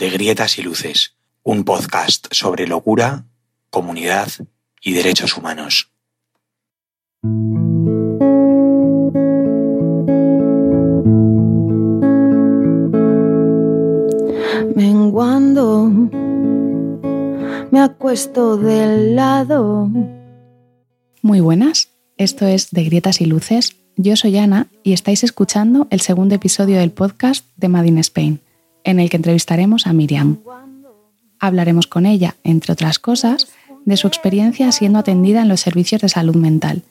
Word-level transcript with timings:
de 0.00 0.08
Grietas 0.08 0.58
y 0.58 0.62
Luces, 0.62 1.14
un 1.42 1.62
podcast 1.64 2.26
sobre 2.30 2.66
locura, 2.66 3.26
comunidad 3.68 4.28
y 4.80 4.94
derechos 4.94 5.36
humanos. 5.36 5.92
Menguando, 14.74 15.90
me 17.70 17.80
acuesto 17.80 18.56
del 18.56 19.14
lado. 19.14 19.86
Muy 21.20 21.40
buenas, 21.40 21.90
esto 22.16 22.46
es 22.46 22.70
De 22.70 22.84
Grietas 22.84 23.20
y 23.20 23.26
Luces. 23.26 23.76
Yo 23.96 24.16
soy 24.16 24.38
Ana 24.38 24.68
y 24.82 24.94
estáis 24.94 25.24
escuchando 25.24 25.88
el 25.90 26.00
segundo 26.00 26.34
episodio 26.34 26.78
del 26.78 26.90
podcast 26.90 27.44
de 27.58 27.68
Made 27.68 28.00
Spain, 28.00 28.40
en 28.84 29.00
el 29.00 29.10
que 29.10 29.16
entrevistaremos 29.16 29.86
a 29.86 29.92
Miriam. 29.92 30.38
Hablaremos 31.38 31.86
con 31.86 32.06
ella, 32.06 32.36
entre 32.44 32.72
otras 32.72 32.98
cosas, 32.98 33.48
de 33.84 33.96
su 33.96 34.06
experiencia 34.06 34.70
siendo 34.72 34.98
atendida 34.98 35.42
en 35.42 35.48
los 35.48 35.60
servicios 35.60 36.02
de 36.02 36.08
salud 36.08 36.36
mental, 36.36 36.82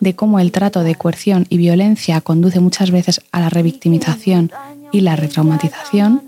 de 0.00 0.14
cómo 0.14 0.40
el 0.40 0.52
trato 0.52 0.82
de 0.82 0.94
coerción 0.94 1.46
y 1.48 1.56
violencia 1.56 2.20
conduce 2.20 2.60
muchas 2.60 2.90
veces 2.90 3.20
a 3.32 3.40
la 3.40 3.48
revictimización 3.48 4.52
y 4.92 5.00
la 5.00 5.16
retraumatización, 5.16 6.22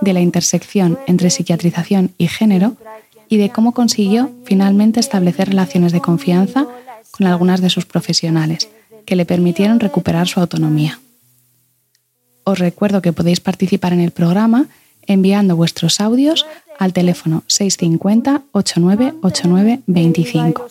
de 0.00 0.12
la 0.12 0.20
intersección 0.20 0.98
entre 1.06 1.30
psiquiatrización 1.30 2.12
y 2.18 2.28
género 2.28 2.76
y 3.28 3.36
de 3.36 3.50
cómo 3.50 3.72
consiguió 3.72 4.30
finalmente 4.44 5.00
establecer 5.00 5.48
relaciones 5.48 5.92
de 5.92 6.00
confianza 6.00 6.66
con 7.10 7.26
algunas 7.26 7.60
de 7.60 7.70
sus 7.70 7.84
profesionales, 7.84 8.68
que 9.04 9.16
le 9.16 9.26
permitieron 9.26 9.80
recuperar 9.80 10.28
su 10.28 10.40
autonomía. 10.40 11.00
Os 12.48 12.58
recuerdo 12.58 13.02
que 13.02 13.12
podéis 13.12 13.40
participar 13.40 13.92
en 13.92 14.00
el 14.00 14.10
programa 14.10 14.68
enviando 15.06 15.54
vuestros 15.54 16.00
audios 16.00 16.46
al 16.78 16.94
teléfono 16.94 17.44
650 17.46 18.42
8989 18.52 19.80
25. 19.86 20.66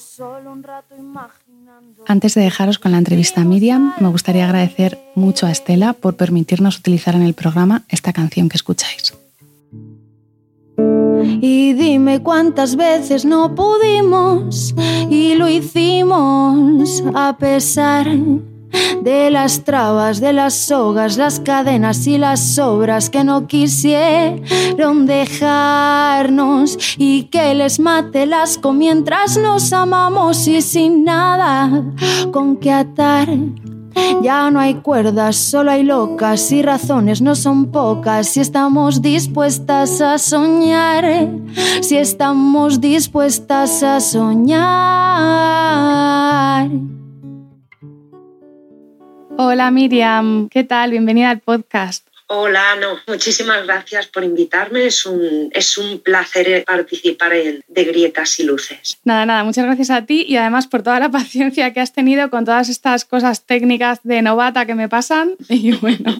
Antes 2.07 2.33
de 2.33 2.41
dejaros 2.41 2.79
con 2.79 2.93
la 2.93 2.97
entrevista 2.97 3.41
a 3.41 3.43
Miriam, 3.43 3.93
me 3.99 4.07
gustaría 4.07 4.45
agradecer 4.45 4.97
mucho 5.13 5.45
a 5.45 5.51
Estela 5.51 5.93
por 5.93 6.15
permitirnos 6.15 6.79
utilizar 6.79 7.13
en 7.13 7.21
el 7.21 7.35
programa 7.35 7.83
esta 7.89 8.11
canción 8.11 8.49
que 8.49 8.57
escucháis. 8.57 9.13
Y 11.41 11.73
dime 11.73 12.23
cuántas 12.23 12.75
veces 12.75 13.23
no 13.23 13.53
pudimos 13.53 14.73
y 15.11 15.35
lo 15.35 15.47
hicimos 15.47 17.03
a 17.13 17.37
pesar 17.37 18.07
de 19.01 19.31
las 19.31 19.63
trabas, 19.63 20.19
de 20.19 20.33
las 20.33 20.53
sogas, 20.53 21.17
las 21.17 21.39
cadenas 21.39 22.05
y 22.07 22.17
las 22.17 22.57
obras 22.59 23.09
que 23.09 23.23
no 23.23 23.47
quisieron 23.47 25.05
dejarnos 25.05 26.77
y 26.97 27.23
que 27.23 27.53
les 27.53 27.79
mate 27.79 28.25
las 28.25 28.59
mientras 28.73 29.37
nos 29.37 29.71
amamos 29.73 30.47
y 30.47 30.61
sin 30.61 31.03
nada 31.03 31.83
con 32.31 32.57
que 32.57 32.71
atar. 32.71 33.29
Ya 34.21 34.51
no 34.51 34.59
hay 34.59 34.75
cuerdas, 34.75 35.35
solo 35.35 35.71
hay 35.71 35.81
locas 35.83 36.51
y 36.51 36.61
razones 36.61 37.21
no 37.21 37.33
son 37.35 37.71
pocas. 37.71 38.27
Si 38.27 38.41
estamos 38.41 39.01
dispuestas 39.01 40.01
a 40.01 40.19
soñar, 40.19 41.31
si 41.81 41.97
estamos 41.97 42.79
dispuestas 42.79 43.81
a 43.83 43.99
soñar. 43.99 44.57
Hola 49.39 49.69
Miriam, 49.69 50.49
¿qué 50.49 50.63
tal? 50.63 50.89
Bienvenida 50.89 51.29
al 51.29 51.41
podcast. 51.41 52.07
Hola, 52.25 52.75
no, 52.81 52.97
muchísimas 53.05 53.63
gracias 53.67 54.07
por 54.07 54.23
invitarme. 54.23 54.87
Es 54.87 55.05
un, 55.05 55.51
es 55.53 55.77
un 55.77 55.99
placer 55.99 56.65
participar 56.65 57.33
en 57.33 57.61
De 57.67 57.83
Grietas 57.83 58.39
y 58.39 58.45
Luces. 58.45 58.97
Nada, 59.03 59.27
nada, 59.27 59.43
muchas 59.43 59.65
gracias 59.65 59.91
a 59.91 60.07
ti 60.07 60.25
y 60.27 60.37
además 60.37 60.65
por 60.65 60.81
toda 60.81 60.99
la 60.99 61.11
paciencia 61.11 61.71
que 61.71 61.79
has 61.79 61.93
tenido 61.93 62.31
con 62.31 62.45
todas 62.45 62.67
estas 62.67 63.05
cosas 63.05 63.45
técnicas 63.45 63.99
de 64.01 64.23
novata 64.23 64.65
que 64.65 64.73
me 64.73 64.89
pasan. 64.89 65.35
Y 65.49 65.71
bueno, 65.73 66.19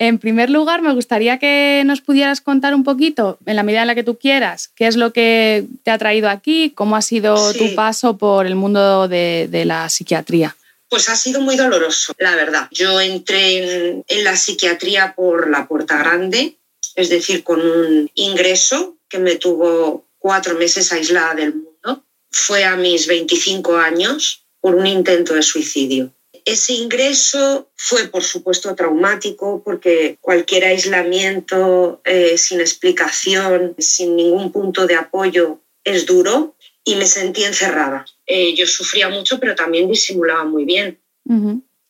en 0.00 0.18
primer 0.18 0.50
lugar, 0.50 0.82
me 0.82 0.92
gustaría 0.94 1.38
que 1.38 1.84
nos 1.86 2.00
pudieras 2.00 2.40
contar 2.40 2.74
un 2.74 2.82
poquito, 2.82 3.38
en 3.46 3.54
la 3.54 3.62
medida 3.62 3.82
en 3.82 3.86
la 3.86 3.94
que 3.94 4.02
tú 4.02 4.18
quieras, 4.18 4.66
qué 4.74 4.88
es 4.88 4.96
lo 4.96 5.12
que 5.12 5.64
te 5.84 5.92
ha 5.92 5.98
traído 5.98 6.28
aquí, 6.28 6.72
cómo 6.74 6.96
ha 6.96 7.02
sido 7.02 7.54
tu 7.54 7.76
paso 7.76 8.18
por 8.18 8.46
el 8.46 8.56
mundo 8.56 9.06
de, 9.06 9.46
de 9.48 9.64
la 9.64 9.88
psiquiatría. 9.88 10.56
Pues 10.88 11.08
ha 11.08 11.16
sido 11.16 11.40
muy 11.40 11.56
doloroso, 11.56 12.14
la 12.18 12.34
verdad. 12.34 12.68
Yo 12.70 13.00
entré 13.00 14.02
en, 14.06 14.24
la 14.24 14.36
psiquiatría 14.36 15.14
por 15.14 15.50
la 15.50 15.68
puerta 15.68 15.98
grande, 15.98 16.56
es 16.94 17.10
decir, 17.10 17.44
con 17.44 17.60
un 17.60 18.10
ingreso 18.14 18.96
que 19.08 19.18
me 19.18 19.36
tuvo 19.36 20.06
cuatro 20.18 20.54
meses 20.56 20.92
aislada 20.92 21.34
del 21.34 21.54
mundo. 21.54 22.04
Fue 22.30 22.64
a 22.64 22.76
mis 22.76 23.06
25 23.06 23.76
años 23.76 24.44
por 24.60 24.74
un 24.74 24.86
intento 24.86 25.34
de 25.34 25.42
suicidio. 25.42 26.12
Ese 26.44 26.72
ingreso 26.72 27.70
fue, 27.76 28.08
por 28.08 28.24
supuesto, 28.24 28.74
traumático 28.74 29.62
porque 29.62 30.16
cualquier 30.22 30.64
aislamiento 30.64 32.00
eh, 32.04 32.38
sin 32.38 32.60
explicación, 32.60 33.74
sin 33.78 34.16
ningún 34.16 34.50
punto 34.50 34.86
de 34.86 34.96
apoyo, 34.96 35.60
es 35.84 36.06
duro 36.06 36.56
y 36.84 36.96
me 36.96 37.04
sentí 37.04 37.44
encerrada. 37.44 38.06
Eh, 38.30 38.54
yo 38.54 38.66
sufría 38.66 39.08
mucho, 39.08 39.40
pero 39.40 39.54
también 39.54 39.88
disimulaba 39.88 40.44
muy 40.44 40.66
bien. 40.66 41.00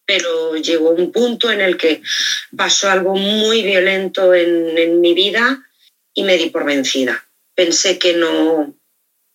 Pero 0.06 0.56
llegó 0.56 0.91
un 0.91 1.10
punto 1.10 1.50
en 1.50 1.60
el 1.60 1.76
que 1.76 2.00
pasó 2.56 2.88
algo 2.88 3.15
muy 3.16 3.62
violento 3.62 4.32
en, 4.32 5.00
mi 5.00 5.15
vida 5.15 5.65
y 6.15 6.22
me 6.22 6.38
di 6.38 6.50
por 6.50 6.65
vencida. 6.65 7.25
Pensé 7.54 7.98
que 7.98 8.15
no, 8.15 8.72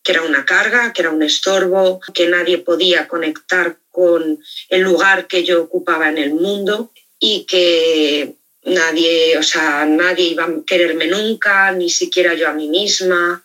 que 0.01 0.13
era 0.13 0.21
una 0.23 0.45
carga, 0.45 0.93
que 0.93 1.01
era 1.01 1.11
un 1.11 1.23
estorbo, 1.23 1.99
que 2.13 2.27
nadie 2.27 2.57
podía 2.57 3.07
conectar 3.09 3.77
con 3.91 4.39
el 4.69 4.81
lugar 4.81 5.27
que 5.27 5.43
yo 5.43 5.61
ocupaba 5.61 6.09
en 6.09 6.17
el 6.17 6.33
mundo 6.33 6.91
y 7.19 7.43
que 7.43 8.35
nadie, 8.63 9.37
o 9.37 9.43
sea, 9.43 9.85
nadie 9.85 10.29
iba 10.29 10.45
a 10.45 10.53
quererme 10.65 11.07
nunca, 11.07 11.73
ni 11.73 11.89
siquiera 11.89 12.33
yo 12.33 12.47
a 12.47 12.53
mí 12.53 12.69
misma. 12.69 13.43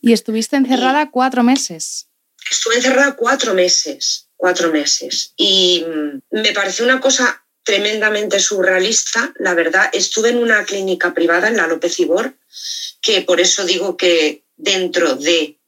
Y 0.00 0.12
estuviste 0.12 0.54
encerrada 0.56 1.10
cuatro 1.10 1.42
meses. 1.42 2.05
Estuve 2.50 2.76
encerrada 2.76 3.16
cuatro 3.16 3.54
meses, 3.54 4.28
cuatro 4.36 4.70
meses. 4.70 5.32
Y 5.36 5.84
mm, 5.86 6.40
me 6.42 6.52
pareció 6.52 6.84
una 6.84 7.00
cosa 7.00 7.44
tremendamente 7.64 8.38
surrealista, 8.38 9.32
la 9.38 9.54
verdad. 9.54 9.90
Estuve 9.92 10.30
en 10.30 10.38
una 10.38 10.64
clínica 10.64 11.14
privada 11.14 11.48
en 11.48 11.56
la 11.56 11.66
López 11.66 11.98
Ibor, 11.98 12.34
que 13.02 13.22
por 13.22 13.40
eso 13.40 13.64
digo 13.64 13.96
que 13.96 14.44
dentro 14.56 15.16
de 15.16 15.58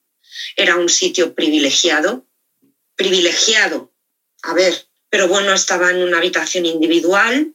era 0.56 0.76
un 0.76 0.88
sitio 0.88 1.34
privilegiado. 1.34 2.24
Privilegiado, 2.94 3.92
a 4.42 4.54
ver, 4.54 4.88
pero 5.08 5.28
bueno, 5.28 5.52
estaba 5.52 5.90
en 5.90 6.02
una 6.02 6.18
habitación 6.18 6.66
individual, 6.66 7.54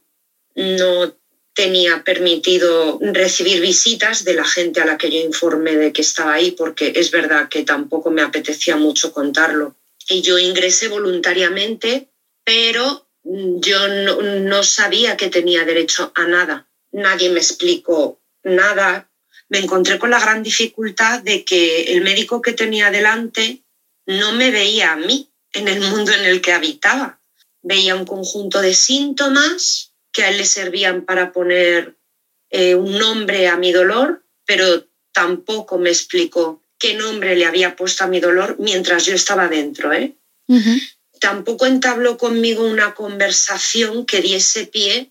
no 0.54 1.16
tenía 1.54 2.02
permitido 2.02 2.98
recibir 3.00 3.60
visitas 3.60 4.24
de 4.24 4.34
la 4.34 4.44
gente 4.44 4.80
a 4.80 4.86
la 4.86 4.98
que 4.98 5.10
yo 5.10 5.20
informé 5.20 5.76
de 5.76 5.92
que 5.92 6.02
estaba 6.02 6.34
ahí, 6.34 6.50
porque 6.50 6.92
es 6.96 7.10
verdad 7.12 7.48
que 7.48 7.62
tampoco 7.62 8.10
me 8.10 8.22
apetecía 8.22 8.76
mucho 8.76 9.12
contarlo. 9.12 9.76
Y 10.08 10.20
yo 10.20 10.38
ingresé 10.38 10.88
voluntariamente, 10.88 12.08
pero 12.42 13.06
yo 13.22 13.88
no, 13.88 14.62
sabía 14.64 15.16
que 15.16 15.30
tenía 15.30 15.64
derecho 15.64 16.12
a 16.14 16.26
nada. 16.26 16.68
Nadie 16.92 17.30
me 17.30 17.40
explicó 17.40 18.20
nada. 18.42 19.08
Me 19.48 19.60
encontré 19.60 19.98
con 19.98 20.10
la 20.10 20.20
gran 20.20 20.42
dificultad 20.42 21.20
de 21.20 21.44
que 21.44 21.84
el 21.94 22.02
médico 22.02 22.42
que 22.42 22.52
tenía 22.52 22.90
delante 22.90 23.62
no 24.06 24.32
me 24.32 24.50
veía 24.50 24.92
a 24.92 24.96
mí 24.96 25.30
en 25.52 25.68
el 25.68 25.80
mundo 25.80 26.12
en 26.12 26.24
el 26.24 26.40
que 26.40 26.52
habitaba. 26.52 27.20
Veía 27.62 27.94
un 27.94 28.04
conjunto 28.04 28.60
de 28.60 28.74
síntomas 28.74 29.93
que 30.14 30.22
a 30.22 30.30
él 30.30 30.38
le 30.38 30.46
servían 30.46 31.04
para 31.04 31.32
poner 31.32 31.96
eh, 32.48 32.76
un 32.76 32.96
nombre 32.98 33.48
a 33.48 33.56
mi 33.58 33.72
dolor, 33.72 34.24
pero 34.46 34.86
tampoco 35.12 35.76
me 35.76 35.90
explicó 35.90 36.62
qué 36.78 36.94
nombre 36.94 37.36
le 37.36 37.44
había 37.44 37.76
puesto 37.76 38.04
a 38.04 38.06
mi 38.06 38.20
dolor 38.20 38.56
mientras 38.58 39.04
yo 39.04 39.14
estaba 39.14 39.48
dentro. 39.48 39.92
¿eh? 39.92 40.16
Tampoco 41.20 41.66
entabló 41.66 42.16
conmigo 42.16 42.64
una 42.64 42.94
conversación 42.94 44.06
que 44.06 44.20
diese 44.20 44.66
pie 44.66 45.10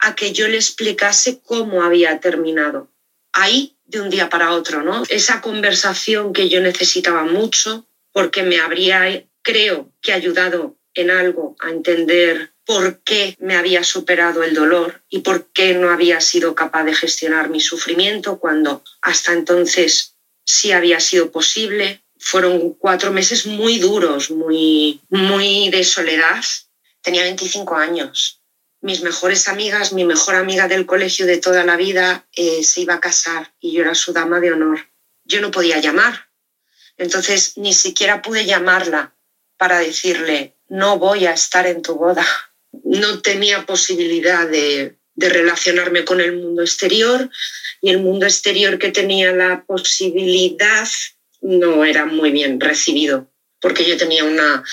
a 0.00 0.16
que 0.16 0.32
yo 0.32 0.48
le 0.48 0.56
explicase 0.56 1.40
cómo 1.40 1.84
había 1.84 2.18
terminado. 2.20 2.90
Ahí, 3.32 3.76
de 3.84 4.00
un 4.00 4.10
día 4.10 4.28
para 4.28 4.52
otro, 4.52 4.82
¿no? 4.82 5.04
Esa 5.08 5.40
conversación 5.40 6.32
que 6.32 6.48
yo 6.48 6.60
necesitaba 6.60 7.24
mucho 7.24 7.86
porque 8.12 8.42
me 8.42 8.58
habría, 8.58 9.24
creo, 9.42 9.92
que 10.00 10.12
ayudado 10.12 10.76
en 10.94 11.10
algo 11.10 11.54
a 11.60 11.70
entender 11.70 12.49
por 12.66 13.00
qué 13.02 13.36
me 13.40 13.56
había 13.56 13.84
superado 13.84 14.42
el 14.42 14.54
dolor 14.54 15.02
y 15.08 15.20
por 15.20 15.46
qué 15.52 15.74
no 15.74 15.90
había 15.90 16.20
sido 16.20 16.54
capaz 16.54 16.84
de 16.84 16.94
gestionar 16.94 17.50
mi 17.50 17.60
sufrimiento 17.60 18.38
cuando 18.38 18.82
hasta 19.02 19.32
entonces 19.32 20.16
sí 20.44 20.72
había 20.72 21.00
sido 21.00 21.30
posible. 21.30 22.02
Fueron 22.18 22.74
cuatro 22.74 23.12
meses 23.12 23.46
muy 23.46 23.78
duros, 23.78 24.30
muy, 24.30 25.00
muy 25.08 25.70
de 25.70 25.84
soledad. 25.84 26.44
Tenía 27.02 27.22
25 27.22 27.76
años 27.76 28.40
mis 28.80 29.02
mejores 29.02 29.48
amigas, 29.48 29.92
mi 29.92 30.04
mejor 30.04 30.36
amiga 30.36 30.66
del 30.66 30.86
colegio 30.86 31.26
de 31.26 31.38
toda 31.38 31.64
la 31.64 31.76
vida 31.76 32.26
eh, 32.32 32.64
se 32.64 32.80
iba 32.80 32.94
a 32.94 33.00
casar 33.00 33.52
y 33.60 33.72
yo 33.72 33.82
era 33.82 33.94
su 33.94 34.12
dama 34.12 34.40
de 34.40 34.52
honor. 34.52 34.88
Yo 35.24 35.40
no 35.40 35.50
podía 35.50 35.78
llamar. 35.78 36.30
Entonces 36.96 37.56
ni 37.56 37.74
siquiera 37.74 38.22
pude 38.22 38.46
llamarla 38.46 39.14
para 39.56 39.78
decirle, 39.78 40.56
no 40.68 40.98
voy 40.98 41.26
a 41.26 41.32
estar 41.32 41.66
en 41.66 41.82
tu 41.82 41.96
boda. 41.96 42.26
No 42.72 43.20
tenía 43.20 43.66
posibilidad 43.66 44.48
de, 44.48 44.96
relacionarme 45.16 46.06
con 46.06 46.18
el 46.22 46.36
mundo 46.36 46.62
exterior 46.62 47.28
y 47.82 47.90
el 47.90 47.98
mundo 47.98 48.24
exterior 48.24 48.78
que 48.78 48.90
tenía 48.90 49.32
la 49.32 49.64
posibilidad 49.66 50.88
no 51.42 51.84
era 51.84 52.06
muy 52.06 52.30
bien 52.30 52.58
recibido 52.58 53.30
porque 53.60 53.84
yo 53.84 53.96
tenía 53.96 54.24
una 54.24 54.64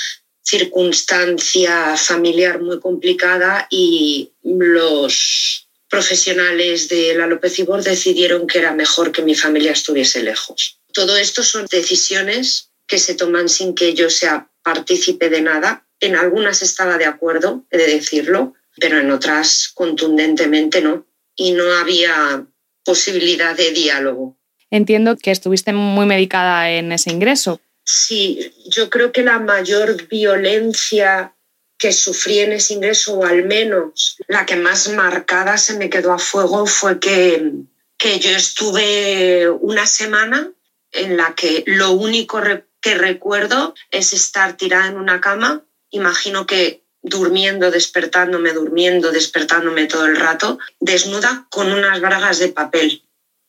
circunstancia 0.41 1.97
familiar 1.97 2.61
muy 2.61 2.79
complicada 2.79 3.67
y 3.69 4.31
los 4.43 5.67
profesionales 5.89 6.87
de 6.87 7.15
la 7.15 7.27
López 7.27 7.59
Ibor 7.59 7.83
decidieron 7.83 8.47
que 8.47 8.59
era 8.59 8.73
mejor 8.73 9.11
que 9.11 9.21
mi 9.21 9.35
familia 9.35 9.73
estuviese 9.73 10.23
lejos. 10.23 10.79
Todo 10.93 11.17
esto 11.17 11.43
son 11.43 11.65
decisiones 11.69 12.71
que 12.87 12.97
se 12.97 13.15
toman 13.15 13.49
sin 13.49 13.75
que 13.75 13.93
yo 13.93 14.09
sea 14.09 14.49
partícipe 14.63 15.29
de 15.29 15.41
nada. 15.41 15.86
En 15.99 16.15
algunas 16.15 16.61
estaba 16.61 16.97
de 16.97 17.05
acuerdo, 17.05 17.65
he 17.71 17.77
de 17.77 17.87
decirlo, 17.87 18.53
pero 18.79 18.99
en 18.99 19.11
otras 19.11 19.71
contundentemente 19.73 20.81
no. 20.81 21.05
Y 21.35 21.51
no 21.51 21.63
había 21.79 22.45
posibilidad 22.83 23.55
de 23.55 23.71
diálogo. 23.71 24.37
Entiendo 24.69 25.17
que 25.17 25.31
estuviste 25.31 25.73
muy 25.73 26.05
medicada 26.05 26.69
en 26.71 26.91
ese 26.91 27.11
ingreso. 27.11 27.59
Sí, 27.83 28.51
yo 28.65 28.89
creo 28.89 29.11
que 29.11 29.23
la 29.23 29.39
mayor 29.39 30.07
violencia 30.07 31.33
que 31.77 31.93
sufrí 31.93 32.39
en 32.39 32.53
ese 32.53 32.73
ingreso, 32.73 33.19
o 33.19 33.25
al 33.25 33.45
menos 33.45 34.17
la 34.27 34.45
que 34.45 34.55
más 34.55 34.89
marcada 34.89 35.57
se 35.57 35.77
me 35.77 35.89
quedó 35.89 36.11
a 36.11 36.19
fuego, 36.19 36.65
fue 36.65 36.99
que, 36.99 37.51
que 37.97 38.19
yo 38.19 38.31
estuve 38.31 39.49
una 39.49 39.85
semana 39.85 40.51
en 40.91 41.17
la 41.17 41.35
que 41.35 41.63
lo 41.67 41.91
único 41.91 42.41
que 42.81 42.95
recuerdo 42.95 43.75
es 43.91 44.13
estar 44.13 44.57
tirada 44.57 44.87
en 44.87 44.97
una 44.97 45.21
cama, 45.21 45.63
imagino 45.91 46.45
que 46.45 46.83
durmiendo, 47.01 47.71
despertándome, 47.71 48.53
durmiendo, 48.53 49.11
despertándome 49.11 49.85
todo 49.85 50.05
el 50.05 50.15
rato, 50.15 50.59
desnuda 50.79 51.47
con 51.49 51.71
unas 51.71 51.99
bragas 52.01 52.39
de 52.39 52.49
papel. 52.49 53.03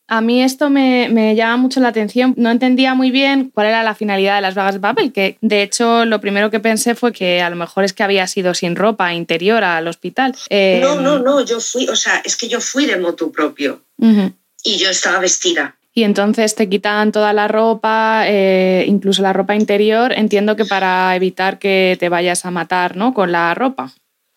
A 0.07 0.21
mí 0.21 0.41
esto 0.41 0.71
me, 0.71 1.07
me, 1.09 1.35
llama 1.35 1.57
mucho 1.57 1.79
la 1.79 1.89
atención. 1.89 2.33
No 2.35 2.49
entendía 2.49 2.95
muy 2.95 3.11
bien 3.11 3.51
cuál 3.53 3.67
era 3.67 3.83
la 3.83 3.93
finalidad 3.93 4.35
de 4.35 4.41
las 4.41 4.55
vagas 4.55 4.73
de 4.73 4.79
papel, 4.79 5.13
que 5.13 5.37
de 5.41 5.61
hecho 5.61 6.03
lo 6.05 6.19
primero 6.19 6.49
que 6.49 6.59
pensé 6.59 6.95
fue 6.95 7.13
que 7.13 7.43
a 7.43 7.49
lo 7.51 7.55
mejor 7.55 7.83
es 7.83 7.93
que 7.93 8.01
había 8.01 8.25
sido 8.25 8.55
sin 8.55 8.75
ropa 8.75 9.13
interior 9.13 9.63
al 9.63 9.87
hospital. 9.87 10.35
Eh... 10.49 10.79
No, 10.81 10.99
no, 10.99 11.19
no, 11.19 11.45
yo 11.45 11.59
fui, 11.59 11.87
o 11.87 11.95
sea, 11.95 12.23
es 12.25 12.35
que 12.35 12.47
yo 12.47 12.59
fui 12.59 12.87
de 12.87 12.97
moto 12.97 13.31
propio 13.31 13.83
uh 13.99 14.07
-huh. 14.07 14.33
y 14.63 14.77
yo 14.77 14.89
estaba 14.89 15.19
vestida. 15.19 15.77
Y 15.99 16.05
entonces 16.05 16.55
te 16.55 16.69
quitan 16.69 17.11
toda 17.11 17.33
la 17.33 17.49
ropa, 17.49 18.23
eh, 18.25 18.85
incluso 18.87 19.21
la 19.21 19.33
ropa 19.33 19.53
interior, 19.53 20.13
entiendo 20.13 20.55
que 20.55 20.63
para 20.63 21.13
evitar 21.13 21.59
que 21.59 21.97
te 21.99 22.07
vayas 22.07 22.45
a 22.45 22.51
matar, 22.51 22.95
¿no? 22.95 23.13
Con 23.13 23.33
la 23.33 23.53
ropa. 23.53 23.91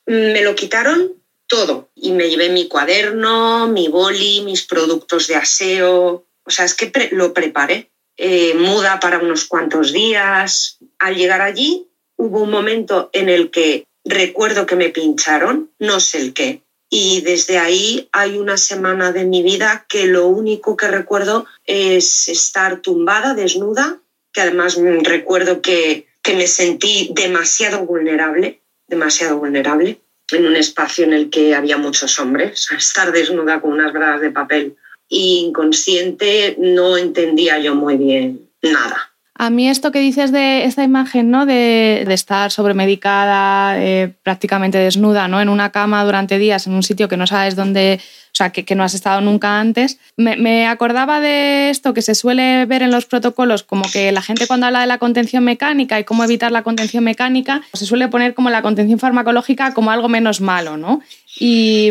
Me 0.06 0.42
lo 0.42 0.56
quitaron 0.56 1.12
todo. 1.46 1.88
Y 1.94 2.10
me 2.10 2.28
llevé 2.28 2.48
mi 2.48 2.66
cuaderno, 2.66 3.68
mi 3.68 3.86
boli, 3.86 4.40
mis 4.40 4.66
productos 4.66 5.28
de 5.28 5.36
aseo. 5.36 6.26
O 6.44 6.50
sea, 6.50 6.64
es 6.64 6.74
que 6.74 6.90
lo 7.12 7.32
preparé. 7.32 7.92
Eh, 8.16 8.54
muda 8.56 8.98
para 8.98 9.20
unos 9.20 9.44
cuantos 9.44 9.92
días. 9.92 10.78
Al 10.98 11.14
llegar 11.14 11.42
allí, 11.42 11.86
hubo 12.16 12.42
un 12.42 12.50
momento 12.50 13.08
en 13.12 13.28
el 13.28 13.52
que 13.52 13.86
recuerdo 14.04 14.66
que 14.66 14.74
me 14.74 14.88
pincharon, 14.88 15.70
no 15.78 16.00
sé 16.00 16.18
el 16.18 16.34
qué. 16.34 16.61
Y 16.94 17.22
desde 17.22 17.56
ahí 17.56 18.10
hay 18.12 18.36
una 18.36 18.58
semana 18.58 19.12
de 19.12 19.24
mi 19.24 19.42
vida 19.42 19.86
que 19.88 20.04
lo 20.04 20.26
único 20.26 20.76
que 20.76 20.88
recuerdo 20.88 21.46
es 21.64 22.28
estar 22.28 22.82
tumbada, 22.82 23.32
desnuda, 23.32 23.96
que 24.30 24.42
además 24.42 24.76
recuerdo 25.00 25.62
que, 25.62 26.06
que 26.20 26.34
me 26.34 26.46
sentí 26.46 27.10
demasiado 27.14 27.86
vulnerable, 27.86 28.60
demasiado 28.86 29.38
vulnerable 29.38 30.02
en 30.32 30.44
un 30.44 30.54
espacio 30.54 31.06
en 31.06 31.14
el 31.14 31.30
que 31.30 31.54
había 31.54 31.78
muchos 31.78 32.18
hombres, 32.18 32.68
estar 32.76 33.10
desnuda 33.10 33.62
con 33.62 33.72
unas 33.72 33.94
bragas 33.94 34.20
de 34.20 34.30
papel. 34.30 34.76
Y 35.08 35.46
inconsciente 35.46 36.56
no 36.58 36.98
entendía 36.98 37.58
yo 37.58 37.74
muy 37.74 37.96
bien 37.96 38.50
nada. 38.60 39.11
A 39.44 39.50
mí 39.50 39.68
esto 39.68 39.90
que 39.90 39.98
dices 39.98 40.30
de 40.30 40.66
esta 40.66 40.84
imagen, 40.84 41.32
¿no? 41.32 41.46
De, 41.46 42.02
estar 42.02 42.52
sobremedicada, 42.52 43.76
eh, 43.76 44.14
prácticamente 44.22 44.78
desnuda, 44.78 45.26
¿no? 45.26 45.40
En 45.40 45.48
una 45.48 45.72
cama 45.72 46.04
durante 46.04 46.38
días, 46.38 46.68
en 46.68 46.74
un 46.74 46.84
sitio 46.84 47.08
que 47.08 47.16
no 47.16 47.26
sabes 47.26 47.56
dónde, 47.56 47.98
o 48.32 48.34
sea, 48.34 48.50
que, 48.50 48.64
que 48.64 48.74
no 48.74 48.82
has 48.82 48.94
estado 48.94 49.20
nunca 49.20 49.60
antes. 49.60 49.98
Me, 50.16 50.36
me, 50.36 50.66
acordaba 50.66 51.20
de 51.20 51.68
esto 51.68 51.92
que 51.92 52.00
se 52.00 52.14
suele 52.14 52.64
ver 52.64 52.82
en 52.82 52.90
los 52.90 53.04
protocolos, 53.04 53.62
como 53.62 53.84
que 53.92 54.10
la 54.10 54.22
gente 54.22 54.46
cuando 54.46 54.66
habla 54.66 54.80
de 54.80 54.86
la 54.86 54.96
contención 54.96 55.44
mecánica 55.44 56.00
y 56.00 56.04
cómo 56.04 56.24
evitar 56.24 56.50
la 56.50 56.62
contención 56.62 57.04
mecánica, 57.04 57.60
se 57.74 57.84
suele 57.84 58.08
poner 58.08 58.32
como 58.32 58.48
la 58.48 58.62
contención 58.62 58.98
farmacológica 58.98 59.74
como 59.74 59.90
algo 59.90 60.08
menos 60.08 60.40
malo, 60.40 60.78
¿no? 60.78 61.02
Y, 61.38 61.90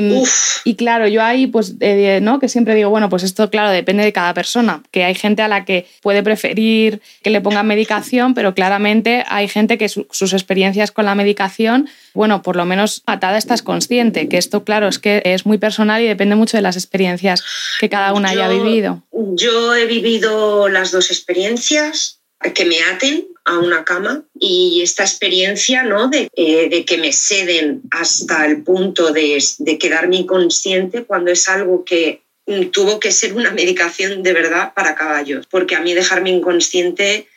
y, 0.66 0.76
claro, 0.76 1.08
yo 1.08 1.24
ahí, 1.24 1.48
pues, 1.48 1.76
eh, 1.80 2.20
¿no? 2.22 2.40
Que 2.40 2.48
siempre 2.48 2.76
digo, 2.76 2.92
bueno, 2.92 3.10
pues 3.10 3.24
esto, 3.24 3.50
claro, 3.50 3.72
depende 3.72 4.04
de 4.04 4.14
cada 4.14 4.36
persona, 4.36 4.84
que 4.92 5.04
hay 5.04 5.16
gente 5.16 5.42
a 5.42 5.48
la 5.48 5.66
que 5.66 5.88
puede 6.02 6.22
preferir 6.22 7.02
que 7.24 7.32
le 7.32 7.42
pongan 7.42 7.66
medicación, 7.66 8.36
pero 8.36 8.54
claramente 8.54 9.24
hay 9.28 9.48
gente 9.48 9.80
que 9.80 9.90
su, 9.90 10.06
sus 10.12 10.34
experiencias 10.34 10.92
con 10.92 11.06
la 11.06 11.16
medicación, 11.16 11.90
bueno, 12.14 12.44
por 12.44 12.56
lo 12.56 12.66
menos 12.66 13.02
atada 13.08 13.38
estás 13.38 13.64
consciente, 13.64 14.30
que 14.30 14.38
esto, 14.38 14.64
claro, 14.64 14.88
es 14.88 15.00
que 15.00 15.24
es 15.26 15.48
muy 15.48 15.58
personal 15.58 16.04
y 16.04 16.08
depende 16.08 16.31
mucho 16.36 16.58
de 16.58 16.64
las 16.64 16.76
experiencias 16.76 17.44
que 17.80 17.90
cada 17.90 18.14
una 18.14 18.34
yo, 18.34 18.44
haya 18.44 18.54
vivido. 18.54 19.04
Yo 19.12 19.76
he 19.76 19.86
vivido 19.86 20.70
las 20.70 20.92
dos 20.92 21.12
experiencias, 21.12 22.22
que 22.56 22.66
me 22.66 22.82
aten 22.84 23.28
a 23.46 23.60
una 23.60 23.84
cama 23.84 24.24
y 24.40 24.82
esta 24.82 25.04
experiencia 25.04 25.84
¿no? 25.84 26.10
de, 26.10 26.28
eh, 26.36 26.70
de 26.70 26.86
que 26.86 26.98
me 26.98 27.14
ceden 27.14 27.82
hasta 27.92 28.46
el 28.46 28.64
punto 28.64 29.12
de, 29.12 29.44
de 29.60 29.78
quedarme 29.78 30.18
inconsciente 30.18 31.04
cuando 31.04 31.32
es 31.32 31.48
algo 31.50 31.86
que 31.86 32.22
tuvo 32.72 33.00
que 33.00 33.12
ser 33.12 33.34
una 33.34 33.52
medicación 33.52 34.24
de 34.24 34.34
verdad 34.34 34.74
para 34.74 34.96
caballos, 34.96 35.48
porque 35.48 35.76
a 35.76 35.82
mí 35.82 35.94
dejarme 35.94 36.32
inconsciente 36.32 37.28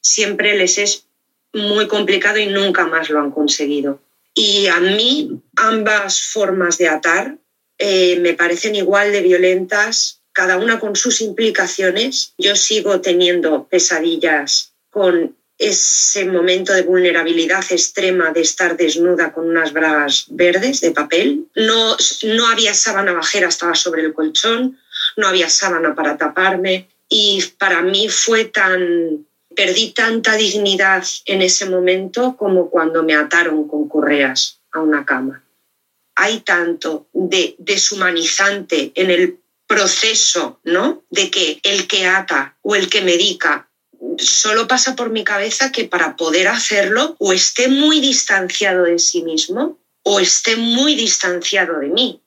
siempre 0.00 0.56
les 0.56 0.78
es 0.78 1.06
muy 1.52 1.88
complicado 1.88 2.38
y 2.38 2.46
nunca 2.46 2.86
más 2.86 3.08
lo 3.10 3.20
han 3.20 3.30
conseguido. 3.30 4.00
Y 4.34 4.66
a 4.66 4.78
mí 4.80 5.40
ambas 5.56 6.20
formas 6.20 6.78
de 6.78 6.88
atar 6.88 7.38
eh, 7.78 8.18
me 8.20 8.34
parecen 8.34 8.74
igual 8.74 9.12
de 9.12 9.22
violentas 9.22 10.20
cada 10.32 10.56
una 10.56 10.78
con 10.78 10.94
sus 10.94 11.20
implicaciones. 11.20 12.34
Yo 12.38 12.54
sigo 12.54 13.00
teniendo 13.00 13.66
pesadillas 13.66 14.72
con 14.90 15.36
ese 15.58 16.24
momento 16.26 16.72
de 16.72 16.82
vulnerabilidad 16.82 17.64
extrema 17.70 18.30
de 18.30 18.42
estar 18.42 18.76
desnuda 18.76 19.32
con 19.32 19.48
unas 19.48 19.72
bragas 19.72 20.26
verdes 20.28 20.80
de 20.80 20.92
papel. 20.92 21.46
No, 21.56 21.96
no 22.22 22.46
había 22.46 22.74
sábana 22.74 23.12
bajera, 23.12 23.48
estaba 23.48 23.74
sobre 23.74 24.02
el 24.02 24.14
colchón, 24.14 24.78
no 25.16 25.26
había 25.26 25.48
sábana 25.48 25.96
para 25.96 26.16
taparme 26.16 26.88
y 27.08 27.42
para 27.58 27.82
mí 27.82 28.08
fue 28.08 28.44
tan... 28.44 29.26
Perdí 29.56 29.90
tanta 29.90 30.36
dignidad 30.36 31.04
en 31.24 31.42
ese 31.42 31.68
momento 31.68 32.36
como 32.36 32.70
cuando 32.70 33.02
me 33.02 33.16
ataron 33.16 33.66
con 33.66 33.88
correas 33.88 34.60
a 34.70 34.78
una 34.78 35.04
cama. 35.04 35.42
Hay 36.20 36.40
tanto 36.40 37.06
de 37.12 37.54
deshumanizante 37.58 38.90
en 38.96 39.12
el 39.12 39.38
proceso, 39.68 40.58
¿no? 40.64 41.04
De 41.10 41.30
que 41.30 41.60
el 41.62 41.86
que 41.86 42.06
ata 42.06 42.56
o 42.62 42.74
el 42.74 42.88
que 42.88 43.02
medica 43.02 43.70
solo 44.18 44.66
pasa 44.66 44.96
por 44.96 45.10
mi 45.10 45.22
cabeza 45.22 45.70
que 45.70 45.84
para 45.84 46.16
poder 46.16 46.48
hacerlo 46.48 47.14
o 47.20 47.32
esté 47.32 47.68
muy 47.68 48.00
distanciado 48.00 48.82
de 48.84 48.98
sí 48.98 49.22
mismo 49.22 49.78
o 50.02 50.18
esté 50.18 50.56
muy 50.56 50.96
distanciado 50.96 51.78
de 51.78 51.88
mí. 51.88 52.20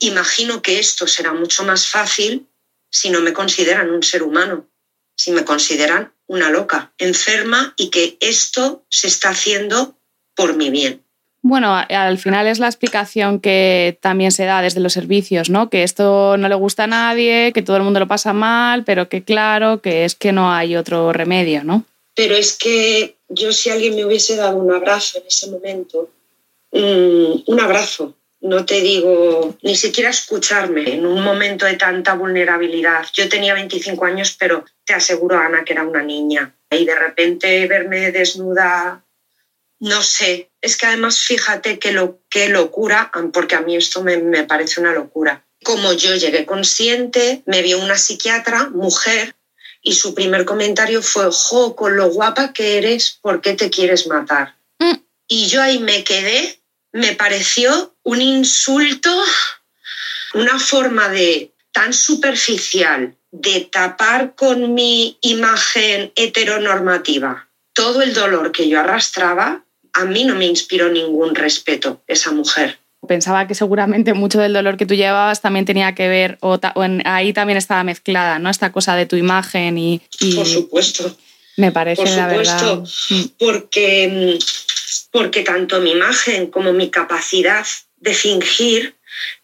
Imagino 0.00 0.60
que 0.60 0.80
esto 0.80 1.06
será 1.06 1.32
mucho 1.32 1.62
más 1.62 1.86
fácil 1.86 2.48
si 2.90 3.10
no 3.10 3.20
me 3.20 3.32
consideran 3.32 3.90
un 3.90 4.02
ser 4.02 4.24
humano, 4.24 4.68
si 5.14 5.30
me 5.30 5.44
consideran 5.44 6.12
una 6.26 6.50
loca, 6.50 6.92
enferma 6.98 7.74
y 7.76 7.90
que 7.90 8.16
esto 8.18 8.84
se 8.88 9.06
está 9.06 9.28
haciendo 9.30 9.96
por 10.34 10.56
mi 10.56 10.70
bien. 10.70 11.04
Bueno, 11.42 11.74
al 11.74 12.18
final 12.18 12.46
es 12.46 12.58
la 12.58 12.66
explicación 12.66 13.40
que 13.40 13.98
también 14.02 14.30
se 14.30 14.44
da 14.44 14.60
desde 14.60 14.80
los 14.80 14.92
servicios, 14.92 15.48
¿no? 15.48 15.70
Que 15.70 15.82
esto 15.82 16.36
no 16.36 16.48
le 16.48 16.54
gusta 16.54 16.84
a 16.84 16.86
nadie, 16.86 17.52
que 17.54 17.62
todo 17.62 17.78
el 17.78 17.82
mundo 17.82 17.98
lo 17.98 18.08
pasa 18.08 18.34
mal, 18.34 18.84
pero 18.84 19.08
que 19.08 19.24
claro, 19.24 19.80
que 19.80 20.04
es 20.04 20.14
que 20.14 20.32
no 20.32 20.52
hay 20.52 20.76
otro 20.76 21.12
remedio, 21.12 21.64
¿no? 21.64 21.84
Pero 22.14 22.34
es 22.34 22.58
que 22.58 23.16
yo 23.28 23.52
si 23.52 23.70
alguien 23.70 23.94
me 23.94 24.04
hubiese 24.04 24.36
dado 24.36 24.58
un 24.58 24.70
abrazo 24.70 25.18
en 25.18 25.26
ese 25.26 25.50
momento, 25.50 26.10
mmm, 26.72 27.42
un 27.46 27.60
abrazo, 27.60 28.14
no 28.42 28.66
te 28.66 28.80
digo 28.80 29.56
ni 29.62 29.76
siquiera 29.76 30.10
escucharme 30.10 30.94
en 30.94 31.06
un 31.06 31.22
momento 31.22 31.64
de 31.64 31.76
tanta 31.76 32.14
vulnerabilidad. 32.14 33.06
Yo 33.14 33.28
tenía 33.30 33.54
25 33.54 34.04
años, 34.04 34.36
pero 34.38 34.64
te 34.84 34.92
aseguro, 34.92 35.38
Ana, 35.38 35.64
que 35.64 35.72
era 35.72 35.84
una 35.84 36.02
niña. 36.02 36.54
Y 36.70 36.84
de 36.84 36.94
repente 36.94 37.66
verme 37.66 38.12
desnuda, 38.12 39.04
no 39.80 40.02
sé, 40.02 40.49
es 40.60 40.76
que 40.76 40.86
además 40.86 41.20
fíjate 41.20 41.78
qué, 41.78 41.92
lo, 41.92 42.20
qué 42.28 42.48
locura, 42.48 43.10
porque 43.32 43.54
a 43.54 43.60
mí 43.60 43.76
esto 43.76 44.02
me, 44.02 44.18
me 44.18 44.44
parece 44.44 44.80
una 44.80 44.92
locura. 44.92 45.44
Como 45.62 45.92
yo 45.92 46.14
llegué 46.14 46.46
consciente, 46.46 47.42
me 47.46 47.62
vio 47.62 47.78
una 47.78 47.98
psiquiatra, 47.98 48.70
mujer, 48.70 49.34
y 49.82 49.94
su 49.94 50.14
primer 50.14 50.44
comentario 50.44 51.02
fue, 51.02 51.28
jo, 51.32 51.74
con 51.74 51.96
lo 51.96 52.10
guapa 52.10 52.52
que 52.52 52.78
eres, 52.78 53.18
¿por 53.22 53.40
qué 53.40 53.54
te 53.54 53.70
quieres 53.70 54.06
matar? 54.06 54.56
Mm. 54.78 54.96
Y 55.28 55.46
yo 55.46 55.62
ahí 55.62 55.78
me 55.78 56.04
quedé, 56.04 56.60
me 56.92 57.14
pareció 57.14 57.94
un 58.02 58.20
insulto, 58.20 59.10
una 60.34 60.58
forma 60.58 61.08
de 61.08 61.52
tan 61.72 61.92
superficial 61.92 63.16
de 63.30 63.68
tapar 63.72 64.34
con 64.34 64.74
mi 64.74 65.16
imagen 65.20 66.12
heteronormativa 66.16 67.50
todo 67.72 68.02
el 68.02 68.12
dolor 68.12 68.52
que 68.52 68.68
yo 68.68 68.80
arrastraba, 68.80 69.64
a 69.92 70.04
mí 70.04 70.24
no 70.24 70.34
me 70.34 70.46
inspiró 70.46 70.88
ningún 70.90 71.34
respeto 71.34 72.00
esa 72.06 72.32
mujer. 72.32 72.78
Pensaba 73.06 73.46
que 73.46 73.54
seguramente 73.54 74.12
mucho 74.12 74.38
del 74.40 74.52
dolor 74.52 74.76
que 74.76 74.84
tú 74.86 74.94
llevabas 74.94 75.40
también 75.40 75.64
tenía 75.64 75.94
que 75.94 76.08
ver, 76.08 76.36
o, 76.40 76.58
ta- 76.58 76.72
o 76.76 76.84
en- 76.84 77.02
ahí 77.06 77.32
también 77.32 77.56
estaba 77.56 77.82
mezclada, 77.82 78.38
¿no? 78.38 78.50
Esta 78.50 78.72
cosa 78.72 78.94
de 78.94 79.06
tu 79.06 79.16
imagen 79.16 79.78
y... 79.78 80.02
y 80.20 80.34
Por 80.34 80.46
supuesto. 80.46 81.16
Me 81.56 81.72
parece, 81.72 82.02
Por 82.02 82.10
la 82.10 82.26
verdad. 82.26 82.58
supuesto, 82.58 83.14
Mm. 83.14 83.24
porque, 83.38 84.38
porque 85.10 85.42
tanto 85.42 85.80
mi 85.80 85.92
imagen 85.92 86.46
como 86.48 86.72
mi 86.72 86.90
capacidad 86.90 87.66
de 87.96 88.14
fingir 88.14 88.94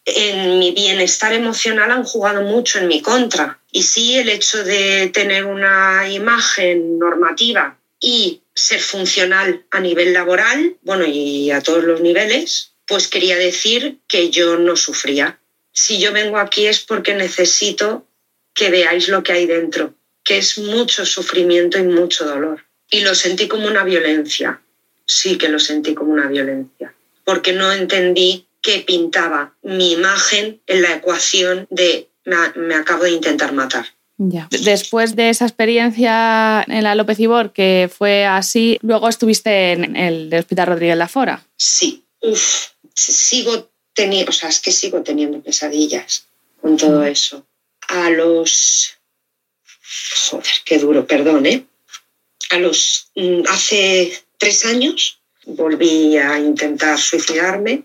en 0.05 0.57
mi 0.59 0.71
bienestar 0.71 1.33
emocional 1.33 1.91
han 1.91 2.03
jugado 2.03 2.41
mucho 2.43 2.79
en 2.79 2.87
mi 2.87 3.01
contra. 3.01 3.59
Y 3.71 3.83
sí, 3.83 4.15
el 4.17 4.29
hecho 4.29 4.63
de 4.63 5.09
tener 5.09 5.45
una 5.45 6.09
imagen 6.09 6.97
normativa 6.97 7.77
y 7.99 8.41
ser 8.53 8.79
funcional 8.79 9.65
a 9.71 9.79
nivel 9.79 10.13
laboral, 10.13 10.77
bueno, 10.81 11.05
y 11.05 11.51
a 11.51 11.61
todos 11.61 11.83
los 11.83 12.01
niveles, 12.01 12.73
pues 12.85 13.07
quería 13.07 13.37
decir 13.37 13.99
que 14.07 14.29
yo 14.29 14.57
no 14.57 14.75
sufría. 14.75 15.39
Si 15.71 15.99
yo 15.99 16.11
vengo 16.11 16.37
aquí 16.37 16.65
es 16.65 16.79
porque 16.79 17.13
necesito 17.13 18.07
que 18.53 18.69
veáis 18.69 19.07
lo 19.09 19.21
que 19.23 19.33
hay 19.33 19.45
dentro, 19.45 19.93
que 20.23 20.37
es 20.37 20.57
mucho 20.57 21.05
sufrimiento 21.05 21.77
y 21.77 21.83
mucho 21.83 22.25
dolor. 22.25 22.65
Y 22.89 23.01
lo 23.01 23.13
sentí 23.13 23.47
como 23.47 23.67
una 23.67 23.83
violencia, 23.83 24.61
sí 25.05 25.37
que 25.37 25.49
lo 25.49 25.59
sentí 25.59 25.93
como 25.93 26.13
una 26.13 26.27
violencia, 26.27 26.93
porque 27.23 27.53
no 27.53 27.71
entendí 27.71 28.47
que 28.61 28.79
pintaba 28.79 29.55
mi 29.61 29.93
imagen 29.93 30.61
en 30.67 30.81
la 30.81 30.95
ecuación 30.95 31.67
de 31.69 32.09
me, 32.25 32.75
acabo 32.75 33.03
de 33.03 33.11
intentar 33.11 33.53
matar. 33.53 33.85
Ya. 34.17 34.47
Después 34.49 35.15
de 35.15 35.29
esa 35.29 35.45
experiencia 35.45 36.65
en 36.67 36.83
la 36.83 36.95
López 36.95 37.19
Ibor, 37.19 37.53
que 37.53 37.89
fue 37.95 38.25
así, 38.25 38.79
luego 38.81 39.09
estuviste 39.09 39.73
en 39.73 39.95
el 39.95 40.29
de 40.31 40.39
Hospital 40.39 40.67
Rodríguez 40.67 40.97
Lafora. 40.97 41.45
Sí, 41.55 42.03
uff, 42.21 42.69
sigo 42.95 43.69
teniendo, 43.93 44.31
o 44.31 44.33
sea, 44.33 44.49
es 44.49 44.59
que 44.59 44.71
sigo 44.71 45.03
teniendo 45.03 45.39
pesadillas 45.41 46.25
con 46.61 46.77
todo 46.77 47.03
eso. 47.03 47.45
A 47.89 48.09
los, 48.09 48.97
joder, 50.29 50.53
qué 50.65 50.79
duro, 50.79 51.05
perdón, 51.05 51.45
¿eh? 51.45 51.65
A 52.49 52.57
los, 52.57 53.11
mm, 53.15 53.43
hace 53.49 54.19
tres 54.39 54.65
años 54.65 55.19
volví 55.45 56.17
a 56.17 56.39
intentar 56.39 56.97
suicidarme 56.97 57.83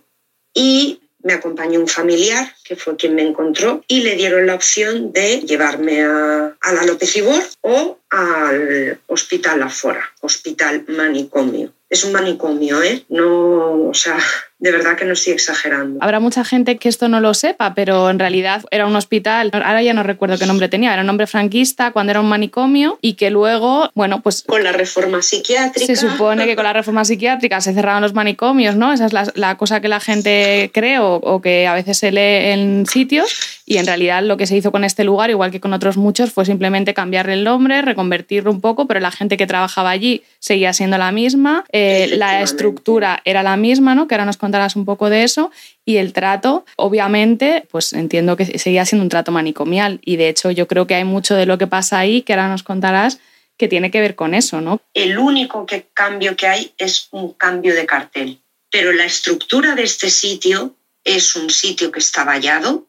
y 0.54 1.01
me 1.22 1.32
acompañó 1.32 1.80
un 1.80 1.88
familiar 1.88 2.54
que 2.64 2.76
fue 2.76 2.96
quien 2.96 3.14
me 3.14 3.22
encontró 3.22 3.84
y 3.86 4.02
le 4.02 4.16
dieron 4.16 4.46
la 4.46 4.54
opción 4.54 5.12
de 5.12 5.40
llevarme 5.40 6.02
a, 6.02 6.56
a 6.60 6.72
la 6.72 6.84
López 6.84 7.16
Ibor 7.16 7.42
o 7.60 7.98
al 8.10 9.00
Hospital 9.06 9.62
Afora, 9.62 10.12
Hospital 10.20 10.84
Manicomio. 10.88 11.72
Es 11.88 12.04
un 12.04 12.12
manicomio, 12.12 12.82
¿eh? 12.82 13.04
No, 13.10 13.88
o 13.88 13.94
sea, 13.94 14.18
de 14.62 14.70
verdad 14.70 14.96
que 14.96 15.04
no 15.04 15.14
estoy 15.14 15.32
exagerando. 15.32 15.98
Habrá 16.00 16.20
mucha 16.20 16.44
gente 16.44 16.76
que 16.76 16.88
esto 16.88 17.08
no 17.08 17.20
lo 17.20 17.34
sepa, 17.34 17.74
pero 17.74 18.08
en 18.10 18.20
realidad 18.20 18.62
era 18.70 18.86
un 18.86 18.94
hospital, 18.94 19.50
ahora 19.52 19.82
ya 19.82 19.92
no 19.92 20.04
recuerdo 20.04 20.38
qué 20.38 20.46
nombre 20.46 20.68
tenía, 20.68 20.92
era 20.92 21.02
un 21.02 21.08
nombre 21.08 21.26
franquista 21.26 21.90
cuando 21.90 22.12
era 22.12 22.20
un 22.20 22.28
manicomio 22.28 22.96
y 23.02 23.14
que 23.14 23.30
luego, 23.30 23.90
bueno, 23.96 24.22
pues 24.22 24.44
Con 24.46 24.62
la 24.62 24.70
reforma 24.70 25.20
psiquiátrica. 25.20 25.84
se 25.84 25.96
supone 25.96 26.46
que 26.46 26.54
con 26.54 26.62
la 26.64 26.72
reforma 26.72 27.04
psiquiátrica 27.04 27.60
se 27.60 27.74
cerraron 27.74 28.02
los 28.02 28.14
manicomios, 28.14 28.76
¿no? 28.76 28.92
Esa 28.92 29.06
es 29.06 29.12
la, 29.12 29.32
la 29.34 29.56
cosa 29.56 29.80
que 29.80 29.88
la 29.88 29.98
gente 29.98 30.70
cree 30.72 31.00
o, 31.00 31.16
o 31.16 31.40
que 31.42 31.66
a 31.66 31.74
veces 31.74 31.98
se 31.98 32.12
lee 32.12 32.52
en 32.52 32.86
sitios 32.86 33.62
y 33.66 33.78
en 33.78 33.86
realidad 33.86 34.22
lo 34.22 34.36
que 34.36 34.46
se 34.46 34.56
hizo 34.56 34.70
con 34.70 34.84
este 34.84 35.02
lugar, 35.02 35.30
igual 35.30 35.50
que 35.50 35.58
con 35.58 35.72
otros 35.72 35.96
muchos, 35.96 36.32
fue 36.32 36.44
simplemente 36.44 36.94
cambiarle 36.94 37.34
el 37.34 37.42
nombre, 37.44 37.82
reconvertirlo 37.82 38.50
un 38.50 38.60
poco, 38.60 38.86
pero 38.86 39.00
la 39.00 39.10
gente 39.10 39.36
que 39.36 39.46
trabajaba 39.46 39.90
allí 39.90 40.22
seguía 40.38 40.72
siendo 40.72 40.98
la 40.98 41.10
misma, 41.10 41.64
eh, 41.72 42.14
la 42.16 42.42
estructura 42.42 43.20
era 43.24 43.42
la 43.42 43.56
misma, 43.56 43.94
¿no? 43.94 44.06
Que 44.06 44.14
ahora 44.14 44.24
nos 44.24 44.36
contarás 44.52 44.76
un 44.76 44.84
poco 44.84 45.08
de 45.08 45.24
eso 45.24 45.50
y 45.86 45.96
el 45.96 46.12
trato, 46.12 46.66
obviamente, 46.76 47.66
pues 47.70 47.94
entiendo 47.94 48.36
que 48.36 48.58
seguía 48.58 48.84
siendo 48.84 49.02
un 49.02 49.08
trato 49.08 49.32
manicomial 49.32 49.98
y 50.04 50.16
de 50.16 50.28
hecho 50.28 50.50
yo 50.50 50.68
creo 50.68 50.86
que 50.86 50.94
hay 50.94 51.04
mucho 51.04 51.34
de 51.34 51.46
lo 51.46 51.56
que 51.56 51.66
pasa 51.66 51.98
ahí 51.98 52.20
que 52.20 52.34
ahora 52.34 52.48
nos 52.48 52.62
contarás 52.62 53.18
que 53.56 53.68
tiene 53.68 53.90
que 53.90 54.00
ver 54.02 54.14
con 54.14 54.34
eso, 54.34 54.60
¿no? 54.60 54.82
El 54.92 55.18
único 55.18 55.64
cambio 55.94 56.36
que 56.36 56.48
hay 56.48 56.74
es 56.76 57.08
un 57.12 57.32
cambio 57.32 57.74
de 57.74 57.86
cartel. 57.86 58.40
Pero 58.70 58.92
la 58.92 59.04
estructura 59.04 59.74
de 59.74 59.84
este 59.84 60.10
sitio 60.10 60.74
es 61.04 61.34
un 61.34 61.48
sitio 61.48 61.90
que 61.90 62.00
está 62.00 62.24
vallado 62.24 62.86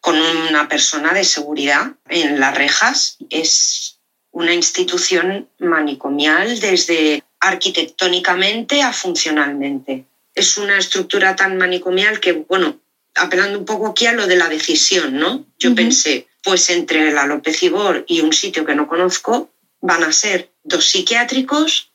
con 0.00 0.16
una 0.16 0.68
persona 0.68 1.14
de 1.14 1.24
seguridad 1.24 1.92
en 2.08 2.38
las 2.38 2.54
rejas. 2.54 3.16
Es 3.30 3.98
una 4.30 4.52
institución 4.52 5.48
manicomial 5.58 6.60
desde 6.60 7.22
arquitectónicamente 7.40 8.82
a 8.82 8.92
funcionalmente. 8.92 10.07
Es 10.38 10.56
una 10.56 10.78
estructura 10.78 11.34
tan 11.34 11.58
manicomial 11.58 12.20
que, 12.20 12.32
bueno, 12.32 12.78
apelando 13.16 13.58
un 13.58 13.64
poco 13.64 13.88
aquí 13.88 14.06
a 14.06 14.12
lo 14.12 14.28
de 14.28 14.36
la 14.36 14.48
decisión, 14.48 15.18
¿no? 15.18 15.44
Yo 15.58 15.74
pensé, 15.74 16.28
pues 16.44 16.70
entre 16.70 17.10
la 17.10 17.26
López 17.26 17.60
Ibor 17.64 18.04
y 18.06 18.20
un 18.20 18.32
sitio 18.32 18.64
que 18.64 18.76
no 18.76 18.86
conozco, 18.86 19.50
van 19.80 20.04
a 20.04 20.12
ser 20.12 20.52
dos 20.62 20.84
psiquiátricos, 20.86 21.90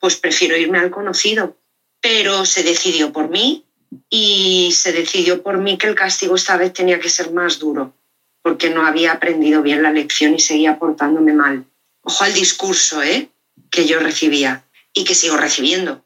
pues 0.00 0.16
prefiero 0.16 0.56
irme 0.56 0.78
al 0.78 0.90
conocido. 0.90 1.58
Pero 2.00 2.46
se 2.46 2.62
decidió 2.62 3.12
por 3.12 3.28
mí 3.28 3.66
y 4.08 4.72
se 4.72 4.92
decidió 4.92 5.42
por 5.42 5.58
mí 5.58 5.76
que 5.76 5.88
el 5.88 5.94
castigo 5.94 6.36
esta 6.36 6.56
vez 6.56 6.72
tenía 6.72 6.98
que 6.98 7.10
ser 7.10 7.30
más 7.30 7.58
duro, 7.58 7.94
porque 8.40 8.70
no 8.70 8.86
había 8.86 9.12
aprendido 9.12 9.60
bien 9.60 9.82
la 9.82 9.92
lección 9.92 10.34
y 10.34 10.40
seguía 10.40 10.78
portándome 10.78 11.34
mal. 11.34 11.66
Ojo 12.00 12.24
al 12.24 12.32
discurso 12.32 13.02
¿eh? 13.02 13.28
que 13.70 13.84
yo 13.84 13.98
recibía 13.98 14.64
y 14.94 15.04
que 15.04 15.14
sigo 15.14 15.36
recibiendo. 15.36 16.02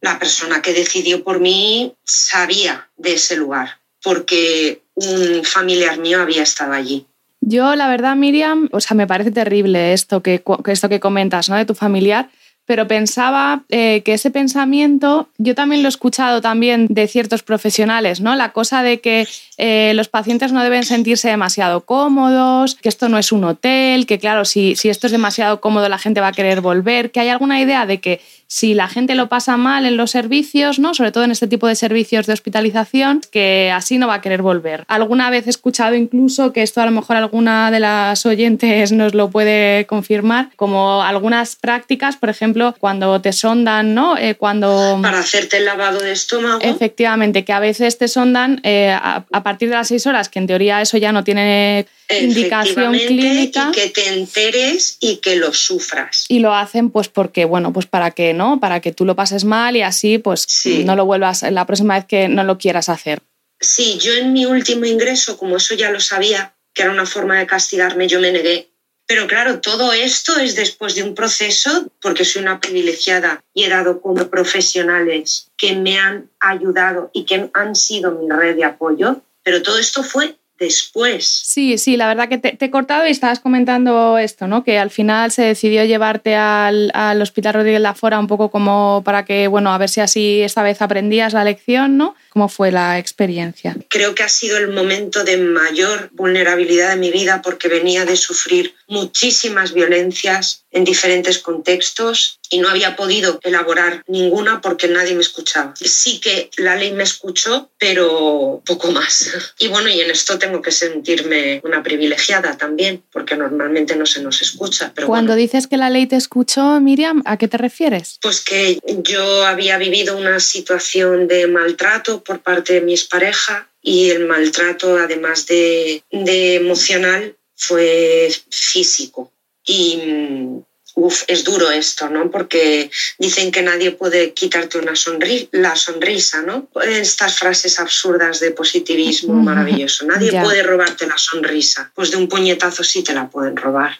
La 0.00 0.18
persona 0.18 0.62
que 0.62 0.72
decidió 0.72 1.22
por 1.22 1.40
mí 1.40 1.94
sabía 2.04 2.88
de 2.96 3.14
ese 3.14 3.36
lugar, 3.36 3.78
porque 4.02 4.82
un 4.94 5.44
familiar 5.44 5.98
mío 5.98 6.20
había 6.20 6.42
estado 6.42 6.72
allí. 6.72 7.06
Yo, 7.40 7.74
la 7.74 7.88
verdad, 7.88 8.16
Miriam, 8.16 8.68
o 8.72 8.80
sea, 8.80 8.94
me 8.94 9.06
parece 9.06 9.30
terrible 9.30 9.92
esto 9.92 10.22
que, 10.22 10.42
esto 10.66 10.88
que 10.88 11.00
comentas, 11.00 11.48
¿no? 11.48 11.56
De 11.56 11.64
tu 11.64 11.74
familiar, 11.74 12.28
pero 12.66 12.86
pensaba 12.86 13.64
eh, 13.70 14.02
que 14.04 14.12
ese 14.12 14.30
pensamiento, 14.30 15.28
yo 15.38 15.54
también 15.54 15.82
lo 15.82 15.88
he 15.88 15.90
escuchado 15.90 16.40
también 16.40 16.86
de 16.88 17.08
ciertos 17.08 17.42
profesionales, 17.42 18.20
¿no? 18.20 18.36
La 18.36 18.52
cosa 18.52 18.82
de 18.82 19.00
que 19.00 19.26
eh, 19.56 19.92
los 19.94 20.08
pacientes 20.08 20.52
no 20.52 20.62
deben 20.62 20.84
sentirse 20.84 21.28
demasiado 21.28 21.80
cómodos, 21.80 22.76
que 22.76 22.88
esto 22.88 23.08
no 23.08 23.18
es 23.18 23.32
un 23.32 23.42
hotel, 23.42 24.06
que 24.06 24.18
claro, 24.18 24.44
si, 24.44 24.76
si 24.76 24.88
esto 24.88 25.06
es 25.06 25.12
demasiado 25.12 25.60
cómodo 25.60 25.88
la 25.88 25.98
gente 25.98 26.20
va 26.20 26.28
a 26.28 26.32
querer 26.32 26.60
volver, 26.60 27.10
que 27.10 27.20
hay 27.20 27.28
alguna 27.28 27.60
idea 27.60 27.86
de 27.86 28.00
que 28.00 28.20
si 28.52 28.74
la 28.74 28.88
gente 28.88 29.14
lo 29.14 29.28
pasa 29.28 29.56
mal 29.56 29.86
en 29.86 29.96
los 29.96 30.10
servicios, 30.10 30.80
¿no? 30.80 30.92
sobre 30.92 31.12
todo 31.12 31.22
en 31.22 31.30
este 31.30 31.46
tipo 31.46 31.68
de 31.68 31.76
servicios 31.76 32.26
de 32.26 32.32
hospitalización, 32.32 33.20
que 33.30 33.70
así 33.72 33.96
no 33.96 34.08
va 34.08 34.14
a 34.14 34.20
querer 34.20 34.42
volver. 34.42 34.84
Alguna 34.88 35.30
vez 35.30 35.46
he 35.46 35.50
escuchado 35.50 35.94
incluso 35.94 36.52
que 36.52 36.62
esto 36.62 36.80
a 36.80 36.84
lo 36.84 36.90
mejor 36.90 37.16
alguna 37.16 37.70
de 37.70 37.78
las 37.78 38.26
oyentes 38.26 38.90
nos 38.90 39.14
lo 39.14 39.30
puede 39.30 39.86
confirmar, 39.86 40.48
como 40.56 41.00
algunas 41.00 41.54
prácticas, 41.54 42.16
por 42.16 42.28
ejemplo, 42.28 42.74
cuando 42.80 43.20
te 43.20 43.32
sondan, 43.32 43.94
¿no? 43.94 44.18
Eh, 44.18 44.34
cuando 44.34 44.98
Para 45.00 45.20
hacerte 45.20 45.58
el 45.58 45.66
lavado 45.66 46.00
de 46.00 46.10
estómago. 46.10 46.58
efectivamente, 46.60 47.44
que 47.44 47.52
a 47.52 47.60
veces 47.60 47.98
te 47.98 48.08
sondan 48.08 48.60
eh, 48.64 48.90
a, 48.90 49.26
a 49.30 49.42
partir 49.44 49.68
de 49.68 49.76
las 49.76 49.86
seis 49.86 50.08
horas, 50.08 50.28
que 50.28 50.40
en 50.40 50.48
teoría 50.48 50.82
eso 50.82 50.98
ya 50.98 51.12
no 51.12 51.22
tiene 51.22 51.86
indicación 52.18 52.92
clínica 52.92 53.70
Y 53.70 53.74
que 53.74 53.88
te 53.90 54.08
enteres 54.08 54.96
y 55.00 55.16
que 55.16 55.36
lo 55.36 55.52
sufras. 55.52 56.24
y 56.28 56.40
lo 56.40 56.54
hacen 56.54 56.90
pues 56.90 57.08
porque 57.08 57.44
bueno 57.44 57.72
pues 57.72 57.86
para 57.86 58.10
que 58.10 58.32
no 58.34 58.58
para 58.60 58.80
que 58.80 58.92
tú 58.92 59.04
lo 59.04 59.14
pases 59.16 59.44
mal 59.44 59.76
y 59.76 59.82
así 59.82 60.18
pues 60.18 60.44
Sí. 60.48 60.84
no 60.84 60.96
lo 60.96 61.04
vuelvas 61.06 61.42
la 61.50 61.66
próxima 61.66 61.94
vez 61.94 62.04
que 62.06 62.28
no 62.28 62.42
lo 62.44 62.58
quieras 62.58 62.88
hacer 62.88 63.22
Sí, 63.62 63.98
yo 63.98 64.14
en 64.14 64.32
mi 64.32 64.46
último 64.46 64.86
ingreso, 64.86 65.36
como 65.36 65.58
eso 65.58 65.74
ya 65.74 65.90
lo 65.90 66.00
sabía, 66.00 66.54
que 66.72 66.80
era 66.80 66.90
una 66.92 67.04
forma 67.04 67.38
de 67.38 67.46
castigarme, 67.46 68.08
yo 68.08 68.18
me 68.18 68.32
negué. 68.32 68.70
Pero 69.06 69.26
claro, 69.26 69.60
todo 69.60 69.92
esto 69.92 70.38
es 70.38 70.54
después 70.56 70.94
de 70.94 71.02
un 71.02 71.14
proceso, 71.14 71.92
porque 72.00 72.24
soy 72.24 72.40
una 72.40 72.58
privilegiada 72.58 73.44
y 73.52 73.64
he 73.64 73.68
dado 73.68 74.00
como 74.00 74.30
profesionales 74.30 75.48
que 75.58 75.74
me 75.76 75.98
han 75.98 76.30
ayudado 76.40 77.10
y 77.12 77.24
que 77.24 77.50
han 77.52 77.76
sido 77.76 78.12
mi 78.12 78.30
red 78.30 78.56
de 78.56 78.64
apoyo, 78.64 79.20
pero 79.42 79.62
todo 79.62 79.78
esto 79.78 80.02
fue 80.02 80.36
después. 80.60 81.26
Sí, 81.26 81.78
sí, 81.78 81.96
la 81.96 82.06
verdad 82.06 82.28
que 82.28 82.38
te, 82.38 82.64
he 82.64 82.70
cortado 82.70 83.08
y 83.08 83.10
estabas 83.10 83.40
comentando 83.40 84.18
esto, 84.18 84.46
¿no? 84.46 84.62
Que 84.62 84.78
al 84.78 84.90
final 84.90 85.32
se 85.32 85.42
decidió 85.42 85.84
llevarte 85.84 86.36
al, 86.36 86.92
al 86.94 87.20
Hospital 87.20 87.54
Rodríguez 87.54 87.80
Lafora 87.80 88.20
un 88.20 88.26
poco 88.26 88.50
como 88.50 89.02
para 89.04 89.24
que, 89.24 89.48
bueno, 89.48 89.72
a 89.72 89.78
ver 89.78 89.88
si 89.88 90.00
así 90.00 90.42
esta 90.42 90.62
vez 90.62 90.82
aprendías 90.82 91.32
la 91.32 91.42
lección, 91.42 91.96
¿no? 91.96 92.14
¿Cómo 92.30 92.48
fue 92.48 92.70
la 92.70 92.98
experiencia? 92.98 93.76
Creo 93.88 94.14
que 94.14 94.22
ha 94.22 94.28
sido 94.28 94.56
el 94.56 94.68
momento 94.68 95.24
de 95.24 95.36
mayor 95.36 96.10
vulnerabilidad 96.12 96.90
de 96.90 96.96
mi 96.96 97.10
vida 97.10 97.42
porque 97.42 97.68
venía 97.68 98.04
de 98.04 98.16
sufrir 98.16 98.74
muchísimas 98.86 99.72
violencias 99.72 100.64
en 100.72 100.84
diferentes 100.84 101.38
contextos 101.38 102.38
y 102.50 102.58
no 102.58 102.68
había 102.68 102.96
podido 102.96 103.40
elaborar 103.42 104.02
ninguna 104.08 104.60
porque 104.60 104.88
nadie 104.88 105.14
me 105.14 105.20
escuchaba. 105.20 105.74
Sí 105.76 106.20
que 106.20 106.50
la 106.56 106.76
ley 106.76 106.92
me 106.92 107.04
escuchó, 107.04 107.70
pero 107.78 108.62
poco 108.64 108.90
más. 108.90 109.30
Y 109.58 109.68
bueno, 109.68 109.88
y 109.90 110.00
en 110.00 110.10
esto 110.10 110.38
tengo 110.38 110.62
que 110.62 110.70
sentirme 110.72 111.60
una 111.64 111.82
privilegiada 111.82 112.56
también, 112.56 113.02
porque 113.12 113.36
normalmente 113.36 113.94
no 113.94 114.06
se 114.06 114.22
nos 114.22 114.40
escucha. 114.40 114.92
Pero 114.94 115.06
Cuando 115.06 115.34
dices 115.34 115.66
que 115.66 115.76
la 115.76 115.90
ley 115.90 116.06
te 116.06 116.16
escuchó, 116.16 116.80
Miriam, 116.80 117.22
¿a 117.26 117.36
qué 117.36 117.46
te 117.46 117.58
refieres? 117.58 118.18
Pues 118.22 118.40
que 118.40 118.80
yo 119.02 119.44
había 119.44 119.76
vivido 119.76 120.16
una 120.16 120.40
situación 120.40 121.28
de 121.28 121.46
maltrato 121.46 122.19
por 122.22 122.40
parte 122.40 122.74
de 122.74 122.80
mis 122.80 123.04
parejas 123.04 123.64
y 123.82 124.10
el 124.10 124.26
maltrato, 124.26 124.96
además 124.96 125.46
de, 125.46 126.02
de 126.10 126.56
emocional, 126.56 127.36
fue 127.56 128.30
físico. 128.50 129.32
Y 129.64 129.96
mm, 129.96 130.62
uf, 130.94 131.22
es 131.28 131.44
duro 131.44 131.70
esto, 131.70 132.08
¿no? 132.08 132.30
Porque 132.30 132.90
dicen 133.18 133.50
que 133.52 133.62
nadie 133.62 133.92
puede 133.92 134.32
quitarte 134.32 134.78
una 134.78 134.96
sonrisa, 134.96 135.48
la 135.52 135.76
sonrisa, 135.76 136.42
¿no? 136.42 136.68
Estas 136.82 137.38
frases 137.38 137.78
absurdas 137.78 138.40
de 138.40 138.50
positivismo 138.50 139.34
maravilloso. 139.34 140.06
Nadie 140.06 140.32
puede 140.40 140.62
robarte 140.62 141.06
la 141.06 141.18
sonrisa. 141.18 141.92
Pues 141.94 142.10
de 142.10 142.16
un 142.16 142.28
puñetazo 142.28 142.84
sí 142.84 143.02
te 143.02 143.14
la 143.14 143.28
pueden 143.28 143.56
robar. 143.56 143.98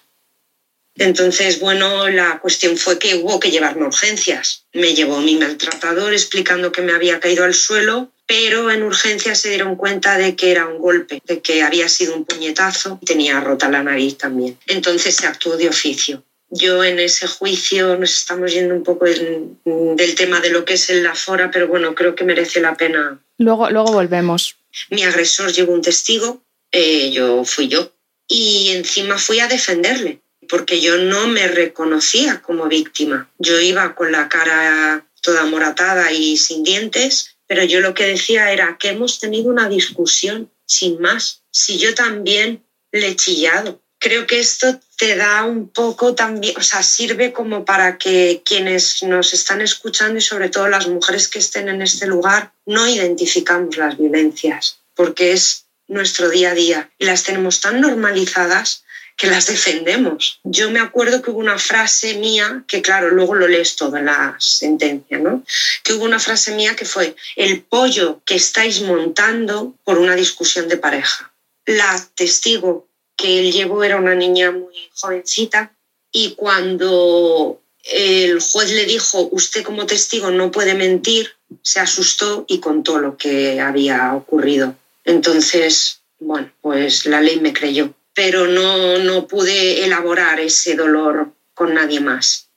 Entonces, 0.97 1.61
bueno, 1.61 2.09
la 2.09 2.41
cuestión 2.41 2.77
fue 2.77 2.99
que 2.99 3.15
hubo 3.17 3.41
que 3.41 3.51
llevarme 3.51 3.87
urgencias. 3.87 4.65
Me 4.73 4.95
llevó 4.95 5.21
mi 5.21 5.37
maltratador 5.37 6.13
explicando 6.13 6.73
que 6.73 6.83
me 6.83 6.93
había 6.93 7.21
caído 7.21 7.45
al 7.45 7.55
suelo, 7.55 8.11
pero 8.27 8.71
en 8.71 8.83
urgencias 8.83 9.41
se 9.41 9.51
dieron 9.51 9.77
cuenta 9.77 10.19
de 10.19 10.37
que 10.37 10.51
era 10.51 10.67
un 10.67 10.79
golpe, 10.79 11.23
de 11.25 11.41
que 11.41 11.63
había 11.63 11.89
sido 11.89 12.15
un 12.15 12.25
puñetazo 12.25 13.01
tenía 13.05 13.41
rota 13.41 13.69
la 13.69 13.83
nariz 13.83 14.19
también. 14.19 14.59
Entonces 14.67 15.17
se 15.17 15.27
actuó 15.27 15.57
de 15.57 15.69
oficio. 15.69 16.23
Yo 16.51 16.83
en 16.83 16.99
ese 16.99 17.29
juicio 17.29 17.97
nos 17.97 18.13
estamos 18.13 18.53
yendo 18.53 18.75
un 18.75 18.83
poco 18.83 19.05
del 19.05 20.15
tema 20.17 20.41
de 20.41 20.51
lo 20.51 20.65
que 20.65 20.75
es 20.75 20.91
el 20.91 21.07
afora, 21.07 21.51
pero 21.51 21.69
bueno, 21.69 21.95
creo 21.95 22.17
que 22.17 22.25
merece 22.25 22.61
la 22.61 22.77
pena. 22.77 23.21
Luego, 23.39 23.71
luego 23.71 23.93
volvemos. 23.93 24.57
Mi 24.91 25.05
agresor 25.05 25.53
llevó 25.53 25.73
un 25.73 25.83
testigo, 25.83 26.43
eh, 26.73 27.11
yo 27.13 27.45
fui 27.45 27.69
yo, 27.69 27.93
y 28.27 28.71
encima 28.71 29.19
fui 29.19 29.41
a 29.41 29.49
defenderle, 29.49 30.21
porque 30.51 30.81
yo 30.81 30.99
no 30.99 31.29
me 31.29 31.47
reconocía 31.47 32.43
como 32.43 32.67
víctima. 32.67 33.31
Yo 33.39 33.61
iba 33.61 33.95
con 33.95 34.11
la 34.11 34.29
cara 34.29 35.07
toda 35.23 35.45
moratada 35.45 36.13
y 36.13 36.37
sin 36.37 36.65
dientes, 36.65 37.37
pero 37.47 37.63
yo 37.65 37.81
lo 37.81 37.95
que 37.95 38.07
decía 38.07 38.51
era 38.51 38.77
que 38.77 38.89
hemos 38.89 39.21
tenido 39.21 39.49
una 39.49 39.69
discusión, 39.69 40.51
sin 40.67 41.01
más. 41.01 41.43
Si 41.53 41.79
yo 41.79 41.95
también 41.95 42.65
le 42.91 43.09
he 43.09 43.17
chillado, 43.17 43.81
creo 44.01 44.27
que 44.27 44.41
esto 44.41 44.81
te 44.99 45.15
da 45.15 45.45
un 45.45 45.69
poco 45.69 46.15
también, 46.15 46.57
o 46.57 46.63
sea, 46.63 46.83
sirve 46.83 47.33
como 47.33 47.65
para 47.65 47.97
que 47.97 48.43
quienes 48.45 49.03
nos 49.05 49.33
están 49.33 49.61
escuchando 49.61 50.19
y 50.19 50.23
sobre 50.23 50.49
todo 50.49 50.69
las 50.69 50.89
mujeres 50.89 51.29
que 51.29 51.39
estén 51.39 51.69
en 51.69 51.81
este 51.83 52.07
lugar 52.07 52.53
no 52.67 52.89
identificamos 52.89 53.77
las 53.77 53.97
violencias, 53.99 54.81
porque 54.95 55.33
es 55.33 55.67
nuestro 55.87 56.29
día 56.29 56.51
a 56.51 56.55
día 56.55 56.91
y 56.99 57.05
las 57.05 57.23
tenemos 57.23 57.61
tan 57.61 57.81
normalizadas 57.81 58.85
que 59.21 59.27
las 59.27 59.49
defendemos. 59.49 60.41
Yo 60.45 60.71
me 60.71 60.81
acuerdo 60.81 61.21
que 61.21 61.31
hubo 61.31 61.41
una 61.41 61.59
frase 61.59 62.15
mía, 62.15 62.65
que 62.67 62.81
claro, 62.81 63.11
luego 63.11 63.35
lo 63.35 63.47
lees 63.47 63.77
todo 63.77 63.99
en 63.99 64.07
la 64.07 64.35
sentencia, 64.39 65.19
¿no? 65.19 65.45
Que 65.85 65.93
hubo 65.93 66.07
una 66.07 66.19
frase 66.19 66.55
mía 66.55 66.75
que 66.75 66.87
fue, 66.87 67.15
el 67.37 67.61
pollo 67.61 68.23
que 68.25 68.37
estáis 68.37 68.81
montando 68.81 69.75
por 69.85 69.99
una 69.99 70.17
discusión 70.17 70.69
de 70.69 70.79
pareja. 70.79 71.35
La 71.67 72.03
testigo 72.15 72.89
que 73.15 73.41
él 73.41 73.53
llevó 73.53 73.85
era 73.85 73.99
una 73.99 74.15
niña 74.15 74.53
muy 74.53 74.89
jovencita 74.95 75.71
y 76.11 76.35
cuando 76.35 77.61
el 77.93 78.41
juez 78.41 78.73
le 78.73 78.87
dijo, 78.87 79.29
usted 79.33 79.63
como 79.63 79.85
testigo 79.85 80.31
no 80.31 80.51
puede 80.51 80.73
mentir, 80.73 81.35
se 81.61 81.79
asustó 81.79 82.47
y 82.49 82.61
contó 82.61 82.99
lo 82.99 83.19
que 83.19 83.61
había 83.61 84.15
ocurrido. 84.15 84.77
Entonces, 85.05 86.01
bueno, 86.19 86.51
pues 86.63 87.05
la 87.05 87.21
ley 87.21 87.39
me 87.39 87.53
creyó, 87.53 87.93
pero 88.15 88.47
no, 88.47 88.99
no 88.99 89.27
pude 89.27 89.85
elaborar 89.85 90.41
ese 90.41 90.75
dolor 90.75 91.33
con 91.55 91.75
nadie 91.75 92.01
más. 92.01 92.49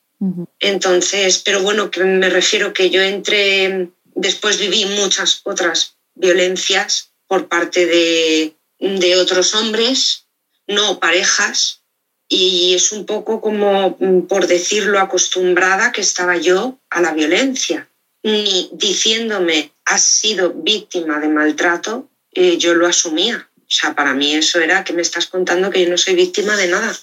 Entonces, 0.60 1.40
pero 1.40 1.62
bueno, 1.62 1.92
que 1.92 2.02
me 2.06 2.30
refiero 2.30 2.72
que 2.72 2.90
yo 2.90 3.02
entré, 3.02 3.90
después 4.16 4.58
viví 4.58 4.86
muchas 4.86 5.42
otras 5.44 5.98
violencias 6.16 7.12
por 7.28 7.50
parte 7.50 7.86
de, 7.86 8.56
de 8.80 9.18
otros 9.18 9.54
hombres 9.54 10.24
no 10.68 11.00
parejas, 11.00 11.82
y 12.30 12.74
es 12.74 12.92
un 12.92 13.06
poco 13.06 13.42
como, 13.42 13.98
mm, 14.00 14.22
por 14.22 14.48
decirlo, 14.48 15.00
acostumbrada 15.00 15.92
que 15.92 16.02
estaba 16.02 16.38
yo 16.38 16.80
a 16.90 17.02
la 17.02 17.14
violencia. 17.14 17.90
Ni 18.24 18.70
diciéndome 18.74 19.72
has 19.86 20.04
sido 20.04 20.54
víctima 20.54 21.20
de 21.20 21.28
maltrato, 21.28 22.10
eh, 22.32 22.58
yo 22.58 22.74
lo 22.74 22.88
asumía. 22.88 23.50
O 23.74 23.76
sea, 23.76 23.96
para 23.96 24.14
mí 24.14 24.36
eso 24.36 24.60
era 24.60 24.84
que 24.84 24.94
me 24.94 25.02
estás 25.02 25.26
contando 25.26 25.72
que 25.72 25.84
yo 25.84 25.90
no 25.90 25.98
soy 25.98 26.14
víctima 26.14 26.56
de 26.56 26.68
nada 26.68 26.96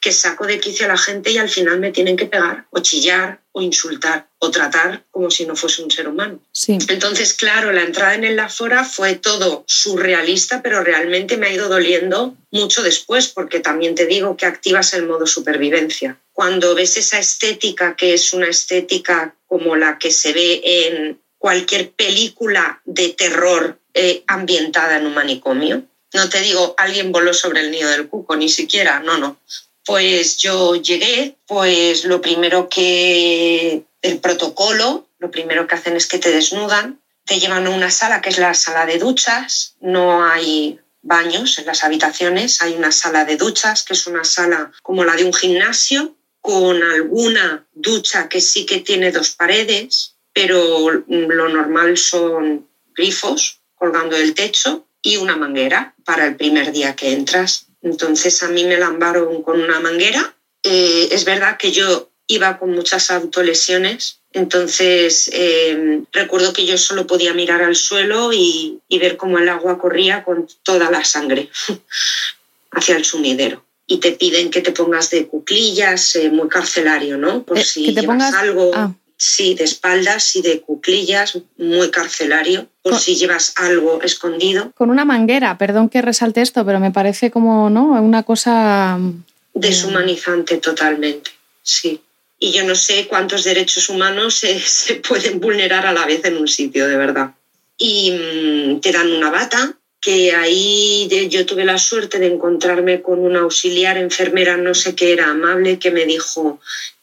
que 0.00 0.12
saco 0.12 0.46
de 0.46 0.58
quicio 0.58 0.86
a 0.86 0.88
la 0.88 0.98
gente 0.98 1.30
y 1.30 1.38
al 1.38 1.48
final 1.48 1.78
me 1.78 1.92
tienen 1.92 2.16
que 2.16 2.26
pegar 2.26 2.66
o 2.70 2.80
chillar 2.80 3.40
o 3.52 3.62
insultar 3.62 4.28
o 4.38 4.50
tratar 4.50 5.04
como 5.10 5.30
si 5.30 5.46
no 5.46 5.56
fuese 5.56 5.82
un 5.82 5.90
ser 5.90 6.08
humano. 6.08 6.40
Sí. 6.52 6.78
Entonces, 6.88 7.34
claro, 7.34 7.72
la 7.72 7.82
entrada 7.82 8.14
en 8.14 8.24
el 8.24 8.36
Lafora 8.36 8.84
fue 8.84 9.14
todo 9.14 9.64
surrealista, 9.66 10.62
pero 10.62 10.82
realmente 10.82 11.36
me 11.36 11.46
ha 11.46 11.52
ido 11.52 11.68
doliendo 11.68 12.36
mucho 12.50 12.82
después, 12.82 13.28
porque 13.28 13.60
también 13.60 13.94
te 13.94 14.06
digo 14.06 14.36
que 14.36 14.46
activas 14.46 14.92
el 14.94 15.06
modo 15.06 15.26
supervivencia. 15.26 16.20
Cuando 16.32 16.74
ves 16.74 16.96
esa 16.96 17.18
estética, 17.18 17.96
que 17.96 18.14
es 18.14 18.32
una 18.32 18.48
estética 18.48 19.36
como 19.46 19.76
la 19.76 19.98
que 19.98 20.10
se 20.10 20.32
ve 20.32 20.60
en 20.64 21.20
cualquier 21.38 21.92
película 21.92 22.80
de 22.84 23.10
terror 23.10 23.78
eh, 23.94 24.24
ambientada 24.26 24.98
en 24.98 25.06
un 25.06 25.14
manicomio, 25.14 25.84
no 26.12 26.28
te 26.28 26.40
digo, 26.40 26.74
alguien 26.76 27.12
voló 27.12 27.32
sobre 27.32 27.60
el 27.60 27.70
nido 27.70 27.88
del 27.90 28.08
cuco, 28.08 28.36
ni 28.36 28.48
siquiera, 28.48 29.00
no, 29.00 29.18
no. 29.18 29.36
Pues 29.84 30.36
yo 30.38 30.76
llegué, 30.76 31.36
pues 31.46 32.04
lo 32.04 32.20
primero 32.20 32.68
que, 32.68 33.84
el 34.02 34.18
protocolo, 34.18 35.06
lo 35.18 35.30
primero 35.30 35.66
que 35.66 35.74
hacen 35.74 35.96
es 35.96 36.06
que 36.06 36.18
te 36.18 36.30
desnudan, 36.30 37.00
te 37.24 37.38
llevan 37.38 37.66
a 37.66 37.70
una 37.70 37.90
sala 37.90 38.20
que 38.20 38.30
es 38.30 38.38
la 38.38 38.54
sala 38.54 38.86
de 38.86 38.98
duchas, 38.98 39.74
no 39.80 40.24
hay 40.24 40.80
baños 41.02 41.58
en 41.58 41.66
las 41.66 41.84
habitaciones, 41.84 42.60
hay 42.60 42.74
una 42.74 42.92
sala 42.92 43.24
de 43.24 43.36
duchas, 43.36 43.84
que 43.84 43.94
es 43.94 44.06
una 44.06 44.24
sala 44.24 44.72
como 44.82 45.04
la 45.04 45.16
de 45.16 45.24
un 45.24 45.32
gimnasio, 45.32 46.16
con 46.40 46.82
alguna 46.82 47.66
ducha 47.72 48.28
que 48.28 48.40
sí 48.40 48.64
que 48.66 48.80
tiene 48.80 49.12
dos 49.12 49.30
paredes, 49.30 50.16
pero 50.32 50.90
lo 50.90 51.48
normal 51.48 51.98
son 51.98 52.66
grifos 52.94 53.60
colgando 53.74 54.16
del 54.16 54.34
techo 54.34 54.86
y 55.02 55.16
una 55.16 55.36
manguera 55.36 55.94
para 56.04 56.26
el 56.26 56.36
primer 56.36 56.72
día 56.72 56.94
que 56.96 57.12
entras. 57.12 57.66
Entonces 57.82 58.42
a 58.42 58.48
mí 58.48 58.64
me 58.64 58.78
lambaron 58.78 59.42
con 59.42 59.60
una 59.60 59.80
manguera. 59.80 60.34
Eh, 60.62 61.08
es 61.10 61.24
verdad 61.24 61.56
que 61.56 61.72
yo 61.72 62.10
iba 62.26 62.58
con 62.58 62.70
muchas 62.70 63.10
autolesiones, 63.10 64.20
entonces 64.32 65.28
eh, 65.32 66.02
recuerdo 66.12 66.52
que 66.52 66.64
yo 66.64 66.78
solo 66.78 67.06
podía 67.06 67.34
mirar 67.34 67.62
al 67.62 67.74
suelo 67.74 68.32
y, 68.32 68.80
ver 68.88 69.16
cómo 69.16 69.38
el 69.38 69.48
agua 69.48 69.78
corría 69.78 70.22
con 70.22 70.46
toda 70.62 70.90
la 70.90 71.02
sangre 71.04 71.50
hacia 72.70 72.96
el 72.96 73.04
sumidero. 73.04 73.64
Y 73.86 73.98
te 73.98 74.12
piden 74.12 74.50
que 74.50 74.60
te 74.60 74.70
pongas 74.70 75.10
de 75.10 75.26
cuclillas, 75.26 76.14
eh, 76.14 76.30
muy 76.30 76.48
carcelario, 76.48 77.16
¿no? 77.16 77.42
Por 77.42 77.58
si 77.60 77.86
te 77.86 78.02
llevas 78.02 78.06
pongas... 78.06 78.34
algo. 78.34 78.70
Ah. 78.72 78.92
Sí, 79.22 79.54
de 79.54 79.64
espaldas 79.64 80.34
y 80.34 80.40
de 80.40 80.62
cuclillas, 80.62 81.36
muy 81.58 81.90
carcelario, 81.90 82.68
por 82.80 82.98
si 82.98 83.16
llevas 83.16 83.52
algo 83.56 84.00
escondido. 84.00 84.72
Con 84.74 84.88
una 84.88 85.04
manguera, 85.04 85.58
perdón 85.58 85.90
que 85.90 86.00
resalte 86.00 86.40
esto, 86.40 86.64
pero 86.64 86.80
me 86.80 86.90
parece 86.90 87.30
como, 87.30 87.68
¿no? 87.68 88.02
Una 88.02 88.22
cosa... 88.22 88.96
Mm, 88.98 89.22
Deshumanizante 89.52 90.56
totalmente, 90.56 91.32
sí. 91.62 92.00
Y 92.38 92.52
yo 92.52 92.64
no 92.64 92.74
sé 92.74 93.08
cuántos 93.08 93.44
derechos 93.44 93.90
humanos 93.90 94.36
se, 94.36 94.58
se 94.66 94.94
pueden 94.94 95.38
vulnerar 95.38 95.84
a 95.84 95.92
la 95.92 96.06
vez 96.06 96.24
en 96.24 96.38
un 96.38 96.48
sitio, 96.48 96.88
de 96.88 96.96
verdad. 96.96 97.34
Y 97.76 98.12
mm, 98.12 98.80
te 98.80 98.90
dan 98.90 99.12
una 99.12 99.30
bata, 99.30 99.76
que 100.00 100.32
ahí 100.34 101.10
yo 101.28 101.44
tuve 101.44 101.66
la 101.66 101.76
suerte 101.76 102.18
de 102.18 102.28
encontrarme 102.28 103.02
con 103.02 103.18
una 103.18 103.40
auxiliar 103.40 103.98
enfermera, 103.98 104.56
no 104.56 104.74
sé 104.74 104.94
qué 104.94 105.12
era, 105.12 105.28
amable, 105.28 105.78
que 105.78 105.90
me 105.90 106.06
dijo, 106.06 106.58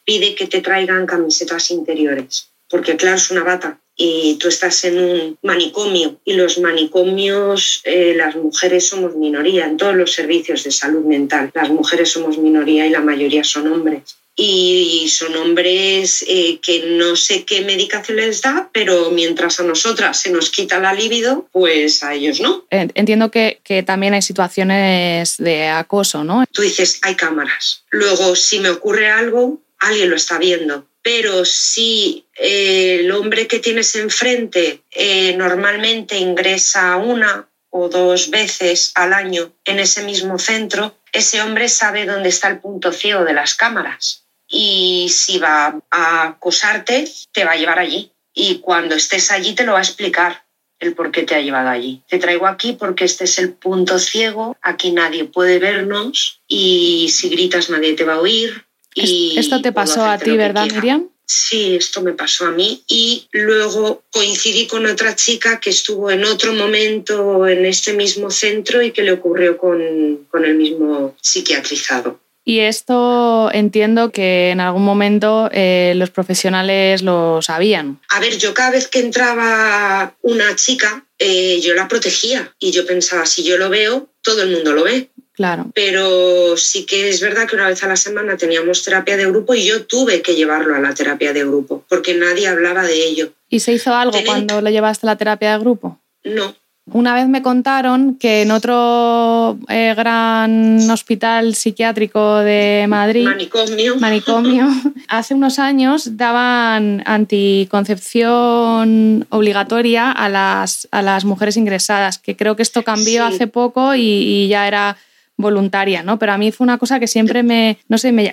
pide 0.08 0.34
que 0.34 0.46
te 0.46 0.62
traigan 0.62 1.04
camisetas 1.04 1.70
interiores, 1.70 2.48
porque 2.70 2.96
claro, 2.96 3.18
es 3.18 3.30
una 3.30 3.44
bata. 3.44 3.78
y 3.94 4.36
tú 4.40 4.48
estás 4.48 4.84
en 4.84 4.96
un 4.96 5.38
manicomio 5.42 6.18
y 6.24 6.32
los 6.32 6.58
manicomios, 6.58 7.82
eh, 7.84 8.14
las 8.16 8.36
mujeres 8.36 8.86
somos 8.86 9.16
minoría 9.16 9.66
en 9.66 9.76
todos 9.76 9.96
los 9.96 10.12
servicios 10.12 10.64
de 10.64 10.70
salud 10.70 11.04
mental. 11.04 11.50
Las 11.52 11.68
mujeres 11.68 12.12
somos 12.12 12.38
minoría 12.38 12.86
y 12.86 12.90
la 12.90 13.00
mayoría 13.00 13.42
son 13.42 13.70
hombres 13.70 14.16
y 14.34 15.08
son 15.10 15.34
hombres 15.34 16.24
eh, 16.28 16.60
que 16.62 16.90
no 16.90 17.16
sé 17.16 17.44
qué 17.44 17.62
medicación 17.62 18.18
les 18.18 18.40
da, 18.40 18.70
pero 18.72 19.10
mientras 19.10 19.58
a 19.58 19.64
nosotras 19.64 20.20
se 20.20 20.30
nos 20.30 20.50
quita 20.50 20.78
la 20.78 20.94
libido, 20.94 21.48
pues 21.50 22.04
a 22.04 22.14
ellos 22.14 22.40
no. 22.40 22.64
Entiendo 22.70 23.32
que, 23.32 23.60
que, 23.64 23.82
también 23.82 24.14
hay 24.14 24.22
situaciones 24.22 25.36
de 25.38 25.66
acoso, 25.66 26.22
¿no? 26.22 26.44
Tú 26.52 26.62
dices, 26.62 27.00
hay 27.02 27.16
cámaras. 27.16 27.82
Luego, 27.90 28.36
si 28.36 28.60
me 28.60 28.70
ocurre 28.70 29.10
algo, 29.10 29.60
alguien 29.80 30.10
lo 30.10 30.16
está 30.16 30.38
viendo. 30.38 30.86
Pero 31.02 31.44
si 31.44 32.26
eh, 32.36 32.98
el 33.00 33.12
hombre 33.12 33.46
que 33.46 33.60
tienes 33.60 33.94
enfrente 33.96 34.82
eh, 34.90 35.34
normalmente 35.36 36.18
ingresa 36.18 36.96
una 36.96 37.48
o 37.70 37.88
dos 37.88 38.30
veces 38.30 38.92
al 38.94 39.12
año 39.12 39.52
en 39.64 39.78
ese 39.78 40.02
mismo 40.02 40.38
centro, 40.38 40.96
ese 41.12 41.40
hombre 41.42 41.68
sabe 41.68 42.06
dónde 42.06 42.28
está 42.28 42.48
el 42.48 42.60
punto 42.60 42.92
ciego 42.92 43.24
de 43.24 43.32
las 43.32 43.54
cámaras 43.54 44.28
y 44.48 45.08
si 45.10 45.38
va 45.38 45.78
a 45.90 46.22
acosarte, 46.28 47.08
te 47.32 47.44
va 47.44 47.52
a 47.52 47.56
llevar 47.56 47.78
allí. 47.78 48.10
Y 48.32 48.60
cuando 48.60 48.94
estés 48.94 49.30
allí 49.30 49.54
te 49.54 49.64
lo 49.64 49.72
va 49.72 49.78
a 49.78 49.82
explicar 49.82 50.46
el 50.78 50.94
por 50.94 51.10
qué 51.10 51.24
te 51.24 51.34
ha 51.34 51.40
llevado 51.40 51.68
allí. 51.68 52.02
Te 52.08 52.18
traigo 52.18 52.46
aquí 52.46 52.72
porque 52.72 53.04
este 53.04 53.24
es 53.24 53.38
el 53.38 53.52
punto 53.52 53.98
ciego, 53.98 54.56
aquí 54.62 54.92
nadie 54.92 55.24
puede 55.24 55.58
vernos 55.58 56.40
y 56.46 57.08
si 57.10 57.28
gritas 57.28 57.68
nadie 57.68 57.94
te 57.94 58.04
va 58.04 58.14
a 58.14 58.20
oír. 58.20 58.64
Y 59.04 59.38
esto 59.38 59.60
te 59.62 59.72
pasó 59.72 60.04
a 60.04 60.18
ti, 60.18 60.36
¿verdad, 60.36 60.66
Miriam? 60.72 61.08
Sí, 61.30 61.76
esto 61.76 62.00
me 62.00 62.14
pasó 62.14 62.46
a 62.46 62.52
mí 62.52 62.82
y 62.88 63.28
luego 63.32 64.02
coincidí 64.10 64.66
con 64.66 64.86
otra 64.86 65.14
chica 65.14 65.60
que 65.60 65.68
estuvo 65.68 66.10
en 66.10 66.24
otro 66.24 66.54
momento 66.54 67.46
en 67.46 67.66
este 67.66 67.92
mismo 67.92 68.30
centro 68.30 68.80
y 68.80 68.92
que 68.92 69.02
le 69.02 69.12
ocurrió 69.12 69.58
con, 69.58 70.26
con 70.30 70.46
el 70.46 70.54
mismo 70.54 71.14
psiquiatrizado. 71.20 72.18
Y 72.48 72.60
esto 72.60 73.50
entiendo 73.52 74.10
que 74.10 74.48
en 74.48 74.60
algún 74.60 74.82
momento 74.82 75.50
eh, 75.52 75.92
los 75.96 76.08
profesionales 76.08 77.02
lo 77.02 77.42
sabían. 77.42 78.00
A 78.08 78.20
ver, 78.20 78.38
yo 78.38 78.54
cada 78.54 78.70
vez 78.70 78.88
que 78.88 79.00
entraba 79.00 80.16
una 80.22 80.56
chica, 80.56 81.04
eh, 81.18 81.60
yo 81.60 81.74
la 81.74 81.88
protegía 81.88 82.54
y 82.58 82.70
yo 82.70 82.86
pensaba, 82.86 83.26
si 83.26 83.42
yo 83.42 83.58
lo 83.58 83.68
veo, 83.68 84.08
todo 84.22 84.40
el 84.40 84.50
mundo 84.50 84.72
lo 84.72 84.84
ve. 84.84 85.10
Claro. 85.38 85.70
Pero 85.72 86.56
sí 86.56 86.84
que 86.84 87.10
es 87.10 87.20
verdad 87.20 87.46
que 87.46 87.54
una 87.54 87.68
vez 87.68 87.80
a 87.84 87.86
la 87.86 87.94
semana 87.94 88.36
teníamos 88.36 88.82
terapia 88.82 89.16
de 89.16 89.26
grupo 89.26 89.54
y 89.54 89.64
yo 89.64 89.86
tuve 89.86 90.20
que 90.20 90.34
llevarlo 90.34 90.74
a 90.74 90.80
la 90.80 90.92
terapia 90.94 91.32
de 91.32 91.44
grupo 91.44 91.84
porque 91.88 92.14
nadie 92.14 92.48
hablaba 92.48 92.82
de 92.82 93.06
ello. 93.06 93.32
¿Y 93.48 93.60
se 93.60 93.72
hizo 93.72 93.94
algo 93.94 94.18
cuando 94.26 94.60
lo 94.60 94.68
llevaste 94.68 95.06
a 95.06 95.10
la 95.10 95.16
terapia 95.16 95.52
de 95.52 95.60
grupo? 95.60 96.00
No, 96.24 96.56
una 96.92 97.14
vez 97.14 97.28
me 97.28 97.42
contaron 97.42 98.14
que 98.14 98.42
en 98.42 98.50
otro 98.50 99.58
eh, 99.68 99.94
gran 99.96 100.90
hospital 100.90 101.54
psiquiátrico 101.54 102.38
de 102.38 102.86
Madrid, 102.88 103.24
manicomio. 103.24 103.96
manicomio, 103.96 104.66
hace 105.08 105.34
unos 105.34 105.58
años 105.58 106.16
daban 106.16 107.02
anticoncepción 107.04 109.26
obligatoria 109.28 110.10
a 110.10 110.30
las, 110.30 110.88
a 110.90 111.02
las 111.02 111.26
mujeres 111.26 111.58
ingresadas, 111.58 112.18
que 112.18 112.36
creo 112.36 112.56
que 112.56 112.62
esto 112.62 112.82
cambió 112.82 113.24
hace 113.24 113.48
poco 113.48 113.94
y, 113.94 114.48
ya 114.48 114.66
era 114.66 114.96
voluntaria, 115.38 116.02
¿no? 116.02 116.18
Pero 116.18 116.32
a 116.32 116.38
mí 116.38 116.52
fue 116.52 116.64
una 116.66 116.76
cosa 116.76 117.00
que 117.00 117.06
siempre 117.06 117.42
me, 117.42 117.78
no 117.88 117.96
sé, 117.96 118.12
me, 118.12 118.30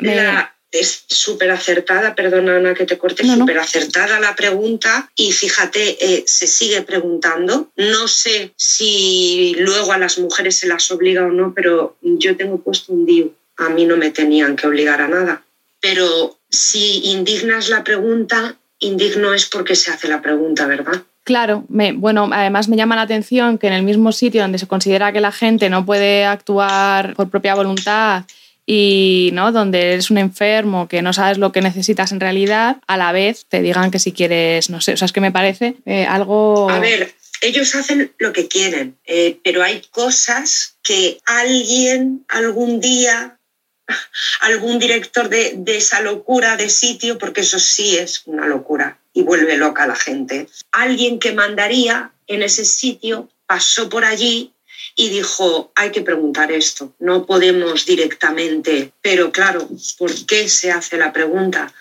es 0.71 1.05
súper 1.07 1.51
acertada, 1.51 2.15
perdona 2.15 2.57
Ana 2.57 2.73
que 2.73 2.85
te 2.85 2.97
corte, 2.97 3.23
súper 3.23 3.59
acertada 3.59 4.19
la 4.19 4.35
pregunta 4.35 5.09
y 5.15 5.31
fíjate, 5.31 5.97
eh, 6.05 6.23
se 6.27 6.47
sigue 6.47 6.81
preguntando. 6.81 7.71
No 7.77 8.07
sé 8.07 8.51
si 8.57 9.55
luego 9.57 9.93
a 9.93 9.97
las 9.97 10.17
mujeres 10.17 10.57
se 10.57 10.67
las 10.67 10.91
obliga 10.91 11.25
o 11.25 11.31
no, 11.31 11.53
pero 11.53 11.95
yo 12.01 12.35
tengo 12.35 12.57
puesto 12.57 12.91
un 12.91 13.05
DIU. 13.05 13.33
A 13.57 13.69
mí 13.69 13.85
no 13.85 13.95
me 13.95 14.11
tenían 14.11 14.57
que 14.57 14.67
obligar 14.67 15.01
a 15.01 15.07
nada. 15.07 15.45
Pero 15.79 16.37
si 16.49 17.05
indignas 17.05 17.69
la 17.69 17.83
pregunta, 17.83 18.57
indigno 18.79 19.33
es 19.33 19.45
porque 19.45 19.75
se 19.75 19.91
hace 19.91 20.07
la 20.09 20.21
pregunta, 20.21 20.67
¿verdad? 20.67 21.03
Claro, 21.25 21.65
bueno, 21.67 22.29
además 22.31 22.67
me 22.67 22.77
llama 22.77 22.95
la 22.95 23.01
atención 23.01 23.57
que 23.57 23.65
en 23.65 23.73
el 23.73 23.81
mismo 23.81 24.11
sitio 24.11 24.43
donde 24.43 24.59
se 24.59 24.67
considera 24.67 25.11
que 25.11 25.19
la 25.19 25.31
gente 25.31 25.71
no 25.71 25.83
puede 25.83 26.23
actuar 26.23 27.15
por 27.15 27.31
propia 27.31 27.55
voluntad 27.55 28.25
y 28.67 29.31
¿no? 29.33 29.51
donde 29.51 29.93
eres 29.93 30.11
un 30.11 30.19
enfermo 30.19 30.87
que 30.87 31.01
no 31.01 31.13
sabes 31.13 31.39
lo 31.39 31.51
que 31.51 31.63
necesitas 31.63 32.11
en 32.11 32.19
realidad, 32.19 32.77
a 32.85 32.95
la 32.95 33.11
vez 33.11 33.47
te 33.49 33.63
digan 33.63 33.89
que 33.89 33.97
si 33.97 34.11
quieres, 34.11 34.69
no 34.69 34.81
sé, 34.81 34.93
o 34.93 34.97
sea, 34.97 35.07
es 35.07 35.13
que 35.13 35.19
me 35.19 35.31
parece 35.31 35.77
eh, 35.87 36.05
algo... 36.05 36.69
A 36.69 36.77
ver, 36.77 37.15
ellos 37.41 37.73
hacen 37.73 38.13
lo 38.19 38.31
que 38.31 38.47
quieren, 38.47 38.95
eh, 39.05 39.39
pero 39.43 39.63
hay 39.63 39.81
cosas 39.89 40.77
que 40.83 41.17
alguien 41.25 42.23
algún 42.27 42.79
día, 42.79 43.39
algún 44.41 44.77
director 44.77 45.27
de, 45.29 45.53
de 45.57 45.77
esa 45.77 46.01
locura 46.01 46.55
de 46.55 46.69
sitio, 46.69 47.17
porque 47.17 47.41
eso 47.41 47.57
sí 47.57 47.97
es 47.97 48.21
una 48.27 48.45
locura 48.45 48.99
y 49.15 49.23
vuelve 49.23 49.57
loca 49.57 49.87
la 49.87 49.95
gente, 49.95 50.47
alguien 50.71 51.17
que 51.17 51.33
mandaría 51.33 52.11
en 52.27 52.43
ese 52.43 52.65
sitio 52.65 53.29
pasó 53.47 53.89
por 53.89 54.05
allí 54.05 54.51
y 54.95 55.09
dijo, 55.09 55.71
hay 55.75 55.91
que 55.91 56.01
preguntar 56.01 56.51
esto, 56.51 56.93
no 56.99 57.25
podemos 57.25 57.85
directamente. 57.85 58.91
Pero 59.01 59.31
claro, 59.31 59.67
¿por 59.97 60.13
qué 60.25 60.47
se 60.47 60.71
hace 60.71 60.97
la 60.97 61.11
pregunta? 61.11 61.73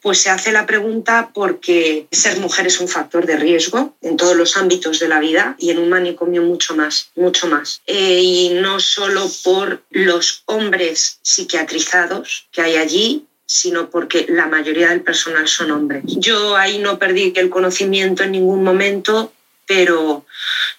Pues 0.00 0.18
se 0.22 0.30
hace 0.30 0.52
la 0.52 0.66
pregunta 0.66 1.30
porque 1.34 2.06
ser 2.10 2.38
mujer 2.38 2.66
es 2.66 2.80
un 2.80 2.88
factor 2.88 3.26
de 3.26 3.36
riesgo 3.36 3.96
en 4.00 4.16
todos 4.16 4.36
los 4.36 4.56
ámbitos 4.56 4.98
de 4.98 5.08
la 5.08 5.20
vida 5.20 5.56
y 5.58 5.70
en 5.70 5.78
un 5.78 5.88
manicomio 5.88 6.42
mucho 6.42 6.74
más, 6.74 7.10
mucho 7.14 7.48
más. 7.48 7.80
Eh, 7.86 8.20
y 8.22 8.50
no 8.50 8.80
solo 8.80 9.30
por 9.42 9.82
los 9.90 10.42
hombres 10.46 11.18
psiquiatrizados 11.22 12.48
que 12.52 12.62
hay 12.62 12.76
allí, 12.76 13.27
sino 13.48 13.90
porque 13.90 14.26
la 14.28 14.46
mayoría 14.46 14.90
del 14.90 15.00
personal 15.00 15.48
son 15.48 15.70
hombres. 15.72 16.04
Yo 16.06 16.54
ahí 16.54 16.78
no 16.78 16.98
perdí 16.98 17.32
el 17.34 17.50
conocimiento 17.50 18.22
en 18.22 18.32
ningún 18.32 18.62
momento 18.62 19.32
pero 19.68 20.24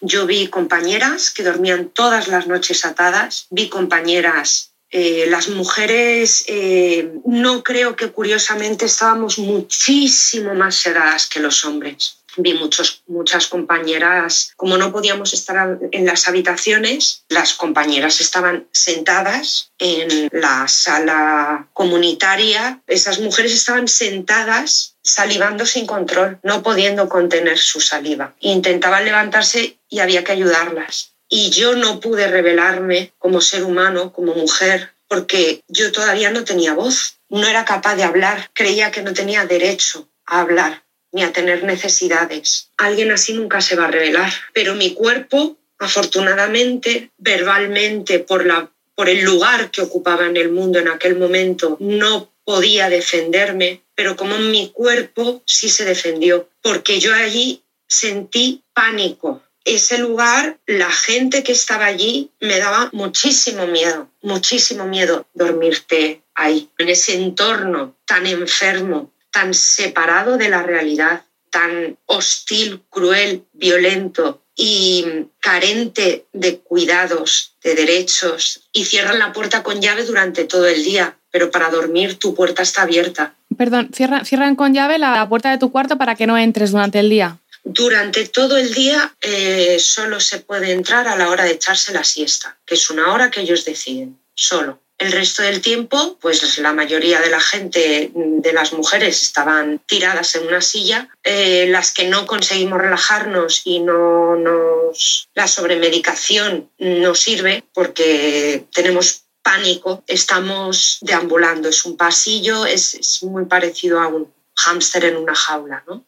yo 0.01 0.25
vi 0.25 0.47
compañeras 0.47 1.29
que 1.29 1.43
dormían 1.43 1.89
todas 1.89 2.27
las 2.27 2.47
noches 2.47 2.84
atadas, 2.86 3.45
vi 3.51 3.69
compañeras, 3.69 4.71
eh, 4.89 5.27
las 5.29 5.47
mujeres 5.49 6.43
eh, 6.47 7.12
no 7.23 7.63
creo 7.63 7.95
que 7.95 8.12
curiosamente 8.12 8.86
estábamos 8.86 9.38
muchísimo 9.38 10.55
más 10.55 10.75
sedadas 10.75 11.27
que 11.27 11.39
los 11.39 11.63
hombres 11.63 12.18
vi 12.37 12.53
muchos, 12.53 13.03
muchas 13.07 13.47
compañeras, 13.47 14.51
como 14.55 14.77
no 14.77 14.91
podíamos 14.91 15.33
estar 15.33 15.79
en 15.91 16.05
las 16.05 16.27
habitaciones, 16.27 17.23
las 17.29 17.53
compañeras 17.53 18.21
estaban 18.21 18.67
sentadas 18.71 19.71
en 19.77 20.29
la 20.31 20.67
sala 20.67 21.67
comunitaria, 21.73 22.81
esas 22.87 23.19
mujeres 23.19 23.53
estaban 23.53 23.87
sentadas 23.87 24.95
salivando 25.01 25.65
sin 25.65 25.85
control, 25.85 26.39
no 26.43 26.61
pudiendo 26.61 27.09
contener 27.09 27.57
su 27.57 27.79
saliva. 27.79 28.35
Intentaban 28.39 29.05
levantarse 29.05 29.79
y 29.89 29.99
había 29.99 30.23
que 30.23 30.33
ayudarlas. 30.33 31.13
Y 31.27 31.51
yo 31.51 31.75
no 31.75 31.99
pude 31.99 32.27
revelarme 32.27 33.13
como 33.17 33.41
ser 33.41 33.63
humano, 33.63 34.11
como 34.13 34.33
mujer, 34.33 34.93
porque 35.07 35.61
yo 35.67 35.91
todavía 35.91 36.31
no 36.31 36.43
tenía 36.43 36.73
voz, 36.73 37.19
no 37.29 37.47
era 37.47 37.65
capaz 37.65 37.95
de 37.95 38.03
hablar, 38.03 38.49
creía 38.53 38.91
que 38.91 39.03
no 39.03 39.13
tenía 39.13 39.45
derecho 39.45 40.09
a 40.25 40.41
hablar 40.41 40.83
ni 41.11 41.23
a 41.23 41.33
tener 41.33 41.63
necesidades. 41.63 42.69
Alguien 42.77 43.11
así 43.11 43.33
nunca 43.33 43.61
se 43.61 43.75
va 43.75 43.85
a 43.85 43.91
revelar, 43.91 44.31
pero 44.53 44.75
mi 44.75 44.93
cuerpo, 44.93 45.57
afortunadamente, 45.77 47.11
verbalmente, 47.17 48.19
por, 48.19 48.45
la, 48.45 48.71
por 48.95 49.09
el 49.09 49.23
lugar 49.23 49.71
que 49.71 49.81
ocupaba 49.81 50.27
en 50.27 50.37
el 50.37 50.51
mundo 50.51 50.79
en 50.79 50.87
aquel 50.87 51.17
momento, 51.17 51.77
no 51.79 52.31
podía 52.43 52.89
defenderme, 52.89 53.83
pero 53.95 54.15
como 54.15 54.37
mi 54.37 54.69
cuerpo 54.69 55.43
sí 55.45 55.69
se 55.69 55.85
defendió, 55.85 56.49
porque 56.61 56.99
yo 56.99 57.13
allí 57.13 57.63
sentí 57.87 58.63
pánico. 58.73 59.43
Ese 59.65 59.99
lugar, 59.99 60.57
la 60.65 60.89
gente 60.89 61.43
que 61.43 61.51
estaba 61.51 61.85
allí, 61.85 62.31
me 62.39 62.57
daba 62.57 62.89
muchísimo 62.91 63.67
miedo, 63.67 64.09
muchísimo 64.21 64.85
miedo 64.85 65.27
dormirte 65.33 66.23
ahí, 66.33 66.69
en 66.77 66.89
ese 66.89 67.13
entorno 67.15 67.95
tan 68.05 68.25
enfermo, 68.25 69.13
tan 69.31 69.53
separado 69.53 70.37
de 70.37 70.49
la 70.49 70.63
realidad, 70.63 71.23
tan 71.49 71.97
hostil, 72.05 72.81
cruel, 72.89 73.43
violento 73.53 74.43
y 74.55 75.05
carente 75.39 76.25
de 76.33 76.59
cuidados, 76.59 77.55
de 77.63 77.75
derechos, 77.75 78.67
y 78.71 78.85
cierran 78.85 79.19
la 79.19 79.31
puerta 79.31 79.63
con 79.63 79.81
llave 79.81 80.03
durante 80.03 80.45
todo 80.45 80.67
el 80.67 80.83
día, 80.83 81.17
pero 81.31 81.49
para 81.51 81.69
dormir 81.69 82.19
tu 82.19 82.35
puerta 82.35 82.61
está 82.61 82.83
abierta. 82.83 83.35
Perdón, 83.57 83.89
cierran, 83.93 84.55
con 84.55 84.73
llave 84.73 84.99
la, 84.99 85.27
puerta 85.27 85.51
de 85.51 85.57
tu 85.57 85.71
cuarto 85.71 85.97
para 85.97 86.15
que 86.15 86.27
no 86.27 86.37
entres 86.37 86.71
durante 86.71 86.99
el 86.99 87.09
día. 87.09 87.37
Durante 87.63 88.27
todo 88.27 88.57
el 88.57 88.73
día 88.73 89.15
eh, 89.21 89.77
solo 89.79 90.19
se 90.19 90.39
puede 90.39 90.71
entrar 90.71 91.07
a 91.07 91.15
la 91.15 91.29
hora 91.29 91.43
de 91.43 91.51
echarse 91.51 91.93
la 91.93 92.03
siesta, 92.03 92.57
que 92.65 92.75
es 92.75 92.89
una 92.89 93.11
hora 93.13 93.29
que 93.29 93.41
ellos 93.41 93.65
deciden, 93.65 94.17
solo 94.33 94.79
El 94.99 95.13
resto 95.13 95.43
del 95.43 95.62
tiempo, 95.62 96.17
pues 96.19 96.57
la 96.57 96.73
mayoría 96.73 97.21
de 97.21 97.29
la 97.29 97.39
gente, 97.39 98.12
de 98.13 98.53
las 98.53 98.73
mujeres, 98.73 99.23
estaban 99.23 99.79
tiradas 99.85 100.35
en 100.35 100.45
una 100.45 100.59
silla. 100.59 101.07
Eh, 101.23 101.67
las 101.69 101.93
que 101.93 102.09
no 102.09 102.27
conseguimos 102.27 102.81
relajarnos 102.81 103.62
y 103.63 103.79
no 103.79 104.35
nos. 104.35 105.29
La 105.33 105.47
sobremedicación 105.47 106.69
no 106.79 107.15
sirve 107.15 107.63
porque 107.73 108.65
tenemos 108.73 109.23
pánico, 109.41 110.03
estamos 110.05 110.97
deambulando. 110.99 111.69
Es 111.69 111.85
un 111.85 111.95
pasillo, 111.95 112.65
es, 112.65 112.93
es 112.93 113.23
muy 113.23 113.45
parecido 113.45 114.01
a 114.01 114.07
un, 114.07 114.29
hámster 114.59 115.05
en 115.05 115.17
una 115.17 115.35
jaula, 115.35 115.83
¿no? 115.87 116.03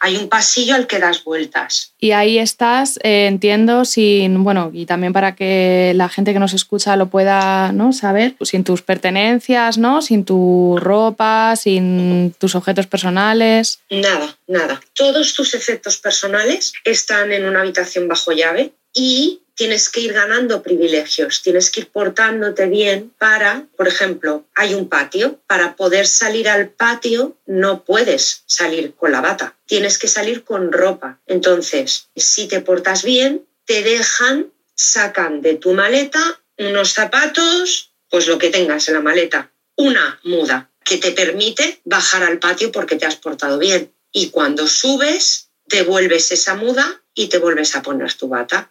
Hay 0.00 0.16
un 0.16 0.28
pasillo 0.28 0.74
al 0.74 0.86
que 0.86 0.98
das 0.98 1.22
vueltas. 1.24 1.94
Y 1.98 2.10
ahí 2.10 2.38
estás, 2.38 2.98
eh, 3.02 3.26
entiendo, 3.26 3.84
sin, 3.84 4.42
bueno, 4.44 4.70
y 4.72 4.86
también 4.86 5.12
para 5.12 5.34
que 5.34 5.92
la 5.94 6.08
gente 6.08 6.32
que 6.32 6.38
nos 6.38 6.52
escucha 6.52 6.96
lo 6.96 7.08
pueda 7.08 7.72
¿no? 7.72 7.92
saber, 7.92 8.34
sin 8.42 8.64
tus 8.64 8.82
pertenencias, 8.82 9.78
¿no? 9.78 10.02
Sin 10.02 10.24
tu 10.24 10.76
ropa, 10.80 11.54
sin 11.56 12.34
tus 12.38 12.54
objetos 12.54 12.86
personales. 12.86 13.80
Nada, 13.90 14.36
nada. 14.46 14.80
Todos 14.94 15.34
tus 15.34 15.54
efectos 15.54 15.96
personales 15.98 16.72
están 16.84 17.32
en 17.32 17.46
una 17.46 17.60
habitación 17.60 18.08
bajo 18.08 18.32
llave 18.32 18.72
y 18.92 19.40
tienes 19.54 19.88
que 19.88 20.00
ir 20.00 20.12
ganando 20.12 20.62
privilegios, 20.62 21.42
tienes 21.42 21.70
que 21.70 21.80
ir 21.80 21.88
portándote 21.90 22.66
bien 22.66 23.12
para, 23.18 23.66
por 23.76 23.88
ejemplo, 23.88 24.44
hay 24.54 24.74
un 24.74 24.88
patio, 24.88 25.40
para 25.46 25.76
poder 25.76 26.06
salir 26.06 26.48
al 26.48 26.70
patio 26.70 27.36
no 27.46 27.84
puedes 27.84 28.42
salir 28.46 28.94
con 28.94 29.12
la 29.12 29.20
bata, 29.20 29.56
tienes 29.66 29.98
que 29.98 30.08
salir 30.08 30.44
con 30.44 30.72
ropa. 30.72 31.20
Entonces, 31.26 32.08
si 32.16 32.48
te 32.48 32.60
portas 32.60 33.04
bien, 33.04 33.46
te 33.64 33.82
dejan, 33.82 34.52
sacan 34.74 35.40
de 35.40 35.54
tu 35.54 35.72
maleta 35.72 36.40
unos 36.58 36.92
zapatos, 36.92 37.92
pues 38.10 38.26
lo 38.26 38.38
que 38.38 38.50
tengas 38.50 38.88
en 38.88 38.94
la 38.94 39.00
maleta, 39.00 39.50
una 39.76 40.20
muda 40.24 40.70
que 40.84 40.98
te 40.98 41.12
permite 41.12 41.80
bajar 41.84 42.22
al 42.22 42.38
patio 42.38 42.70
porque 42.70 42.96
te 42.96 43.06
has 43.06 43.16
portado 43.16 43.58
bien. 43.58 43.92
Y 44.12 44.30
cuando 44.30 44.66
subes, 44.66 45.48
devuelves 45.66 46.30
esa 46.30 46.54
muda 46.54 47.02
y 47.14 47.28
te 47.28 47.38
vuelves 47.38 47.74
a 47.74 47.82
poner 47.82 48.12
tu 48.12 48.28
bata 48.28 48.70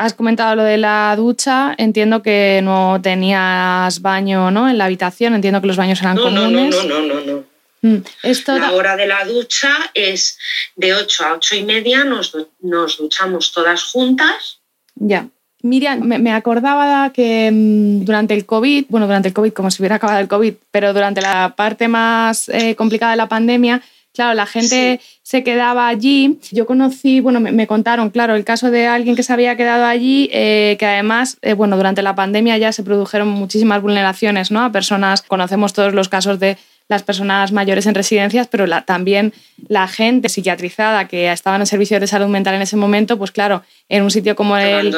has 0.00 0.14
comentado 0.14 0.56
lo 0.56 0.64
de 0.64 0.78
la 0.78 1.14
ducha, 1.14 1.74
entiendo 1.76 2.22
que 2.22 2.60
no 2.62 3.00
tenías 3.02 4.00
baño 4.00 4.50
¿no? 4.50 4.68
en 4.68 4.78
la 4.78 4.86
habitación, 4.86 5.34
entiendo 5.34 5.60
que 5.60 5.66
los 5.66 5.76
baños 5.76 6.00
eran 6.00 6.16
comunes. 6.16 6.74
No, 6.74 6.84
no, 6.84 7.00
no, 7.02 7.14
no, 7.14 7.20
no. 7.20 7.44
Mm, 7.82 8.02
esto 8.22 8.58
la 8.58 8.72
hora 8.72 8.96
de 8.96 9.06
la 9.06 9.24
ducha 9.24 9.70
es 9.94 10.38
de 10.76 10.94
8 10.94 11.24
a 11.24 11.32
8 11.34 11.54
y 11.56 11.62
media, 11.64 12.04
nos, 12.04 12.34
nos 12.60 12.96
duchamos 12.96 13.52
todas 13.52 13.84
juntas. 13.84 14.60
Ya. 14.94 15.28
Miriam, 15.62 16.00
me, 16.00 16.32
acordaba 16.32 17.12
que 17.12 17.50
mm, 17.52 18.04
durante 18.06 18.32
el 18.32 18.46
COVID, 18.46 18.86
bueno, 18.88 19.06
durante 19.06 19.28
el 19.28 19.34
COVID, 19.34 19.52
como 19.52 19.70
si 19.70 19.82
hubiera 19.82 19.96
acabado 19.96 20.20
el 20.20 20.28
COVID, 20.28 20.54
pero 20.70 20.94
durante 20.94 21.20
la 21.20 21.54
parte 21.54 21.88
más 21.88 22.48
eh, 22.48 22.74
complicada 22.74 23.12
de 23.12 23.18
la 23.18 23.28
pandemia, 23.28 23.82
Claro, 24.12 24.34
la 24.34 24.46
gente 24.46 25.00
se 25.22 25.44
quedaba 25.44 25.86
allí. 25.86 26.40
Yo 26.50 26.66
conocí, 26.66 27.20
bueno, 27.20 27.38
me, 27.38 27.66
contaron, 27.68 28.10
claro, 28.10 28.34
el 28.34 28.44
caso 28.44 28.70
de 28.70 28.88
alguien 28.88 29.14
que 29.14 29.22
se 29.22 29.32
había 29.32 29.56
quedado 29.56 29.84
allí, 29.84 30.28
eh, 30.32 30.76
que 30.80 30.86
además, 30.86 31.38
eh, 31.42 31.54
bueno, 31.54 31.76
durante 31.76 32.02
la 32.02 32.16
pandemia 32.16 32.58
ya 32.58 32.72
se 32.72 32.82
produjeron 32.82 33.28
muchísimas 33.28 33.80
vulneraciones, 33.80 34.50
¿no? 34.50 34.64
A 34.64 34.72
personas, 34.72 35.22
conocemos 35.22 35.72
todos 35.72 35.94
los 35.94 36.08
casos 36.08 36.40
de 36.40 36.58
las 36.90 37.04
personas 37.04 37.52
mayores 37.52 37.86
en 37.86 37.94
residencias, 37.94 38.48
pero 38.48 38.66
también 38.82 39.32
la 39.68 39.86
gente 39.86 40.28
psiquiatrizada 40.28 41.06
que 41.06 41.30
estaba 41.30 41.56
en 41.56 41.62
el 41.62 41.68
servicio 41.68 42.00
de 42.00 42.06
salud 42.08 42.26
mental 42.26 42.56
en 42.56 42.62
ese 42.62 42.76
momento, 42.76 43.16
pues 43.16 43.30
claro, 43.30 43.62
en 43.88 44.02
un 44.02 44.10
sitio 44.10 44.34
como 44.34 44.56
el 44.56 44.94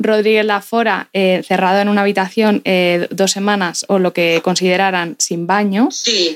Rodríguez 0.00 0.44
Lafora, 0.44 1.08
eh, 1.12 1.42
cerrado 1.46 1.80
en 1.80 1.88
una 1.88 2.00
habitación 2.02 2.62
eh, 2.64 3.06
dos 3.10 3.30
semanas 3.30 3.86
o 3.88 4.00
lo 4.00 4.12
que 4.12 4.40
consideraran 4.42 5.14
sin 5.18 5.46
baño, 5.46 5.88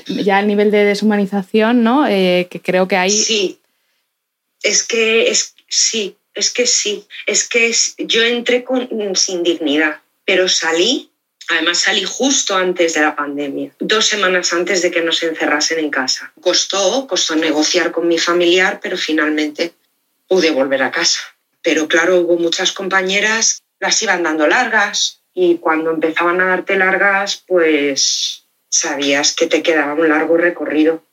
ya 0.07 0.39
el 0.39 0.47
nivel 0.47 0.71
de 0.71 0.85
deshumanización, 0.85 1.83
¿no? 1.83 2.07
Eh, 2.07 2.47
que 2.49 2.61
creo 2.61 2.87
que 2.87 2.95
hay... 2.95 3.11
Sí, 3.11 3.59
es 4.63 4.83
que 4.83 5.29
es, 5.29 5.55
sí, 5.67 6.15
es 6.33 6.51
que 6.51 6.65
sí, 6.65 7.05
es 7.27 7.49
que 7.49 7.75
yo 7.97 8.23
entré 8.23 8.63
con, 8.63 8.87
sin 9.15 9.43
dignidad, 9.43 9.99
pero 10.23 10.47
salí 10.47 11.10
Además 11.51 11.79
salí 11.79 12.05
justo 12.05 12.55
antes 12.55 12.93
de 12.93 13.01
la 13.01 13.13
pandemia, 13.13 13.73
dos 13.77 14.05
semanas 14.05 14.53
antes 14.53 14.81
de 14.81 14.89
que 14.89 15.01
nos 15.01 15.21
encerrasen 15.21 15.79
en 15.79 15.89
casa. 15.89 16.31
Costó, 16.39 17.05
costó 17.07 17.35
negociar 17.35 17.91
con 17.91 18.07
mi 18.07 18.17
familiar, 18.17 18.79
pero 18.81 18.95
finalmente 18.95 19.73
pude 20.29 20.51
volver 20.51 20.81
a 20.81 20.91
casa. 20.91 21.19
Pero 21.61 21.89
claro, 21.89 22.21
hubo 22.21 22.37
muchas 22.37 22.71
compañeras, 22.71 23.61
las 23.81 24.01
iban 24.01 24.23
dando 24.23 24.47
largas 24.47 25.23
y 25.33 25.57
cuando 25.57 25.91
empezaban 25.91 26.39
a 26.39 26.45
darte 26.45 26.77
largas, 26.77 27.43
pues 27.45 28.45
sabías 28.69 29.35
que 29.35 29.47
te 29.47 29.61
quedaba 29.61 29.93
un 29.93 30.07
largo 30.07 30.37
recorrido. 30.37 31.03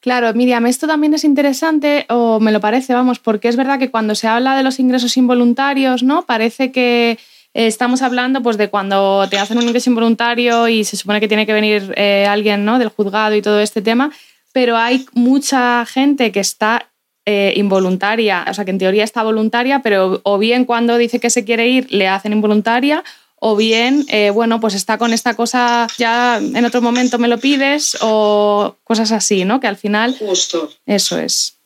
Claro, 0.00 0.32
Miriam, 0.34 0.66
esto 0.66 0.86
también 0.86 1.14
es 1.14 1.24
interesante, 1.24 2.04
o 2.10 2.40
me 2.40 2.52
lo 2.52 2.60
parece, 2.60 2.92
vamos, 2.92 3.18
porque 3.18 3.48
es 3.48 3.56
verdad 3.56 3.78
que 3.78 3.90
cuando 3.90 4.14
se 4.14 4.28
habla 4.28 4.54
de 4.54 4.62
los 4.62 4.78
ingresos 4.78 5.16
involuntarios, 5.16 6.02
¿no? 6.02 6.26
Parece 6.26 6.72
que 6.72 7.18
estamos 7.66 8.02
hablando 8.02 8.40
pues, 8.40 8.56
de 8.56 8.70
cuando 8.70 9.26
te 9.28 9.36
hacen 9.36 9.58
un 9.58 9.64
ingreso 9.64 9.90
involuntario 9.90 10.68
y 10.68 10.84
se 10.84 10.96
supone 10.96 11.18
que 11.18 11.26
tiene 11.26 11.44
que 11.44 11.52
venir 11.52 11.92
eh, 11.96 12.24
alguien 12.24 12.64
¿no? 12.64 12.78
del 12.78 12.88
juzgado 12.88 13.34
y 13.34 13.42
todo 13.42 13.58
este 13.58 13.82
tema, 13.82 14.12
pero 14.52 14.76
hay 14.76 15.04
mucha 15.12 15.84
gente 15.84 16.30
que 16.30 16.38
está 16.38 16.88
eh, 17.26 17.52
involuntaria, 17.56 18.46
o 18.48 18.54
sea, 18.54 18.64
que 18.64 18.70
en 18.70 18.78
teoría 18.78 19.02
está 19.02 19.24
voluntaria, 19.24 19.80
pero 19.82 20.20
o 20.22 20.38
bien 20.38 20.64
cuando 20.64 20.96
dice 20.96 21.18
que 21.18 21.30
se 21.30 21.44
quiere 21.44 21.68
ir 21.68 21.92
le 21.92 22.06
hacen 22.06 22.32
involuntaria, 22.32 23.02
o 23.40 23.56
bien, 23.56 24.04
eh, 24.08 24.30
bueno, 24.30 24.60
pues 24.60 24.74
está 24.74 24.96
con 24.96 25.12
esta 25.12 25.34
cosa, 25.34 25.88
ya 25.98 26.38
en 26.38 26.64
otro 26.64 26.80
momento 26.80 27.18
me 27.18 27.28
lo 27.28 27.38
pides, 27.38 27.98
o 28.00 28.76
cosas 28.84 29.10
así, 29.10 29.44
¿no? 29.44 29.58
Que 29.58 29.66
al 29.66 29.76
final... 29.76 30.16
Justo. 30.16 30.70
Eso 30.86 31.18
es. 31.18 31.56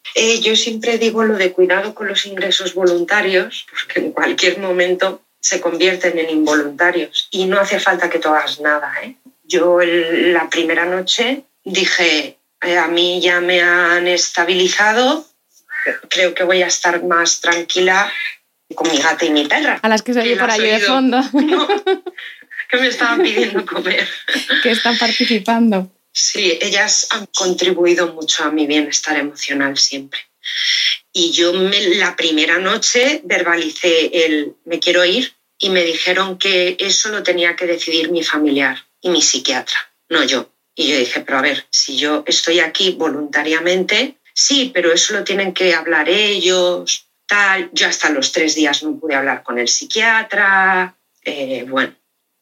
yo 0.43 0.57
siempre 0.57 0.97
digo 0.97 1.23
lo 1.23 1.37
de 1.37 1.53
cuidado 1.53 1.95
con 1.95 2.09
los 2.09 2.25
ingresos 2.27 2.75
voluntarios, 2.75 3.67
porque 3.71 4.01
en 4.01 4.13
cualquier 4.13 4.59
momento 4.59 5.21
se 5.43 5.61
convierten 5.61 6.19
en 6.19 6.31
involuntarios 6.31 7.29
y 7.33 7.47
no 7.47 7.61
hace 7.61 7.81
falta 7.81 8.09
que 8.09 8.21
tú 8.21 8.29
hagas 8.29 8.61
nada. 8.61 8.95
¿eh? 9.03 9.17
Yo 9.43 9.81
la 9.83 10.49
primera 10.49 10.87
noche 10.87 11.43
dije, 11.65 12.39
eh, 12.63 12.79
a 12.79 12.87
mí 12.87 13.21
ya 13.21 13.41
me 13.41 13.61
han 13.61 14.07
estabilizado, 14.07 15.27
creo 16.09 16.33
que 16.33 16.45
voy 16.45 16.63
a 16.63 16.69
estar 16.69 17.03
más 17.03 17.41
tranquila 17.41 18.11
con 18.75 18.91
mi 18.91 18.99
gata 18.99 19.25
y 19.25 19.31
mi 19.31 19.47
perra. 19.47 19.81
A 19.83 19.89
las 19.89 20.03
que 20.03 20.15
se 20.15 20.21
oye 20.21 20.37
por 20.37 20.49
ahí 20.49 20.63
de 20.63 20.81
fondo. 20.81 21.21
que 22.71 22.77
me 22.79 22.87
estaban 22.87 23.21
pidiendo 23.21 23.67
comer. 23.67 24.09
que 24.63 24.71
están 24.71 24.97
participando. 24.97 25.91
Sí, 26.13 26.57
ellas 26.61 27.09
han 27.11 27.27
contribuido 27.35 28.13
mucho 28.13 28.45
a 28.45 28.51
mi 28.53 28.67
bienestar 28.67 29.17
emocional 29.17 29.77
siempre. 29.77 30.21
Y 31.13 31.33
yo 31.33 31.53
la 31.53 32.17
primera 32.17 32.59
noche 32.59 33.21
verbalicé 33.25 34.25
el 34.25 34.55
me 34.65 34.81
quiero 34.81 35.05
ir 35.05 35.35
y 35.59 35.69
me 35.71 35.85
dijeron 35.85 36.39
que 36.39 36.77
eso 36.81 37.11
lo 37.11 37.23
tenía 37.23 37.55
que 37.55 37.67
decidir 37.67 38.11
mi 38.11 38.23
familiar 38.23 38.79
y 39.01 39.11
mi 39.11 39.21
psiquiatra, 39.21 39.77
no 40.09 40.25
yo. 40.25 40.51
Y 40.75 40.89
yo 40.89 40.97
dije, 40.97 41.21
pero 41.21 41.39
a 41.39 41.43
ver, 41.43 41.67
si 41.71 41.97
yo 41.97 42.25
estoy 42.27 42.61
aquí 42.61 42.93
voluntariamente, 42.93 44.17
sí, 44.33 44.71
pero 44.73 44.91
eso 44.91 45.13
lo 45.13 45.23
tienen 45.23 45.53
que 45.53 45.75
hablar 45.75 46.09
ellos, 46.09 47.07
tal. 47.27 47.69
Yo 47.73 47.87
hasta 47.87 48.09
los 48.11 48.33
tres 48.33 48.55
días 48.55 48.83
no 48.83 48.99
pude 48.99 49.15
hablar 49.15 49.43
con 49.43 49.59
el 49.59 49.69
psiquiatra, 49.69 50.97
eh, 51.25 51.67
bueno. 51.69 51.95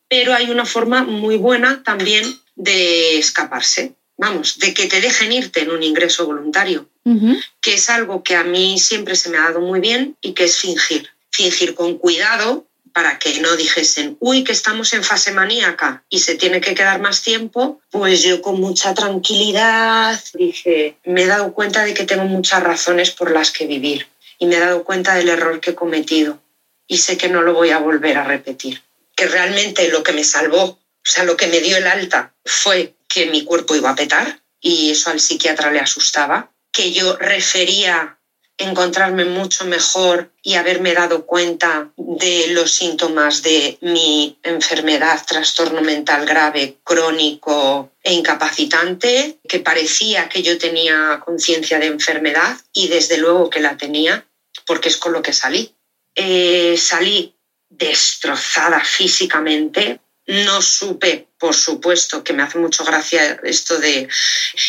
Pero 0.09 0.33
hay 0.33 0.51
una 0.51 0.65
forma 0.65 1.03
muy 1.03 1.37
buena 1.37 1.83
también 1.83 2.25
de 2.55 3.19
escaparse, 3.19 3.95
vamos, 4.17 4.59
de 4.59 4.75
que 4.75 4.87
te 4.87 5.01
dejen 5.01 5.33
irte 5.33 5.61
en 5.61 5.71
un 5.71 5.83
ingreso 5.83 6.27
voluntario 6.27 6.90
que 7.61 7.75
es 7.75 7.91
algo 7.91 8.23
que 8.23 8.37
a 8.37 8.45
mí 8.45 8.79
siempre 8.79 9.17
se 9.17 9.31
me 9.31 9.39
ha 9.39 9.43
dado 9.43 9.61
muy 9.61 9.81
bien 9.81 10.17
y 10.21 10.33
que 10.33 10.45
es 10.45 10.59
fingir. 10.59 11.09
Fingir 11.31 11.75
con 11.75 11.99
cuidado 11.99 12.67
para 12.93 13.19
que 13.19 13.41
no 13.41 13.57
dijesen, 13.57 14.17
uy, 14.21 14.45
que 14.45 14.53
estamos 14.53 14.93
en 14.93 15.05
fase 15.05 15.33
maníaca 15.33 16.05
y 16.09 16.19
se 16.19 16.35
tiene 16.35 16.61
que 16.61 16.75
quedar 16.75 17.01
más 17.01 17.23
tiempo, 17.23 17.81
pues 17.91 18.23
yo 18.23 18.43
con 18.43 18.61
mucha 18.61 18.95
tranquilidad 18.95 20.21
dije, 20.35 20.97
me 21.05 21.23
he 21.23 21.27
dado 21.27 21.53
cuenta 21.53 21.85
de 21.85 21.95
que 21.95 22.05
tengo 22.05 22.25
muchas 22.25 22.63
razones 22.63 23.11
por 23.11 23.31
las 23.31 23.51
que 23.53 23.67
vivir 23.67 24.09
y 24.39 24.47
me 24.47 24.57
he 24.57 24.61
dado 24.61 24.85
cuenta 24.85 25.15
del 25.15 25.29
error 25.29 25.61
que 25.61 25.71
he 25.71 25.75
cometido 25.75 26.43
y 26.87 26.99
sé 26.99 27.17
que 27.17 27.29
no 27.29 27.43
lo 27.43 27.55
voy 27.55 27.71
a 27.71 27.79
volver 27.79 28.19
a 28.19 28.25
repetir. 28.25 28.83
Que 29.15 29.27
realmente 29.27 29.89
lo 29.89 30.03
que 30.03 30.13
me 30.13 30.25
salvó, 30.25 30.63
o 30.63 30.79
sea, 31.05 31.25
lo 31.25 31.37
que 31.37 31.47
me 31.47 31.61
dio 31.61 31.77
el 31.77 31.87
alta 31.87 32.35
fue 32.45 32.95
que 33.09 33.27
mi 33.27 33.45
cuerpo 33.45 33.77
iba 33.77 33.91
a 33.91 33.95
petar 33.95 34.41
y 34.61 34.91
eso 34.91 35.11
al 35.11 35.21
psiquiatra 35.21 35.71
le 35.71 35.81
asustaba 35.81 36.51
que 36.73 36.93
yo 36.93 37.17
refería 37.17 38.21
encontrarme 38.61 39.25
mucho 39.25 39.65
mejor 39.65 40.31
y 40.43 40.55
haberme 40.55 40.93
dado 40.93 41.25
cuenta 41.25 41.91
de 41.97 42.49
los 42.49 42.71
síntomas 42.71 43.43
de 43.43 43.79
mi 43.81 44.39
enfermedad, 44.43 45.25
trastorno 45.27 45.81
mental 45.81 46.27
grave, 46.27 46.77
crónico 46.85 47.91
e 48.03 48.13
incapacitante, 48.13 49.39
que 49.49 49.61
parecía 49.61 50.29
que 50.29 50.43
yo 50.43 50.59
tenía 50.59 51.21
conciencia 51.25 51.79
de 51.79 51.87
enfermedad 51.87 52.57
y 52.73 52.89
desde 52.89 53.17
luego 53.17 53.49
que 53.49 53.61
la 53.61 53.77
tenía, 53.77 54.27
porque 54.67 54.89
es 54.89 54.97
con 54.99 55.13
lo 55.13 55.23
que 55.23 55.33
salí. 55.33 55.75
Eh, 56.15 56.77
salí 56.77 57.35
destrozada 57.69 58.85
físicamente, 58.85 60.01
no 60.31 60.63
supe, 60.63 61.27
por 61.39 61.57
supuesto, 61.57 62.23
que 62.23 62.33
me 62.33 62.45
hace 62.45 62.59
mucho 62.59 62.85
gracia 62.85 63.41
esto 63.43 63.79
de 63.81 64.09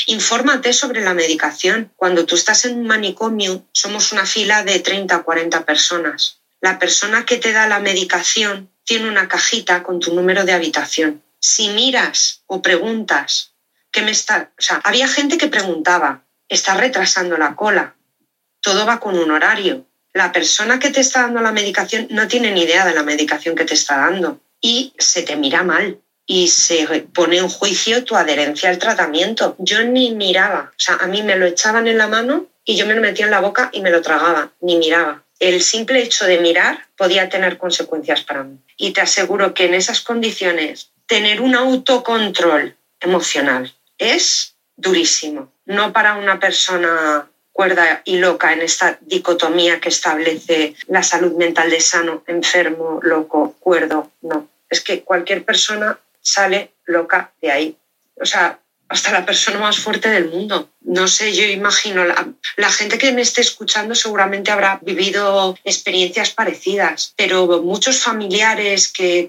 infórmate 0.08 0.74
sobre 0.74 1.02
la 1.02 1.14
medicación. 1.14 1.92
Cuando 1.96 2.26
tú 2.26 2.36
estás 2.36 2.66
en 2.66 2.80
un 2.80 2.88
manicomio, 2.88 3.64
somos 3.72 4.12
una 4.12 4.26
fila 4.26 4.64
de 4.64 4.80
30 4.80 5.18
o 5.18 5.24
40 5.24 5.64
personas. 5.64 6.40
La 6.62 6.80
persona 6.80 7.26
que 7.26 7.38
te 7.38 7.52
da 7.52 7.68
la 7.68 7.80
medicación 7.80 8.72
tiene 8.84 9.08
una 9.08 9.28
cajita 9.28 9.84
con 9.84 10.00
tu 10.00 10.16
número 10.16 10.46
de 10.46 10.54
habitación. 10.54 11.22
Si 11.40 11.70
miras 11.70 12.42
o 12.48 12.64
preguntas, 12.64 13.54
¿qué 13.92 14.02
me 14.02 14.12
está? 14.12 14.52
O 14.58 14.62
sea, 14.62 14.82
había 14.84 15.08
gente 15.08 15.38
que 15.38 15.48
preguntaba, 15.48 16.24
¿está 16.50 16.74
retrasando 16.74 17.38
la 17.38 17.56
cola? 17.56 17.96
Todo 18.62 18.88
va 18.88 19.00
con 19.00 19.18
un 19.18 19.30
horario. 19.30 19.86
La 20.14 20.32
persona 20.32 20.80
que 20.80 20.90
te 20.90 21.02
está 21.02 21.22
dando 21.22 21.42
la 21.42 21.52
medicación 21.52 22.08
no 22.10 22.28
tiene 22.28 22.52
ni 22.52 22.64
idea 22.64 22.84
de 22.84 22.96
la 22.96 23.04
medicación 23.04 23.56
que 23.56 23.66
te 23.66 23.76
está 23.76 23.98
dando 23.98 24.42
y 24.62 24.94
se 24.98 25.24
te 25.24 25.36
mira 25.36 25.64
mal 25.64 26.00
y 26.26 26.48
se 26.48 27.08
pone 27.14 27.38
en 27.38 27.50
juicio 27.50 28.06
tu 28.06 28.16
adherencia 28.16 28.70
al 28.70 28.78
tratamiento. 28.78 29.56
Yo 29.58 29.84
ni 29.84 30.12
miraba, 30.12 30.72
o 30.72 30.80
sea, 30.80 30.96
a 30.96 31.08
mí 31.08 31.24
me 31.24 31.36
lo 31.36 31.46
echaban 31.46 31.88
en 31.88 31.98
la 31.98 32.08
mano 32.08 32.46
y 32.64 32.78
yo 32.78 32.86
me 32.86 32.94
lo 32.94 33.02
metía 33.02 33.26
en 33.26 33.32
la 33.32 33.42
boca 33.42 33.70
y 33.74 33.82
me 33.82 33.92
lo 33.92 34.02
tragaba, 34.02 34.52
ni 34.62 34.78
miraba. 34.78 35.24
El 35.40 35.62
simple 35.62 36.02
hecho 36.02 36.26
de 36.26 36.38
mirar 36.38 36.88
podía 36.96 37.28
tener 37.28 37.58
consecuencias 37.58 38.22
para 38.22 38.44
mí. 38.44 38.60
Y 38.78 38.92
te 38.92 39.02
aseguro 39.02 39.54
que 39.54 39.66
en 39.66 39.74
esas 39.74 40.02
condiciones 40.02 40.92
tener 41.08 41.42
un 41.42 41.56
autocontrol 41.56 42.78
emocional 43.00 43.74
es 43.98 44.56
durísimo. 44.78 45.52
No 45.66 45.92
para 45.92 46.14
una 46.14 46.40
persona 46.40 47.28
cuerda 47.52 48.02
y 48.06 48.18
loca 48.18 48.54
en 48.54 48.62
esta 48.62 48.98
dicotomía 49.02 49.80
que 49.80 49.90
establece 49.90 50.76
la 50.88 51.04
salud 51.04 51.34
mental 51.34 51.70
de 51.70 51.82
sano, 51.82 52.24
enfermo, 52.28 53.00
loco, 53.04 53.56
cuerdo. 53.60 54.12
No, 54.22 54.48
es 54.72 54.82
que 54.82 55.04
cualquier 55.04 55.46
persona 55.46 56.00
sale 56.22 56.74
loca 56.86 57.32
de 57.42 57.52
ahí. 57.52 57.78
O 58.20 58.26
sea, 58.26 58.60
hasta 58.92 59.12
la 59.12 59.26
persona 59.26 59.60
más 59.60 59.78
fuerte 59.78 60.10
del 60.10 60.30
mundo. 60.30 60.70
No 60.82 61.08
sé, 61.08 61.34
yo 61.34 61.46
imagino, 61.46 62.04
la, 62.04 62.72
gente 62.72 62.98
que 62.98 63.12
me 63.14 63.22
esté 63.22 63.42
escuchando 63.42 63.96
seguramente 63.96 64.52
habrá 64.52 64.80
vivido 64.82 65.58
experiencias 65.64 66.32
parecidas, 66.32 67.14
pero 67.16 67.62
muchos 67.62 68.00
familiares 68.00 68.92
que, 68.92 69.28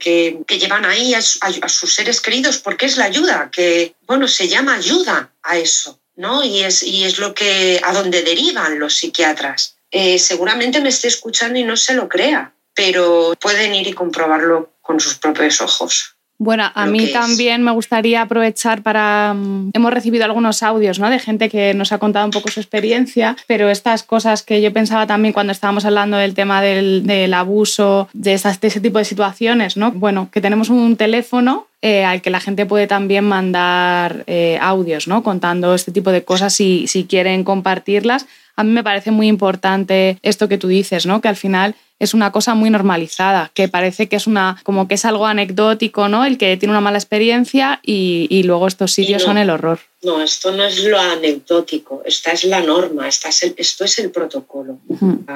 llevan 0.48 0.84
ahí 0.84 1.14
a, 1.14 1.18
a, 1.18 1.68
sus 1.68 1.94
seres 1.94 2.20
queridos, 2.20 2.58
porque 2.58 2.86
es 2.86 2.96
la 2.96 3.04
ayuda, 3.04 3.50
que, 3.52 3.94
bueno, 4.06 4.26
se 4.26 4.48
llama 4.48 4.74
ayuda 4.74 5.32
a 5.42 5.58
eso. 5.58 6.00
¿no? 6.16 6.44
Y 6.44 6.62
es, 6.62 6.82
y 6.82 7.04
es 7.04 7.18
lo 7.18 7.34
que, 7.34 7.80
a 7.82 7.92
donde 7.92 8.22
derivan 8.22 8.78
los 8.78 8.96
psiquiatras. 8.96 9.76
Eh, 9.90 10.18
seguramente 10.18 10.80
me 10.80 10.88
esté 10.88 11.08
escuchando 11.08 11.58
y 11.58 11.64
no 11.64 11.76
se 11.76 11.94
lo 11.94 12.08
crea, 12.08 12.54
pero 12.74 13.34
pueden 13.40 13.74
ir 13.74 13.86
y 13.86 13.92
comprobarlo 13.92 14.71
con 14.82 15.00
sus 15.00 15.14
propios 15.14 15.60
ojos. 15.60 16.16
Bueno, 16.42 16.72
a 16.74 16.86
mí 16.86 17.12
también 17.12 17.62
me 17.62 17.70
gustaría 17.70 18.22
aprovechar 18.22 18.82
para... 18.82 19.32
Mm, 19.32 19.70
hemos 19.74 19.94
recibido 19.94 20.24
algunos 20.24 20.64
audios 20.64 20.98
¿no? 20.98 21.08
de 21.08 21.20
gente 21.20 21.48
que 21.48 21.72
nos 21.72 21.92
ha 21.92 21.98
contado 21.98 22.24
un 22.24 22.32
poco 22.32 22.50
su 22.50 22.58
experiencia, 22.58 23.36
pero 23.46 23.70
estas 23.70 24.02
cosas 24.02 24.42
que 24.42 24.60
yo 24.60 24.72
pensaba 24.72 25.06
también 25.06 25.32
cuando 25.32 25.52
estábamos 25.52 25.84
hablando 25.84 26.16
del 26.16 26.34
tema 26.34 26.60
del, 26.60 27.32
abuso, 27.32 28.08
de, 28.12 28.32
de 28.32 28.66
ese 28.66 28.80
tipo 28.80 28.98
de 28.98 29.04
situaciones, 29.04 29.76
¿no? 29.76 29.92
Bueno, 29.92 30.30
que 30.32 30.40
tenemos 30.40 30.68
un 30.68 30.96
teléfono 30.96 31.68
eh, 31.80 32.04
al 32.04 32.22
que 32.22 32.30
la 32.30 32.40
gente 32.40 32.66
puede 32.66 32.88
también 32.88 33.24
mandar 33.24 34.24
eh, 34.26 34.58
audios, 34.60 35.06
¿no? 35.06 35.22
Contando 35.22 35.74
este 35.74 35.92
tipo 35.92 36.10
de 36.10 36.24
cosas 36.24 36.52
si, 36.54 36.86
si 36.88 37.04
quieren 37.04 37.44
compartirlas. 37.44 38.26
A 38.62 38.64
mí 38.64 38.70
me 38.70 38.84
parece 38.84 39.10
muy 39.10 39.26
importante 39.26 40.20
esto 40.22 40.46
que 40.46 40.56
tú 40.56 40.68
dices, 40.68 41.04
¿no? 41.04 41.20
Que 41.20 41.26
al 41.26 41.34
final 41.34 41.74
es 41.98 42.14
una 42.14 42.30
cosa 42.30 42.54
muy 42.54 42.70
normalizada, 42.70 43.50
que 43.54 43.66
parece 43.66 44.08
que 44.08 44.14
es 44.14 44.28
una, 44.28 44.60
como 44.62 44.86
que 44.86 44.94
es 44.94 45.04
algo 45.04 45.26
anecdótico, 45.26 46.06
¿no? 46.06 46.24
El 46.24 46.38
que 46.38 46.56
tiene 46.56 46.70
una 46.70 46.80
mala 46.80 46.96
experiencia 46.96 47.80
y, 47.82 48.40
luego 48.44 48.68
estos 48.68 48.92
sitios 48.92 49.24
son 49.24 49.36
el 49.36 49.50
horror. 49.50 49.80
No, 50.02 50.22
esto 50.22 50.52
no 50.52 50.62
es 50.62 50.84
lo 50.84 50.96
anecdótico, 50.96 52.04
esta 52.04 52.30
es 52.30 52.44
la 52.44 52.60
norma, 52.60 53.08
esta 53.08 53.30
es 53.30 53.52
esto 53.56 53.84
es 53.84 53.98
el 53.98 54.12
protocolo, 54.12 54.78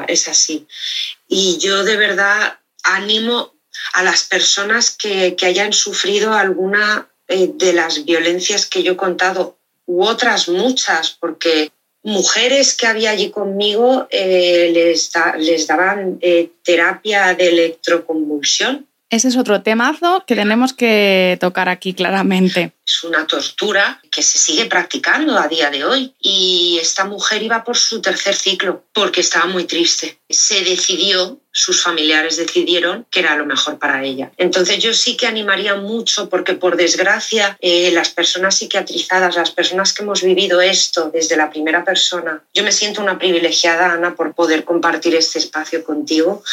es 0.07 0.29
así. 0.29 0.65
Y 1.27 1.59
yo 1.59 1.83
de 1.83 1.97
verdad 1.97 2.61
animo 2.85 3.55
a 3.95 4.05
las 4.05 4.23
personas 4.23 4.93
que, 4.97 5.37
hayan 5.43 5.73
sufrido 5.73 6.33
alguna 6.33 7.09
eh, 7.27 7.51
de 7.53 7.73
las 7.73 8.05
violencias 8.05 8.67
que 8.67 8.85
yo 8.85 8.93
he 8.93 8.97
contado 8.97 9.59
u 9.87 10.05
otras 10.05 10.49
muchas, 10.49 11.11
porque 11.11 11.73
mujeres 12.07 12.77
que 12.77 12.87
había 12.87 13.11
allí 13.11 13.31
conmigo 13.31 14.07
eh, 14.11 14.71
les, 14.73 15.11
les, 15.38 15.66
daban 15.66 16.19
eh, 16.21 16.51
terapia 16.62 17.35
de 17.35 17.49
electroconvulsión. 17.49 18.87
Ese 19.11 19.29
es 19.29 19.37
otro 19.37 19.62
temazo 19.62 20.23
que 20.25 20.37
tenemos 20.37 20.73
que 20.73 21.37
tocar 21.40 21.69
aquí 21.69 21.95
claramente. 21.95 22.73
Es 22.87 23.03
una 23.03 23.27
tortura 23.27 24.01
que 24.12 24.22
se 24.22 24.38
sigue 24.38 24.66
practicando 24.66 25.37
a 25.37 25.49
día 25.49 25.70
de 25.70 25.85
hoy 25.85 26.14
y 26.20 26.79
esta 26.81 27.05
mujer 27.05 27.42
iba 27.42 27.64
por 27.64 27.77
su 27.77 28.01
tercer 28.01 28.37
ciclo 28.37 28.85
porque 28.92 29.22
estaba 29.22 29.46
muy 29.46 29.64
triste. 29.64 30.18
Se 30.31 30.62
decidió 30.62 31.40
sus 31.57 31.83
familiares 31.83 32.37
decidieron 32.37 33.07
que 33.11 33.20
era 33.20 33.35
lo 33.35 33.46
mejor 33.46 33.79
para 33.79 34.05
ella. 34.05 34.31
Entonces 34.37 34.79
yo 34.79 34.92
sí 34.92 35.16
que 35.16 35.27
animaría 35.27 35.75
mucho 35.75 36.29
porque 36.29 36.53
por 36.53 36.77
desgracia 36.77 37.57
eh, 37.62 37.90
las 37.92 38.11
personas 38.11 38.59
psiquiatrizadas, 38.59 39.37
las 39.37 39.53
personas 39.53 39.94
que 39.94 40.03
hemos 40.03 40.22
vivido 40.22 40.61
esto 40.61 41.11
desde 41.11 41.35
la 41.35 41.49
primera 41.49 41.83
persona, 41.83 42.44
yo 42.53 42.62
me 42.62 42.72
siento 42.72 43.01
una 43.01 43.18
privilegiada, 43.18 43.90
Ana, 43.90 44.14
por 44.14 44.35
poder 44.35 44.64
compartir 44.64 45.14
este 45.14 45.38
espacio 45.38 45.83
contigo 45.83 46.44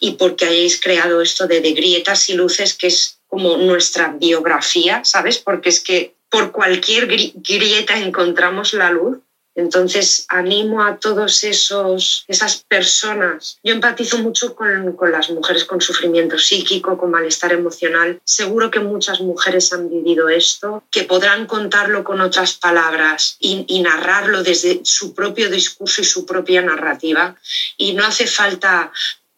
y 0.00 0.12
porque 0.12 0.46
hayáis 0.46 0.80
creado 0.80 1.22
esto 1.22 1.46
de, 1.46 1.60
de 1.60 1.72
grietas 1.72 2.28
y 2.28 2.34
luces 2.34 2.74
que 2.74 2.88
es 2.88 3.17
como 3.28 3.56
nuestra 3.56 4.08
biografía, 4.08 5.04
¿sabes? 5.04 5.38
Porque 5.38 5.68
es 5.68 5.80
que 5.80 6.14
por 6.28 6.50
cualquier 6.52 7.06
grieta 7.06 7.98
encontramos 7.98 8.74
la 8.74 8.90
luz 8.90 9.18
entonces, 9.58 10.24
animo 10.28 10.84
a 10.84 10.98
todas 10.98 11.42
esas 11.42 12.64
personas. 12.68 13.58
Yo 13.64 13.74
empatizo 13.74 14.18
mucho 14.18 14.54
con, 14.54 14.96
las 15.10 15.30
mujeres 15.30 15.64
con 15.64 15.80
sufrimiento 15.80 16.38
psíquico, 16.38 16.96
con 16.96 17.10
malestar 17.10 17.52
emocional. 17.52 18.20
Seguro 18.22 18.70
que 18.70 18.78
muchas 18.78 19.20
mujeres 19.20 19.72
han 19.72 19.90
vivido 19.90 20.28
esto, 20.28 20.84
que 20.92 21.02
podrán 21.02 21.46
contarlo 21.46 22.04
con 22.04 22.20
otras 22.20 22.54
palabras 22.54 23.36
y, 23.40 23.64
y 23.66 23.82
narrarlo 23.82 24.44
desde 24.44 24.80
su 24.84 25.12
propio 25.12 25.50
discurso 25.50 26.02
y 26.02 26.04
su 26.04 26.24
propia 26.24 26.62
narrativa. 26.62 27.34
Y 27.76 27.94
no 27.94 28.06
hace 28.06 28.28
falta 28.28 28.92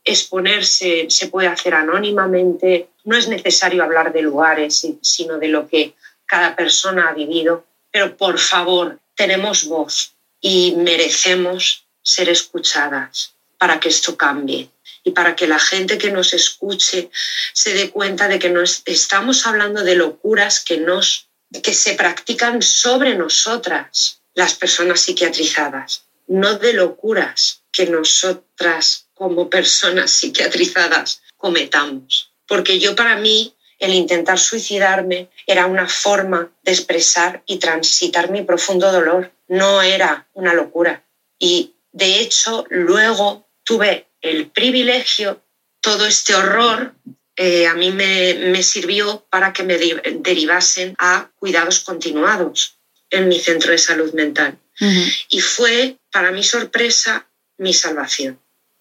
exponerse, 0.04 1.06
se 1.08 1.28
puede 1.28 1.48
hacer 1.48 1.72
anónimamente. 1.72 2.89
No 3.04 3.16
es 3.16 3.28
necesario 3.28 3.82
hablar 3.82 4.12
de 4.12 4.22
lugares, 4.22 4.86
sino 5.02 5.38
de 5.38 5.48
lo 5.48 5.68
que 5.68 5.94
cada 6.26 6.54
persona 6.56 7.08
ha 7.08 7.14
vivido. 7.14 7.64
Pero 7.90 8.16
por 8.16 8.38
favor, 8.38 8.98
tenemos 9.14 9.64
voz 9.64 10.14
y 10.40 10.74
merecemos 10.76 11.84
ser 12.02 12.28
escuchadas 12.28 13.34
para 13.58 13.78
que 13.78 13.88
esto 13.88 14.16
cambie 14.16 14.70
y 15.04 15.10
para 15.10 15.36
que 15.36 15.46
la 15.46 15.58
gente 15.58 15.98
que 15.98 16.10
nos 16.10 16.32
escuche 16.32 17.10
se 17.52 17.74
dé 17.74 17.90
cuenta 17.90 18.28
de 18.28 18.38
que 18.38 18.50
no 18.50 18.62
estamos 18.62 19.46
hablando 19.46 19.82
de 19.82 19.96
locuras 19.96 20.60
que, 20.60 20.78
nos, 20.78 21.28
que 21.62 21.74
se 21.74 21.94
practican 21.94 22.62
sobre 22.62 23.14
nosotras, 23.14 24.20
las 24.34 24.54
personas 24.54 25.00
psiquiatrizadas, 25.00 26.04
no 26.26 26.58
de 26.58 26.72
locuras 26.74 27.62
que 27.72 27.86
nosotras 27.86 29.06
como 29.14 29.50
personas 29.50 30.10
psiquiatrizadas 30.10 31.22
cometamos. 31.36 32.29
Porque 32.50 32.80
yo 32.80 32.96
para 32.96 33.14
mí 33.14 33.54
el 33.78 33.94
intentar 33.94 34.40
suicidarme 34.40 35.28
era 35.46 35.66
una 35.66 35.86
forma 35.86 36.50
de 36.64 36.72
expresar 36.72 37.44
y 37.46 37.58
transitar 37.58 38.28
mi 38.28 38.42
profundo 38.42 38.90
dolor. 38.90 39.30
No 39.46 39.82
era 39.82 40.26
una 40.34 40.52
locura. 40.52 41.04
Y 41.38 41.76
de 41.92 42.18
hecho, 42.18 42.64
luego 42.70 43.48
tuve 43.62 44.08
el 44.20 44.48
privilegio, 44.50 45.40
todo 45.80 46.06
este 46.06 46.34
horror 46.34 46.96
eh, 47.36 47.68
a 47.68 47.74
mí 47.74 47.92
me, 47.92 48.62
sirvió 48.64 49.24
para 49.30 49.52
que 49.52 49.62
me 49.62 49.78
derivasen 49.78 50.96
a 50.98 51.30
cuidados 51.36 51.78
continuados 51.78 52.78
en 53.10 53.28
mi 53.28 53.38
centro 53.38 53.70
de 53.70 53.78
salud 53.78 54.12
mental. 54.12 54.58
Y 55.28 55.40
fue, 55.40 55.98
para 56.10 56.32
mi 56.32 56.42
sorpresa, 56.42 57.28
mi 57.58 57.72
salvación. 57.72 58.40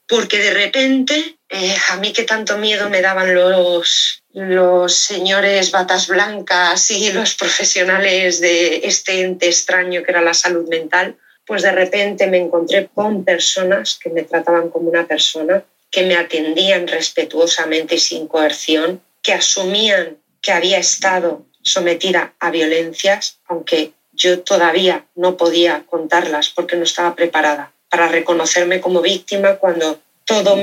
Porque 0.10 0.39
de 0.39 0.50
repente, 0.50 1.38
eh, 1.50 1.76
a 1.89 1.98
mí 1.98 2.12
que 2.12 2.24
tanto 2.24 2.58
miedo 2.58 2.89
me 2.89 3.00
daban 3.00 3.36
los, 3.36 4.24
los 4.34 4.95
señores 4.95 5.69
batas 5.69 6.08
blancas 6.08 6.89
y 6.89 7.12
los 7.13 7.36
profesionales 7.36 8.41
de 8.41 8.88
este 8.88 9.22
ente 9.22 9.45
extraño 9.45 10.02
que 10.02 10.10
era 10.10 10.22
la 10.22 10.34
salud 10.34 10.67
mental, 10.67 11.15
pues 11.45 11.62
de 11.62 11.72
repente 11.72 12.26
me 12.26 12.39
encontré 12.39 12.89
con 12.91 13.24
personas 13.24 14.00
que 14.02 14.10
me 14.10 14.24
trataban 14.24 14.72
como 14.72 14.89
una 14.89 15.06
persona, 15.06 15.64
que 15.91 16.01
me 16.01 16.16
atendían 16.16 16.88
respetuosamente 16.88 17.95
y 17.95 17.99
sin 17.99 18.28
coerción, 18.28 19.03
que 19.22 19.34
asumían 19.34 20.18
que 20.41 20.51
había 20.51 20.80
estado 20.80 21.45
sometida 21.62 22.34
a 22.39 22.49
violencias, 22.49 23.38
aunque 23.45 23.91
yo 24.12 24.39
todavía 24.39 25.05
no 25.14 25.38
podía 25.38 25.84
contarlas 25.86 26.49
porque 26.49 26.78
no 26.78 26.84
estaba 26.84 27.16
preparada 27.16 27.74
para 27.90 28.08
reconocerme 28.08 28.80
como 28.80 29.02
víctima 29.02 29.56
cuando 29.56 30.02
todo 30.26 30.56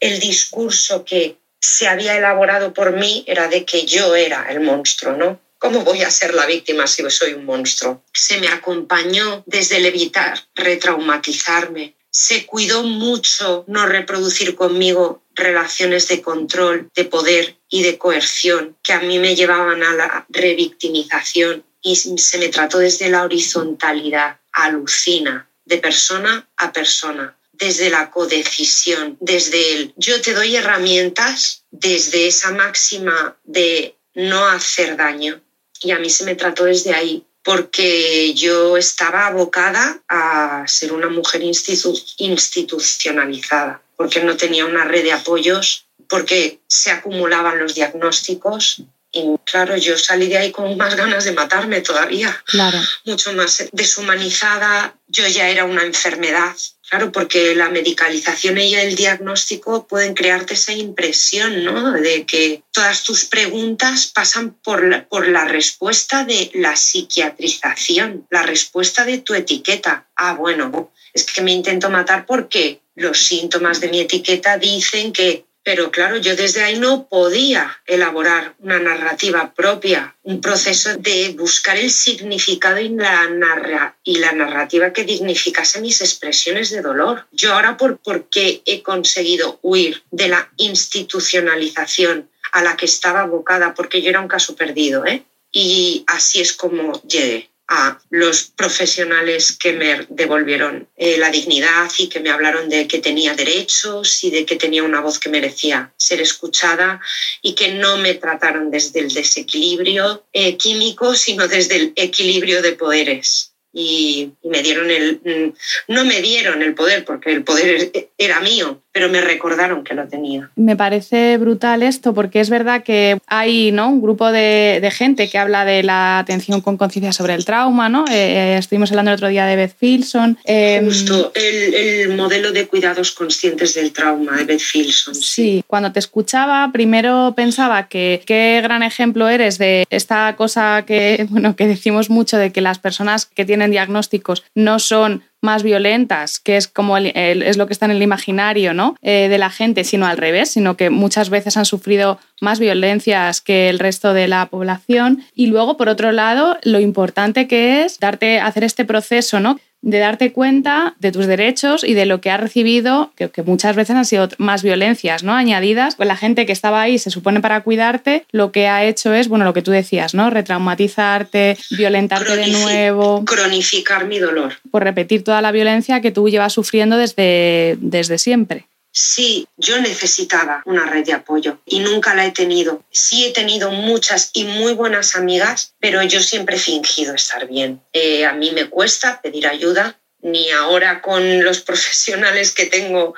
el 0.00 0.20
discurso 0.20 1.04
que 1.04 1.36
se 1.60 1.88
había 1.88 2.16
elaborado 2.16 2.72
por 2.72 2.96
mí 2.96 3.24
era 3.26 3.48
de 3.48 3.64
que 3.64 3.84
yo 3.84 4.14
era 4.14 4.46
el 4.48 4.60
monstruo, 4.60 5.16
¿no? 5.16 5.40
¿Cómo 5.58 5.80
voy 5.80 6.02
a 6.02 6.10
ser 6.10 6.34
la 6.34 6.46
víctima 6.46 6.86
si 6.86 7.02
soy 7.10 7.32
un 7.32 7.44
monstruo? 7.44 8.02
Se 8.12 8.38
me 8.38 8.46
acompañó 8.48 9.42
desde 9.46 9.78
el 9.78 9.86
evitar 9.86 10.38
retraumatizarme. 10.54 11.96
Se 12.10 12.46
cuidó 12.46 12.84
mucho 12.84 13.64
no 13.66 13.86
reproducir 13.86 14.54
conmigo 14.54 15.24
relaciones 15.34 16.06
de 16.06 16.22
control, 16.22 16.88
de 16.94 17.04
poder 17.04 17.56
y 17.68 17.82
de 17.82 17.98
coerción 17.98 18.76
que 18.84 18.92
a 18.92 19.00
mí 19.00 19.18
me 19.18 19.34
llevaban 19.34 19.82
a 19.82 19.94
la 19.94 20.26
revictimización 20.28 21.64
y 21.82 21.96
se 21.96 22.38
me 22.38 22.48
trató 22.48 22.78
desde 22.78 23.08
la 23.08 23.24
horizontalidad, 23.24 24.38
alucina, 24.52 25.48
de 25.68 25.78
persona 25.78 26.48
a 26.56 26.72
persona, 26.72 27.36
desde 27.52 27.90
la 27.90 28.10
codecisión, 28.10 29.16
desde 29.20 29.74
el 29.74 29.94
yo 29.96 30.20
te 30.20 30.32
doy 30.32 30.56
herramientas, 30.56 31.64
desde 31.70 32.26
esa 32.26 32.50
máxima 32.52 33.36
de 33.44 33.94
no 34.14 34.48
hacer 34.48 34.96
daño 34.96 35.40
y 35.80 35.92
a 35.92 35.98
mí 35.98 36.10
se 36.10 36.24
me 36.24 36.34
trató 36.34 36.64
desde 36.64 36.94
ahí, 36.94 37.24
porque 37.44 38.34
yo 38.34 38.76
estaba 38.76 39.26
abocada 39.26 40.02
a 40.08 40.64
ser 40.66 40.92
una 40.92 41.08
mujer 41.08 41.42
institucionalizada, 41.42 43.82
porque 43.96 44.22
no 44.22 44.36
tenía 44.36 44.66
una 44.66 44.84
red 44.84 45.04
de 45.04 45.12
apoyos, 45.12 45.86
porque 46.08 46.60
se 46.66 46.90
acumulaban 46.90 47.58
los 47.58 47.74
diagnósticos. 47.74 48.82
Y 49.10 49.24
claro, 49.44 49.76
yo 49.76 49.96
salí 49.96 50.28
de 50.28 50.38
ahí 50.38 50.52
con 50.52 50.76
más 50.76 50.94
ganas 50.94 51.24
de 51.24 51.32
matarme 51.32 51.80
todavía, 51.80 52.42
claro. 52.44 52.78
mucho 53.04 53.32
más 53.32 53.64
deshumanizada. 53.72 54.94
Yo 55.06 55.26
ya 55.26 55.48
era 55.48 55.64
una 55.64 55.82
enfermedad, 55.82 56.54
Claro, 56.88 57.12
porque 57.12 57.54
la 57.54 57.68
medicalización 57.68 58.56
y 58.56 58.74
el 58.74 58.96
diagnóstico 58.96 59.86
pueden 59.86 60.14
crearte 60.14 60.54
esa 60.54 60.72
impresión, 60.72 61.62
¿no? 61.62 61.92
De 61.92 62.24
que 62.24 62.62
todas 62.72 63.04
tus 63.04 63.26
preguntas 63.26 64.06
pasan 64.06 64.54
por 64.54 64.88
la, 64.88 65.06
por 65.06 65.28
la 65.28 65.44
respuesta 65.44 66.24
de 66.24 66.50
la 66.54 66.76
psiquiatrización, 66.76 68.26
la 68.30 68.42
respuesta 68.42 69.04
de 69.04 69.18
tu 69.18 69.34
etiqueta. 69.34 70.08
Ah, 70.16 70.32
bueno, 70.32 70.90
es 71.12 71.26
que 71.26 71.42
me 71.42 71.52
intento 71.52 71.90
matar 71.90 72.24
porque 72.24 72.80
los 72.94 73.18
síntomas 73.18 73.80
de 73.80 73.88
mi 73.88 74.00
etiqueta 74.00 74.56
dicen 74.56 75.12
que 75.12 75.44
pero 75.68 75.90
claro, 75.90 76.16
yo 76.16 76.34
desde 76.34 76.62
ahí 76.64 76.78
no 76.78 77.08
podía 77.08 77.82
elaborar 77.84 78.54
una 78.60 78.78
narrativa 78.78 79.52
propia, 79.52 80.16
un 80.22 80.40
proceso 80.40 80.96
de 80.96 81.34
buscar 81.36 81.76
el 81.76 81.90
significado 81.90 82.80
y 82.80 82.88
la, 82.88 83.94
y 84.02 84.16
la 84.16 84.32
narrativa 84.32 84.94
que 84.94 85.04
dignificase 85.04 85.82
mis 85.82 86.00
expresiones 86.00 86.70
de 86.70 86.80
dolor. 86.80 87.26
Yo 87.32 87.52
ahora, 87.52 87.76
por, 87.76 88.00
qué 88.30 88.62
he 88.64 88.82
conseguido 88.82 89.58
huir 89.60 90.02
de 90.10 90.28
la 90.28 90.50
institucionalización 90.56 92.30
a 92.52 92.62
la 92.62 92.74
que 92.74 92.86
estaba 92.86 93.20
abocada, 93.20 93.74
porque 93.74 94.00
yo 94.00 94.08
era 94.08 94.22
un 94.22 94.28
caso 94.28 94.56
perdido, 94.56 95.04
¿eh? 95.04 95.26
Y 95.52 96.02
así 96.06 96.40
es 96.40 96.54
como 96.54 97.02
llegué 97.02 97.50
a 97.68 97.98
los 98.08 98.44
profesionales 98.44 99.56
que 99.56 99.74
me 99.74 100.06
devolvieron 100.08 100.88
eh, 100.96 101.18
la 101.18 101.30
dignidad 101.30 101.90
y 101.98 102.08
que 102.08 102.20
me 102.20 102.30
hablaron 102.30 102.68
de 102.70 102.88
que 102.88 102.98
tenía 102.98 103.34
derechos 103.34 104.24
y 104.24 104.30
de 104.30 104.46
que 104.46 104.56
tenía 104.56 104.82
una 104.82 105.00
voz 105.00 105.18
que 105.18 105.28
merecía 105.28 105.92
ser 105.98 106.22
escuchada 106.22 107.00
y 107.42 107.54
que 107.54 107.74
no 107.74 107.98
me 107.98 108.14
trataron 108.14 108.70
desde 108.70 109.00
el 109.00 109.12
desequilibrio 109.12 110.26
eh, 110.32 110.56
químico, 110.56 111.14
sino 111.14 111.46
desde 111.46 111.76
el 111.76 111.92
equilibrio 111.94 112.62
de 112.62 112.72
poderes. 112.72 113.52
Y, 113.70 114.30
me 114.44 114.62
dieron 114.62 114.90
el, 114.90 115.20
mm, 115.22 115.92
no 115.92 116.04
me 116.06 116.22
dieron 116.22 116.62
el 116.62 116.74
poder 116.74 117.04
porque 117.04 117.32
el 117.32 117.44
poder 117.44 118.10
era 118.16 118.40
mío, 118.40 118.82
pero 118.98 119.12
me 119.12 119.20
recordaron 119.20 119.84
que 119.84 119.94
lo 119.94 120.08
tenía. 120.08 120.50
Me 120.56 120.74
parece 120.74 121.38
brutal 121.38 121.84
esto 121.84 122.14
porque 122.14 122.40
es 122.40 122.50
verdad 122.50 122.82
que 122.82 123.20
hay 123.28 123.70
¿no? 123.70 123.88
un 123.90 124.02
grupo 124.02 124.32
de, 124.32 124.80
de 124.82 124.90
gente 124.90 125.30
que 125.30 125.38
habla 125.38 125.64
de 125.64 125.84
la 125.84 126.18
atención 126.18 126.60
con 126.60 126.76
conciencia 126.76 127.12
sobre 127.12 127.34
el 127.34 127.44
trauma, 127.44 127.88
¿no? 127.88 128.06
Eh, 128.08 128.14
eh, 128.14 128.56
estuvimos 128.58 128.90
hablando 128.90 129.12
el 129.12 129.14
otro 129.14 129.28
día 129.28 129.46
de 129.46 129.54
Beth 129.54 129.76
Filson. 129.78 130.36
Em, 130.42 130.84
Justo, 130.84 131.30
el, 131.36 131.74
el, 131.74 132.16
modelo 132.16 132.50
de 132.50 132.66
cuidados 132.66 133.12
conscientes 133.12 133.74
del 133.74 133.92
trauma 133.92 134.36
de 134.36 134.44
Beth 134.46 134.62
Filson. 134.62 135.14
Sí. 135.14 135.22
sí, 135.22 135.64
cuando 135.68 135.92
te 135.92 136.00
escuchaba 136.00 136.68
primero 136.72 137.34
pensaba 137.36 137.86
que 137.86 138.20
qué 138.26 138.58
gran 138.64 138.82
ejemplo 138.82 139.28
eres 139.28 139.58
de 139.58 139.84
esta 139.90 140.34
cosa 140.34 140.82
que, 140.84 141.24
bueno, 141.30 141.54
que 141.54 141.68
decimos 141.68 142.10
mucho 142.10 142.36
de 142.36 142.50
que 142.50 142.62
las 142.62 142.80
personas 142.80 143.26
que 143.26 143.44
tienen 143.44 143.70
diagnósticos 143.70 144.42
no 144.56 144.80
son 144.80 145.22
más 145.40 145.62
violentas, 145.62 146.40
que 146.40 146.56
es 146.56 146.68
como 146.68 146.96
es 146.96 147.56
lo 147.56 147.66
que 147.66 147.72
está 147.72 147.86
en 147.86 147.92
el 147.92 148.02
imaginario 148.02 148.74
¿no? 148.74 148.96
Eh, 149.02 149.28
de 149.28 149.38
la 149.38 149.50
gente, 149.50 149.84
sino 149.84 150.06
al 150.06 150.16
revés, 150.16 150.50
sino 150.50 150.76
que 150.76 150.90
muchas 150.90 151.30
veces 151.30 151.56
han 151.56 151.64
sufrido 151.64 152.18
más 152.40 152.58
violencias 152.58 153.40
que 153.40 153.68
el 153.68 153.78
resto 153.78 154.14
de 154.14 154.28
la 154.28 154.46
población. 154.46 155.24
Y 155.34 155.46
luego, 155.46 155.76
por 155.76 155.88
otro 155.88 156.12
lado, 156.12 156.56
lo 156.62 156.80
importante 156.80 157.46
que 157.46 157.84
es 157.84 157.98
darte, 157.98 158.40
hacer 158.40 158.64
este 158.64 158.84
proceso, 158.84 159.40
¿no? 159.40 159.58
De 159.80 159.98
darte 159.98 160.32
cuenta 160.32 160.96
de 160.98 161.12
tus 161.12 161.26
derechos 161.26 161.84
y 161.84 161.94
de 161.94 162.06
lo 162.06 162.20
que 162.20 162.30
has 162.30 162.40
recibido, 162.40 163.12
que, 163.16 163.30
muchas 163.42 163.76
veces 163.76 163.96
han 163.96 164.04
sido 164.04 164.28
más 164.38 164.62
violencias 164.62 165.22
¿no? 165.22 165.32
añadidas. 165.32 165.94
Pues 165.96 166.06
la 166.06 166.16
gente 166.16 166.46
que 166.46 166.52
estaba 166.52 166.82
ahí, 166.82 166.98
se 166.98 167.10
supone 167.10 167.40
para 167.40 167.62
cuidarte, 167.62 168.24
lo 168.32 168.52
que 168.52 168.66
ha 168.66 168.84
hecho 168.84 169.12
es, 169.14 169.28
bueno, 169.28 169.44
lo 169.44 169.54
que 169.54 169.62
tú 169.62 169.70
decías, 169.70 170.14
¿no? 170.14 170.30
Retraumatizarte, 170.30 171.56
violentarte 171.70 172.36
de 172.36 172.48
nuevo. 172.48 173.24
Cronificar 173.24 174.06
mi 174.06 174.18
dolor. 174.18 174.54
Por 174.70 174.82
repetir 174.82 175.22
toda 175.24 175.40
la 175.42 175.52
violencia 175.52 176.00
que 176.00 176.10
tú 176.10 176.28
llevas 176.28 176.52
sufriendo 176.52 176.96
desde, 176.96 177.76
desde 177.80 178.18
siempre. 178.18 178.66
Sí, 179.00 179.46
yo 179.56 179.80
necesitaba 179.80 180.60
una 180.66 180.84
red 180.84 181.06
de 181.06 181.12
apoyo 181.12 181.60
y 181.64 181.78
nunca 181.78 182.16
la 182.16 182.26
he 182.26 182.32
tenido. 182.32 182.82
Sí 182.90 183.26
he 183.26 183.32
tenido 183.32 183.70
muchas 183.70 184.30
y 184.32 184.42
muy 184.42 184.72
buenas 184.72 185.14
amigas, 185.14 185.72
pero 185.78 186.02
yo 186.02 186.20
siempre 186.20 186.56
he 186.56 186.58
fingido 186.58 187.14
estar 187.14 187.46
bien. 187.46 187.80
Eh, 187.92 188.24
a 188.24 188.32
mí 188.32 188.50
me 188.50 188.68
cuesta 188.68 189.22
pedir 189.22 189.46
ayuda, 189.46 190.00
ni 190.20 190.50
ahora 190.50 191.00
con 191.00 191.44
los 191.44 191.60
profesionales 191.68 192.50
que 192.50 192.66
tengo 192.66 193.14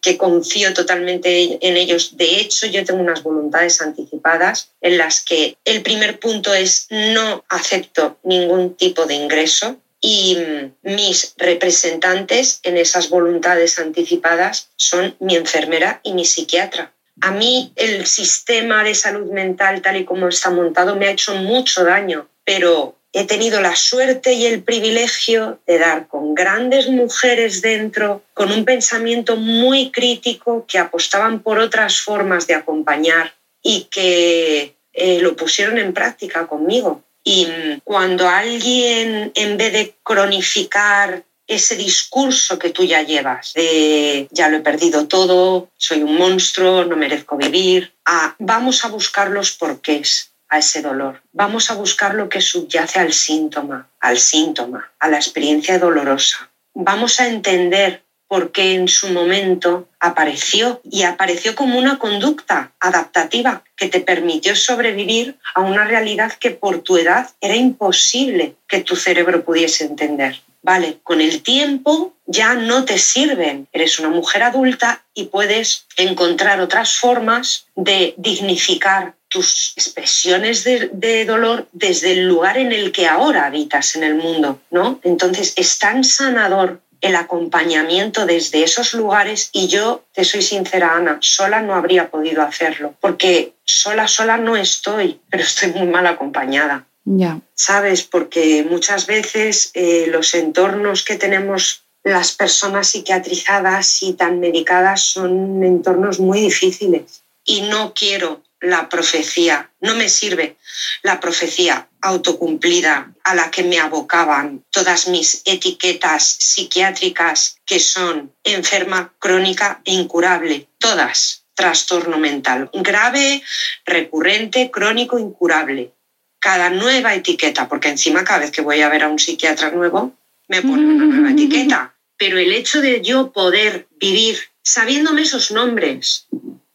que 0.00 0.16
confío 0.16 0.72
totalmente 0.72 1.58
en 1.60 1.76
ellos. 1.76 2.16
De 2.16 2.40
hecho, 2.40 2.66
yo 2.68 2.82
tengo 2.86 3.00
unas 3.02 3.22
voluntades 3.22 3.82
anticipadas 3.82 4.70
en 4.80 4.96
las 4.96 5.22
que 5.22 5.58
el 5.66 5.82
primer 5.82 6.18
punto 6.18 6.54
es 6.54 6.86
no 6.88 7.44
acepto 7.50 8.18
ningún 8.22 8.74
tipo 8.74 9.04
de 9.04 9.16
ingreso 9.16 9.76
y 10.00 10.38
mis 10.82 11.34
representantes 11.36 12.60
en 12.62 12.76
esas 12.78 13.10
voluntades 13.10 13.78
anticipadas 13.78 14.70
son 14.76 15.14
mi 15.20 15.36
enfermera 15.36 16.00
y 16.02 16.14
mi 16.14 16.24
psiquiatra. 16.24 16.92
A 17.20 17.32
mí 17.32 17.72
el 17.76 18.06
sistema 18.06 18.82
de 18.82 18.94
salud 18.94 19.30
mental 19.30 19.82
tal 19.82 19.96
y 19.96 20.04
como 20.04 20.28
está 20.28 20.50
montado 20.50 20.96
me 20.96 21.06
ha 21.06 21.10
hecho 21.10 21.34
mucho 21.34 21.84
daño, 21.84 22.28
pero 22.44 22.96
he 23.12 23.26
tenido 23.26 23.60
la 23.60 23.76
suerte 23.76 24.32
y 24.32 24.46
el 24.46 24.62
privilegio 24.62 25.60
de 25.66 25.78
dar 25.78 26.06
con 26.06 26.34
grandes 26.34 26.88
mujeres 26.88 27.60
dentro, 27.60 28.22
con 28.32 28.52
un 28.52 28.64
pensamiento 28.64 29.36
muy 29.36 29.90
crítico 29.90 30.64
que 30.66 30.78
apostaban 30.78 31.42
por 31.42 31.58
otras 31.58 32.00
formas 32.00 32.46
de 32.46 32.54
acompañar 32.54 33.34
y 33.62 33.88
que 33.90 34.76
eh, 34.92 35.20
lo 35.20 35.36
pusieron 35.36 35.78
en 35.78 35.92
práctica 35.92 36.46
conmigo. 36.46 37.02
Y 37.24 37.46
cuando 37.84 38.28
alguien, 38.28 39.32
en 39.34 39.56
vez 39.56 39.72
de 39.72 39.94
cronificar 40.02 41.24
ese 41.46 41.76
discurso 41.76 42.58
que 42.58 42.70
tú 42.70 42.84
ya 42.84 43.02
llevas, 43.02 43.52
de 43.54 44.28
ya 44.30 44.48
lo 44.48 44.58
he 44.58 44.60
perdido 44.60 45.08
todo, 45.08 45.68
soy 45.76 46.02
un 46.02 46.16
monstruo, 46.16 46.84
no 46.84 46.96
merezco 46.96 47.36
vivir, 47.36 47.92
a 48.06 48.36
vamos 48.38 48.84
a 48.84 48.88
buscar 48.88 49.30
los 49.30 49.50
porqués 49.52 50.30
a 50.48 50.58
ese 50.58 50.80
dolor, 50.80 51.22
vamos 51.32 51.70
a 51.70 51.74
buscar 51.74 52.14
lo 52.14 52.28
que 52.28 52.40
subyace 52.40 53.00
al 53.00 53.12
síntoma, 53.12 53.88
al 53.98 54.18
síntoma, 54.18 54.92
a 55.00 55.08
la 55.08 55.16
experiencia 55.16 55.78
dolorosa. 55.78 56.50
Vamos 56.74 57.18
a 57.18 57.26
entender 57.26 58.04
porque 58.30 58.74
en 58.74 58.86
su 58.86 59.08
momento 59.08 59.88
apareció 59.98 60.80
y 60.88 61.02
apareció 61.02 61.56
como 61.56 61.76
una 61.76 61.98
conducta 61.98 62.70
adaptativa 62.78 63.64
que 63.76 63.88
te 63.88 63.98
permitió 63.98 64.54
sobrevivir 64.54 65.34
a 65.52 65.62
una 65.62 65.84
realidad 65.84 66.34
que 66.34 66.52
por 66.52 66.82
tu 66.82 66.96
edad 66.96 67.28
era 67.40 67.56
imposible 67.56 68.54
que 68.68 68.82
tu 68.82 68.94
cerebro 68.94 69.44
pudiese 69.44 69.84
entender. 69.84 70.40
Vale, 70.62 70.98
con 71.02 71.20
el 71.20 71.42
tiempo 71.42 72.14
ya 72.24 72.54
no 72.54 72.84
te 72.84 72.98
sirven. 72.98 73.66
Eres 73.72 73.98
una 73.98 74.10
mujer 74.10 74.44
adulta 74.44 75.02
y 75.12 75.24
puedes 75.24 75.86
encontrar 75.96 76.60
otras 76.60 76.92
formas 76.94 77.66
de 77.74 78.14
dignificar 78.16 79.14
tus 79.26 79.72
expresiones 79.76 80.62
de, 80.62 81.24
dolor 81.24 81.66
desde 81.72 82.12
el 82.12 82.28
lugar 82.28 82.58
en 82.58 82.70
el 82.70 82.92
que 82.92 83.08
ahora 83.08 83.46
habitas 83.46 83.96
en 83.96 84.04
el 84.04 84.14
mundo, 84.14 84.60
¿no? 84.70 85.00
Entonces 85.02 85.52
es 85.56 85.80
tan 85.80 86.04
sanador 86.04 86.80
el 87.00 87.16
acompañamiento 87.16 88.26
desde 88.26 88.62
esos 88.62 88.94
lugares 88.94 89.50
y 89.52 89.68
yo, 89.68 90.04
te 90.12 90.24
soy 90.24 90.42
sincera, 90.42 90.96
Ana, 90.96 91.18
sola 91.20 91.62
no 91.62 91.74
habría 91.74 92.10
podido 92.10 92.42
hacerlo, 92.42 92.94
porque 93.00 93.54
sola, 93.64 94.08
sola 94.08 94.36
no 94.36 94.56
estoy, 94.56 95.20
pero 95.30 95.42
estoy 95.42 95.72
muy 95.72 95.86
mal 95.86 96.06
acompañada. 96.06 96.86
Ya. 97.04 97.40
¿Sabes? 97.54 98.02
Porque 98.02 98.64
muchas 98.68 99.06
veces 99.06 99.70
eh, 99.74 100.06
los 100.08 100.34
entornos 100.34 101.02
que 101.02 101.16
tenemos 101.16 101.84
las 102.02 102.32
personas 102.32 102.88
psiquiatrizadas 102.88 104.02
y 104.02 104.14
tan 104.14 104.40
medicadas 104.40 105.02
son 105.02 105.62
entornos 105.64 106.18
muy 106.18 106.40
difíciles 106.40 107.22
y 107.44 107.62
no 107.62 107.92
quiero 107.94 108.42
la 108.60 108.88
profecía, 108.88 109.70
no 109.80 109.94
me 109.94 110.08
sirve 110.08 110.56
la 111.02 111.18
profecía 111.18 111.88
autocumplida 112.02 113.12
a 113.24 113.34
la 113.34 113.50
que 113.50 113.62
me 113.62 113.78
abocaban 113.78 114.64
todas 114.70 115.08
mis 115.08 115.42
etiquetas 115.44 116.24
psiquiátricas 116.24 117.56
que 117.64 117.78
son 117.78 118.32
enferma 118.44 119.12
crónica 119.18 119.80
e 119.84 119.94
incurable, 119.94 120.68
todas 120.78 121.40
trastorno 121.54 122.18
mental, 122.18 122.70
grave, 122.72 123.42
recurrente, 123.84 124.70
crónico, 124.70 125.18
incurable. 125.18 125.92
Cada 126.38 126.70
nueva 126.70 127.14
etiqueta, 127.14 127.68
porque 127.68 127.88
encima 127.88 128.24
cada 128.24 128.40
vez 128.40 128.50
que 128.50 128.62
voy 128.62 128.80
a 128.80 128.88
ver 128.88 129.02
a 129.02 129.08
un 129.08 129.18
psiquiatra 129.18 129.70
nuevo, 129.70 130.16
me 130.48 130.62
pone 130.62 130.86
una 130.86 131.04
nueva 131.04 131.32
etiqueta. 131.32 131.94
Pero 132.16 132.38
el 132.38 132.52
hecho 132.52 132.80
de 132.80 133.02
yo 133.02 133.30
poder 133.30 133.88
vivir 134.00 134.38
sabiéndome 134.62 135.20
esos 135.20 135.50
nombres, 135.50 136.26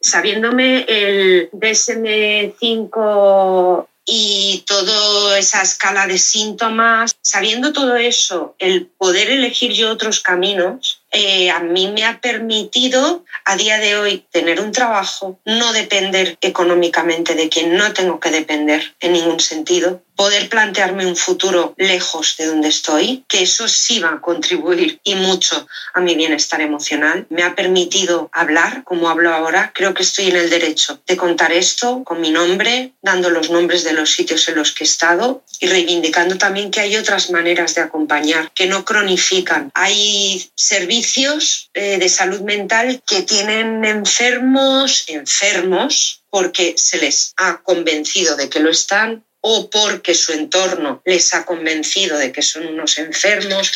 sabiéndome 0.05 0.85
el 0.87 1.49
DSM5 1.51 3.87
y 4.05 4.63
toda 4.67 5.39
esa 5.39 5.63
escala 5.63 6.05
de 6.05 6.19
síntomas, 6.19 7.17
sabiendo 7.21 7.73
todo 7.73 7.95
eso, 7.95 8.53
el 8.59 8.85
poder 8.85 9.31
elegir 9.31 9.71
yo 9.71 9.89
otros 9.89 10.19
caminos, 10.19 11.01
eh, 11.11 11.49
a 11.49 11.59
mí 11.59 11.87
me 11.87 12.05
ha 12.05 12.21
permitido 12.21 13.25
a 13.45 13.55
día 13.55 13.79
de 13.79 13.97
hoy 13.97 14.23
tener 14.31 14.61
un 14.61 14.71
trabajo, 14.71 15.39
no 15.43 15.73
depender 15.73 16.37
económicamente 16.41 17.33
de 17.33 17.49
quien 17.49 17.75
no 17.75 17.93
tengo 17.93 18.19
que 18.19 18.29
depender 18.29 18.93
en 18.99 19.13
ningún 19.13 19.39
sentido, 19.39 20.03
poder 20.15 20.49
plantearme 20.49 21.05
un 21.05 21.15
futuro 21.15 21.73
lejos 21.77 22.35
de 22.37 22.45
donde 22.45 22.69
estoy, 22.69 23.23
que 23.27 23.43
eso 23.43 23.67
sí 23.67 23.99
va 23.99 24.09
a 24.09 24.21
contribuir 24.21 24.99
y 25.03 25.15
mucho 25.15 25.67
a 25.93 25.99
mi 25.99 26.15
bienestar 26.15 26.61
emocional. 26.61 27.25
Me 27.29 27.43
ha 27.43 27.55
permitido 27.55 28.29
hablar 28.31 28.83
como 28.83 29.09
hablo 29.09 29.33
ahora. 29.33 29.71
Creo 29.73 29.93
que 29.93 30.03
estoy 30.03 30.29
en 30.29 30.37
el 30.37 30.49
derecho 30.49 31.01
de 31.05 31.17
contar 31.17 31.51
esto 31.51 32.03
con 32.03 32.21
mi 32.21 32.31
nombre, 32.31 32.93
dando 33.01 33.29
los 33.29 33.49
nombres 33.49 33.83
de 33.83 33.93
los 33.93 34.11
sitios 34.11 34.47
en 34.49 34.55
los 34.55 34.71
que 34.71 34.83
he 34.83 34.87
estado 34.87 35.43
y 35.59 35.67
reivindicando 35.67 36.37
también 36.37 36.71
que 36.71 36.81
hay 36.81 36.95
otras 36.95 37.29
maneras 37.29 37.75
de 37.75 37.81
acompañar, 37.81 38.51
que 38.53 38.67
no 38.67 38.85
cronifican. 38.85 39.71
Hay 39.73 40.49
servicios 40.55 41.69
eh, 41.73 41.97
de 41.97 42.09
salud 42.09 42.41
mental 42.41 43.01
que 43.05 43.23
tienen 43.23 43.83
enfermos, 43.85 45.05
enfermos, 45.07 46.21
porque 46.29 46.75
se 46.77 46.97
les 46.97 47.33
ha 47.37 47.61
convencido 47.61 48.35
de 48.35 48.49
que 48.49 48.59
lo 48.59 48.69
están 48.69 49.23
o 49.47 49.69
porque 49.69 50.15
su 50.15 50.33
entorno 50.33 51.03
les 51.05 51.31
ha 51.35 51.45
convencido 51.45 52.17
de 52.17 52.31
que 52.31 52.41
son 52.41 52.65
unos 52.65 52.97
enfermos, 52.97 53.71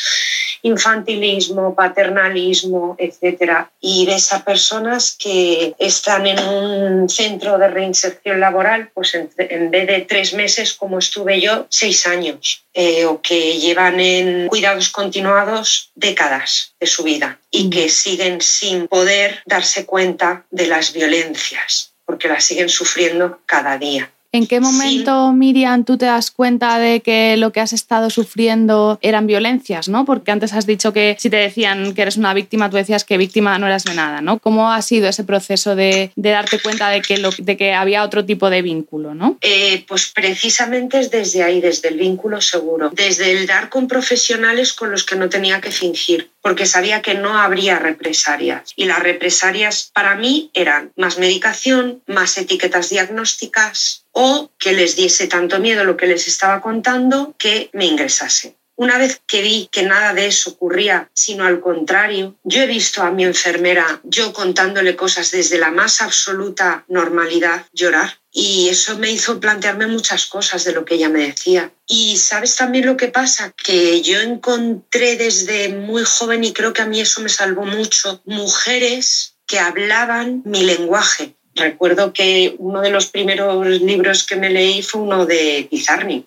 infantilismo, 0.64 1.76
paternalismo, 1.76 2.96
etc. 2.98 3.68
Y 3.80 4.08
ves 4.08 4.34
a 4.34 4.44
personas 4.44 5.16
que 5.20 5.76
están 5.78 6.26
en 6.26 6.40
un 6.40 7.08
centro 7.08 7.60
de 7.60 7.68
reinserción 7.68 8.40
laboral, 8.40 8.90
pues 8.96 9.14
en, 9.14 9.70
vez 9.70 9.86
de 9.86 10.02
tres 10.10 10.34
meses 10.34 10.74
como 10.74 10.98
estuve 10.98 11.40
yo, 11.40 11.68
seis 11.70 12.08
años, 12.08 12.66
eh, 12.74 13.06
o 13.06 13.22
que 13.22 13.60
llevan 13.60 14.00
en 14.00 14.48
cuidados 14.48 14.90
continuados 14.90 15.92
décadas 15.94 16.74
de 16.80 16.88
su 16.88 17.04
vida 17.04 17.40
y 17.52 17.70
que 17.70 17.90
siguen 17.90 18.42
sin 18.42 18.88
poder 18.88 19.44
darse 19.46 19.86
cuenta 19.86 20.48
de 20.50 20.66
las 20.66 20.94
violencias, 20.94 21.94
porque 22.06 22.28
las 22.28 22.44
siguen 22.44 22.70
sufriendo 22.70 23.40
cada 23.46 23.78
día. 23.78 24.12
¿En 24.32 24.46
qué 24.46 24.60
momento, 24.60 25.34
Miriam, 25.34 25.84
tú 25.84 25.98
te 25.98 26.06
das 26.06 26.30
cuenta 26.30 26.78
de 26.78 27.00
que 27.00 27.36
lo 27.38 27.52
que 27.52 27.62
has 27.62 27.74
estado 27.74 28.12
sufriendo 28.12 29.00
eran 29.02 29.26
violencias, 29.26 29.90
¿no? 29.90 30.06
Porque 30.06 30.32
antes 30.32 30.54
has 30.54 30.68
dicho 30.68 30.94
que 30.94 31.16
si 31.18 31.32
te 31.32 31.38
decían 31.38 31.96
que 31.96 32.04
eres 32.04 32.18
una 32.18 32.36
víctima, 32.36 32.70
tú 32.70 32.78
decías 32.78 33.04
que 33.04 33.18
víctima 33.18 33.58
no 33.58 33.66
eras 33.66 33.86
de 33.86 33.96
nada, 33.96 34.22
¿no? 34.22 34.38
¿Cómo 34.38 34.72
ha 34.72 34.82
sido 34.84 35.10
ese 35.10 35.24
proceso 35.24 35.76
de, 35.76 36.12
darte 36.16 36.60
cuenta 36.60 36.90
de 36.90 37.02
que, 37.02 37.20
de 37.40 37.58
que 37.58 37.74
había 37.74 38.04
otro 38.04 38.24
tipo 38.24 38.52
de 38.52 38.62
vínculo, 38.62 39.16
¿no? 39.16 39.40
Eh, 39.42 39.84
pues 39.88 40.12
precisamente 40.14 41.00
es 41.00 41.10
desde 41.10 41.42
ahí, 41.42 41.60
desde 41.60 41.90
el 41.90 41.98
vínculo 41.98 42.40
seguro, 42.40 42.92
desde 42.94 43.32
el 43.32 43.48
dar 43.48 43.70
con 43.70 43.88
profesionales 43.88 44.74
con 44.74 44.92
los 44.92 45.06
que 45.06 45.16
no 45.16 45.28
tenía 45.28 45.60
que 45.60 45.72
fingir 45.72 46.30
porque 46.42 46.66
sabía 46.66 47.02
que 47.02 47.16
no 47.16 47.38
habría 47.38 47.80
represalias. 47.80 48.72
Y 48.76 48.86
las 48.86 49.00
represalias 49.00 49.92
para 49.94 50.16
mí 50.16 50.50
eran 50.54 50.92
más 50.96 51.18
medicación, 51.18 52.02
más 52.08 52.38
etiquetas 52.38 52.90
diagnósticas 52.90 54.06
o 54.22 54.52
que 54.60 54.74
les 54.74 54.98
diese 54.98 55.28
tanto 55.28 55.60
miedo 55.60 55.86
lo 55.86 55.96
que 55.96 56.06
les 56.06 56.28
estaba 56.28 56.60
contando 56.60 57.36
que 57.38 57.70
me 57.72 57.86
ingresase. 57.86 58.58
Una 58.76 58.98
vez 58.98 59.22
que 59.26 59.42
vi 59.42 59.70
que 59.72 59.84
nada 59.84 60.14
de 60.14 60.28
eso 60.28 60.52
ocurría, 60.52 61.10
sino 61.14 61.46
al 61.46 61.62
contrario, 61.62 62.36
yo 62.44 62.62
he 62.62 62.68
visto 62.68 63.02
a 63.02 63.12
mi 63.12 63.24
enfermera, 63.24 64.02
yo 64.04 64.34
contándole 64.34 64.98
cosas 64.98 65.32
desde 65.32 65.58
la 65.58 65.72
más 65.72 66.02
absoluta 66.02 66.84
normalidad, 66.90 67.66
llorar. 67.72 68.20
Y 68.32 68.68
eso 68.68 68.98
me 68.98 69.10
hizo 69.10 69.40
plantearme 69.40 69.88
muchas 69.88 70.26
cosas 70.26 70.66
de 70.66 70.74
lo 70.74 70.84
que 70.84 70.96
ella 70.96 71.10
me 71.10 71.26
decía. 71.28 71.72
Y 71.88 72.18
sabes 72.18 72.58
también 72.58 72.86
lo 72.86 72.98
que 72.98 73.08
pasa, 73.08 73.54
que 73.56 74.02
yo 74.02 74.20
encontré 74.20 75.16
desde 75.16 75.70
muy 75.70 76.04
joven, 76.04 76.44
y 76.44 76.52
creo 76.52 76.74
que 76.74 76.82
a 76.82 76.88
mí 76.88 77.00
eso 77.00 77.22
me 77.22 77.30
salvó 77.30 77.66
mucho, 77.66 78.22
mujeres 78.26 79.36
que 79.48 79.60
hablaban 79.60 80.42
mi 80.46 80.64
lenguaje. 80.64 81.36
Recuerdo 81.56 82.14
que 82.14 82.56
uno 82.58 82.82
de 82.82 82.90
los 82.90 83.08
primeros 83.08 83.68
libros 83.82 84.24
que 84.24 84.36
me 84.36 84.50
leí 84.50 84.82
fue 84.82 85.02
uno 85.02 85.26
de 85.26 85.68
Pizarnik. 85.70 86.26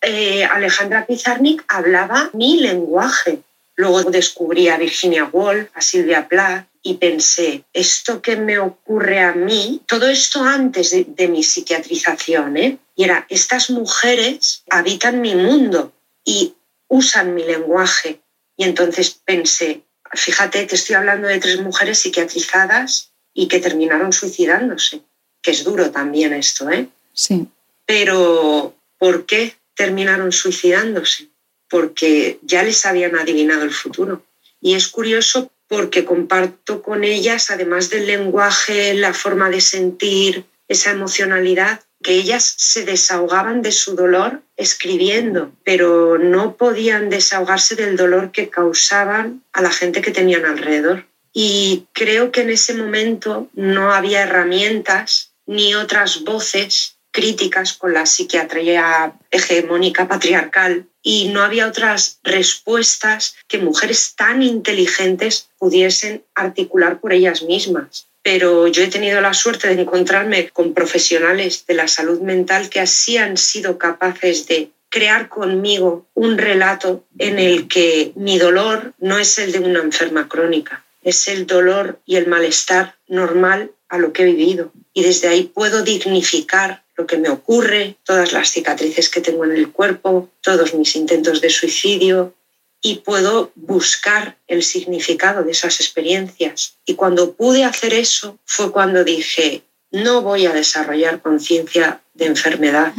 Eh, 0.00 0.44
Alejandra 0.44 1.06
Pizarnik 1.06 1.64
hablaba 1.68 2.30
mi 2.32 2.58
lenguaje. 2.58 3.40
Luego 3.74 4.02
descubrí 4.04 4.68
a 4.68 4.76
Virginia 4.76 5.24
Woolf, 5.24 5.68
a 5.74 5.80
Silvia 5.80 6.28
Plath 6.28 6.66
y 6.82 6.94
pensé, 6.94 7.64
esto 7.72 8.20
que 8.20 8.36
me 8.36 8.58
ocurre 8.58 9.20
a 9.20 9.32
mí, 9.32 9.82
todo 9.86 10.08
esto 10.08 10.42
antes 10.42 10.90
de, 10.90 11.28
mi 11.28 11.44
psiquiatrización, 11.44 12.56
¿eh? 12.56 12.78
y 12.96 13.04
era, 13.04 13.24
estas 13.28 13.70
mujeres 13.70 14.64
habitan 14.68 15.20
mi 15.20 15.36
mundo 15.36 15.92
y 16.24 16.54
usan 16.88 17.34
mi 17.34 17.44
lenguaje. 17.44 18.20
Y 18.56 18.64
entonces 18.64 19.10
pensé, 19.24 19.82
fíjate 20.12 20.66
que 20.66 20.74
estoy 20.74 20.96
hablando 20.96 21.28
de 21.28 21.38
tres 21.38 21.60
mujeres 21.60 22.00
psiquiatrizadas 22.00 23.11
y 23.34 23.48
que 23.48 23.60
terminaron 23.60 24.12
suicidándose, 24.12 25.00
que 25.40 25.50
es 25.50 25.64
duro 25.64 25.90
también 25.90 26.32
esto, 26.32 26.70
¿eh? 26.70 26.88
Sí. 27.12 27.46
Pero, 27.86 28.74
¿por 28.98 29.26
qué? 29.26 29.54
terminaron 29.74 30.32
suicidándose 30.32 31.28
porque 31.68 32.38
ya 32.42 32.62
les 32.62 32.84
habían 32.84 33.16
adivinado 33.16 33.62
el 33.62 33.72
futuro. 33.72 34.22
Y 34.60 34.74
es 34.74 34.88
curioso 34.88 35.50
porque 35.66 36.04
comparto 36.04 36.82
con 36.82 37.02
ellas, 37.02 37.50
además 37.50 37.88
del 37.88 38.06
lenguaje, 38.06 38.94
la 38.94 39.14
forma 39.14 39.48
de 39.48 39.60
sentir, 39.60 40.44
esa 40.68 40.90
emocionalidad, 40.90 41.80
que 42.02 42.14
ellas 42.14 42.54
se 42.58 42.84
desahogaban 42.84 43.62
de 43.62 43.72
su 43.72 43.96
dolor 43.96 44.42
escribiendo, 44.56 45.52
pero 45.64 46.18
no 46.18 46.56
podían 46.56 47.08
desahogarse 47.08 47.74
del 47.74 47.96
dolor 47.96 48.32
que 48.32 48.50
causaban 48.50 49.42
a 49.52 49.62
la 49.62 49.70
gente 49.70 50.02
que 50.02 50.10
tenían 50.10 50.44
alrededor. 50.44 51.06
Y 51.32 51.86
creo 51.92 52.30
que 52.30 52.42
en 52.42 52.50
ese 52.50 52.74
momento 52.74 53.48
no 53.54 53.92
había 53.92 54.22
herramientas 54.22 55.32
ni 55.46 55.74
otras 55.74 56.24
voces 56.24 56.96
críticas 57.10 57.74
con 57.74 57.92
la 57.92 58.06
psiquiatría 58.06 59.12
hegemónica 59.30 60.08
patriarcal 60.08 60.86
y 61.02 61.28
no 61.28 61.42
había 61.42 61.66
otras 61.66 62.18
respuestas 62.22 63.36
que 63.48 63.58
mujeres 63.58 64.14
tan 64.16 64.42
inteligentes 64.42 65.48
pudiesen 65.58 66.24
articular 66.34 67.00
por 67.00 67.12
ellas 67.12 67.42
mismas. 67.42 68.06
Pero 68.22 68.68
yo 68.68 68.82
he 68.82 68.88
tenido 68.88 69.20
la 69.20 69.34
suerte 69.34 69.74
de 69.74 69.82
encontrarme 69.82 70.48
con 70.50 70.74
profesionales 70.74 71.66
de 71.66 71.74
la 71.74 71.88
salud 71.88 72.20
mental 72.20 72.70
que 72.70 72.80
así 72.80 73.16
han 73.16 73.36
sido 73.36 73.78
capaces 73.78 74.46
de 74.46 74.70
crear 74.88 75.28
conmigo 75.28 76.06
un 76.14 76.38
relato 76.38 77.04
en 77.18 77.38
el 77.38 77.66
que 77.66 78.12
mi 78.14 78.38
dolor 78.38 78.92
no 78.98 79.18
es 79.18 79.38
el 79.38 79.50
de 79.50 79.58
una 79.58 79.80
enferma 79.80 80.28
crónica, 80.28 80.84
es 81.02 81.28
el 81.28 81.46
dolor 81.46 82.00
y 82.06 82.16
el 82.16 82.26
malestar 82.26 82.96
normal 83.08 83.72
a 83.88 83.98
lo 83.98 84.12
que 84.12 84.22
he 84.22 84.26
vivido. 84.26 84.72
Y 84.94 85.02
desde 85.02 85.28
ahí 85.28 85.44
puedo 85.44 85.82
dignificar 85.82 86.84
lo 86.96 87.06
que 87.06 87.18
me 87.18 87.30
ocurre, 87.30 87.96
todas 88.04 88.32
las 88.32 88.50
cicatrices 88.50 89.08
que 89.08 89.20
tengo 89.20 89.44
en 89.44 89.52
el 89.52 89.70
cuerpo, 89.70 90.30
todos 90.40 90.74
mis 90.74 90.94
intentos 90.96 91.40
de 91.40 91.50
suicidio 91.50 92.34
y 92.82 92.96
puedo 92.96 93.52
buscar 93.54 94.36
el 94.48 94.62
significado 94.62 95.44
de 95.44 95.52
esas 95.52 95.80
experiencias. 95.80 96.76
Y 96.84 96.94
cuando 96.94 97.34
pude 97.34 97.64
hacer 97.64 97.94
eso 97.94 98.38
fue 98.44 98.72
cuando 98.72 99.04
dije, 99.04 99.62
no 99.92 100.22
voy 100.22 100.46
a 100.46 100.52
desarrollar 100.52 101.22
conciencia 101.22 102.02
de 102.14 102.26
enfermedad, 102.26 102.92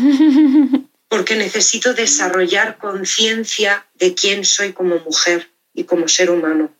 porque 1.09 1.35
necesito 1.35 1.93
desarrollar 1.93 2.77
conciencia 2.77 3.85
de 3.95 4.15
quién 4.15 4.45
soy 4.45 4.73
como 4.73 4.97
mujer 4.99 5.51
y 5.73 5.83
como 5.83 6.07
ser 6.07 6.31
humano. 6.31 6.73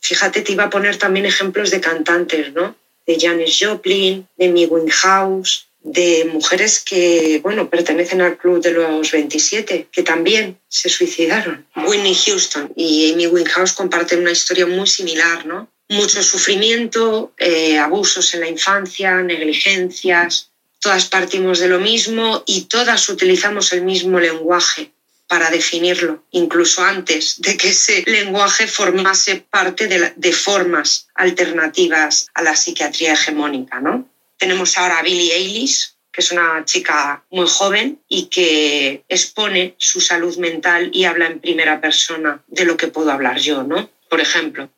Fíjate, 0.00 0.42
te 0.42 0.52
iba 0.52 0.64
a 0.64 0.70
poner 0.70 0.96
también 0.96 1.26
ejemplos 1.26 1.70
de 1.70 1.80
cantantes, 1.80 2.52
¿no? 2.52 2.76
De 3.06 3.18
Janis 3.18 3.58
Joplin, 3.60 4.26
de 4.36 4.46
Amy 4.46 4.66
Winehouse, 4.66 5.66
de 5.82 6.28
mujeres 6.32 6.80
que, 6.80 7.40
bueno, 7.42 7.70
pertenecen 7.70 8.20
al 8.20 8.36
club 8.36 8.62
de 8.62 8.72
los 8.72 9.10
27, 9.10 9.88
que 9.90 10.02
también 10.02 10.58
se 10.68 10.88
suicidaron. 10.88 11.66
Whitney 11.76 12.14
Houston 12.14 12.72
y 12.76 13.12
Amy 13.12 13.26
Winehouse 13.26 13.72
comparten 13.72 14.20
una 14.20 14.32
historia 14.32 14.66
muy 14.66 14.86
similar, 14.86 15.46
¿no? 15.46 15.68
mucho 15.88 16.22
sufrimiento, 16.22 17.32
eh, 17.38 17.78
abusos 17.78 18.34
en 18.34 18.40
la 18.40 18.48
infancia, 18.48 19.22
negligencias, 19.22 20.50
todas 20.80 21.06
partimos 21.06 21.58
de 21.58 21.68
lo 21.68 21.80
mismo 21.80 22.42
y 22.46 22.62
todas 22.62 23.08
utilizamos 23.08 23.72
el 23.72 23.82
mismo 23.82 24.20
lenguaje 24.20 24.92
para 25.28 25.50
definirlo, 25.50 26.24
incluso 26.30 26.82
antes 26.82 27.40
de 27.40 27.56
que 27.56 27.68
ese 27.68 28.02
lenguaje 28.06 28.66
formase 28.66 29.44
parte 29.50 29.86
de, 29.86 30.32
formas 30.32 31.08
alternativas 31.14 32.28
a 32.34 32.42
la 32.42 32.56
psiquiatría 32.56 33.12
hegemónica. 33.12 33.78
¿no? 33.80 34.08
Tenemos 34.38 34.76
ahora 34.78 34.98
a 34.98 35.02
Billie 35.02 35.34
Eilish, 35.34 35.92
que 36.10 36.22
es 36.22 36.32
una 36.32 36.64
chica 36.64 37.22
muy 37.30 37.46
joven 37.46 38.00
y 38.08 38.24
que 38.24 39.04
expone 39.08 39.74
su 39.76 40.00
salud 40.00 40.36
mental 40.38 40.90
y 40.92 41.04
habla 41.04 41.26
en 41.26 41.40
primera 41.40 41.80
persona 41.80 42.42
de 42.46 42.64
lo 42.64 42.76
que 42.78 42.88
puedo 42.88 43.12
hablar 43.12 43.38
yo, 43.38 43.62
¿no? 43.62 43.90
Por 44.08 44.20
ejemplo, 44.20 44.70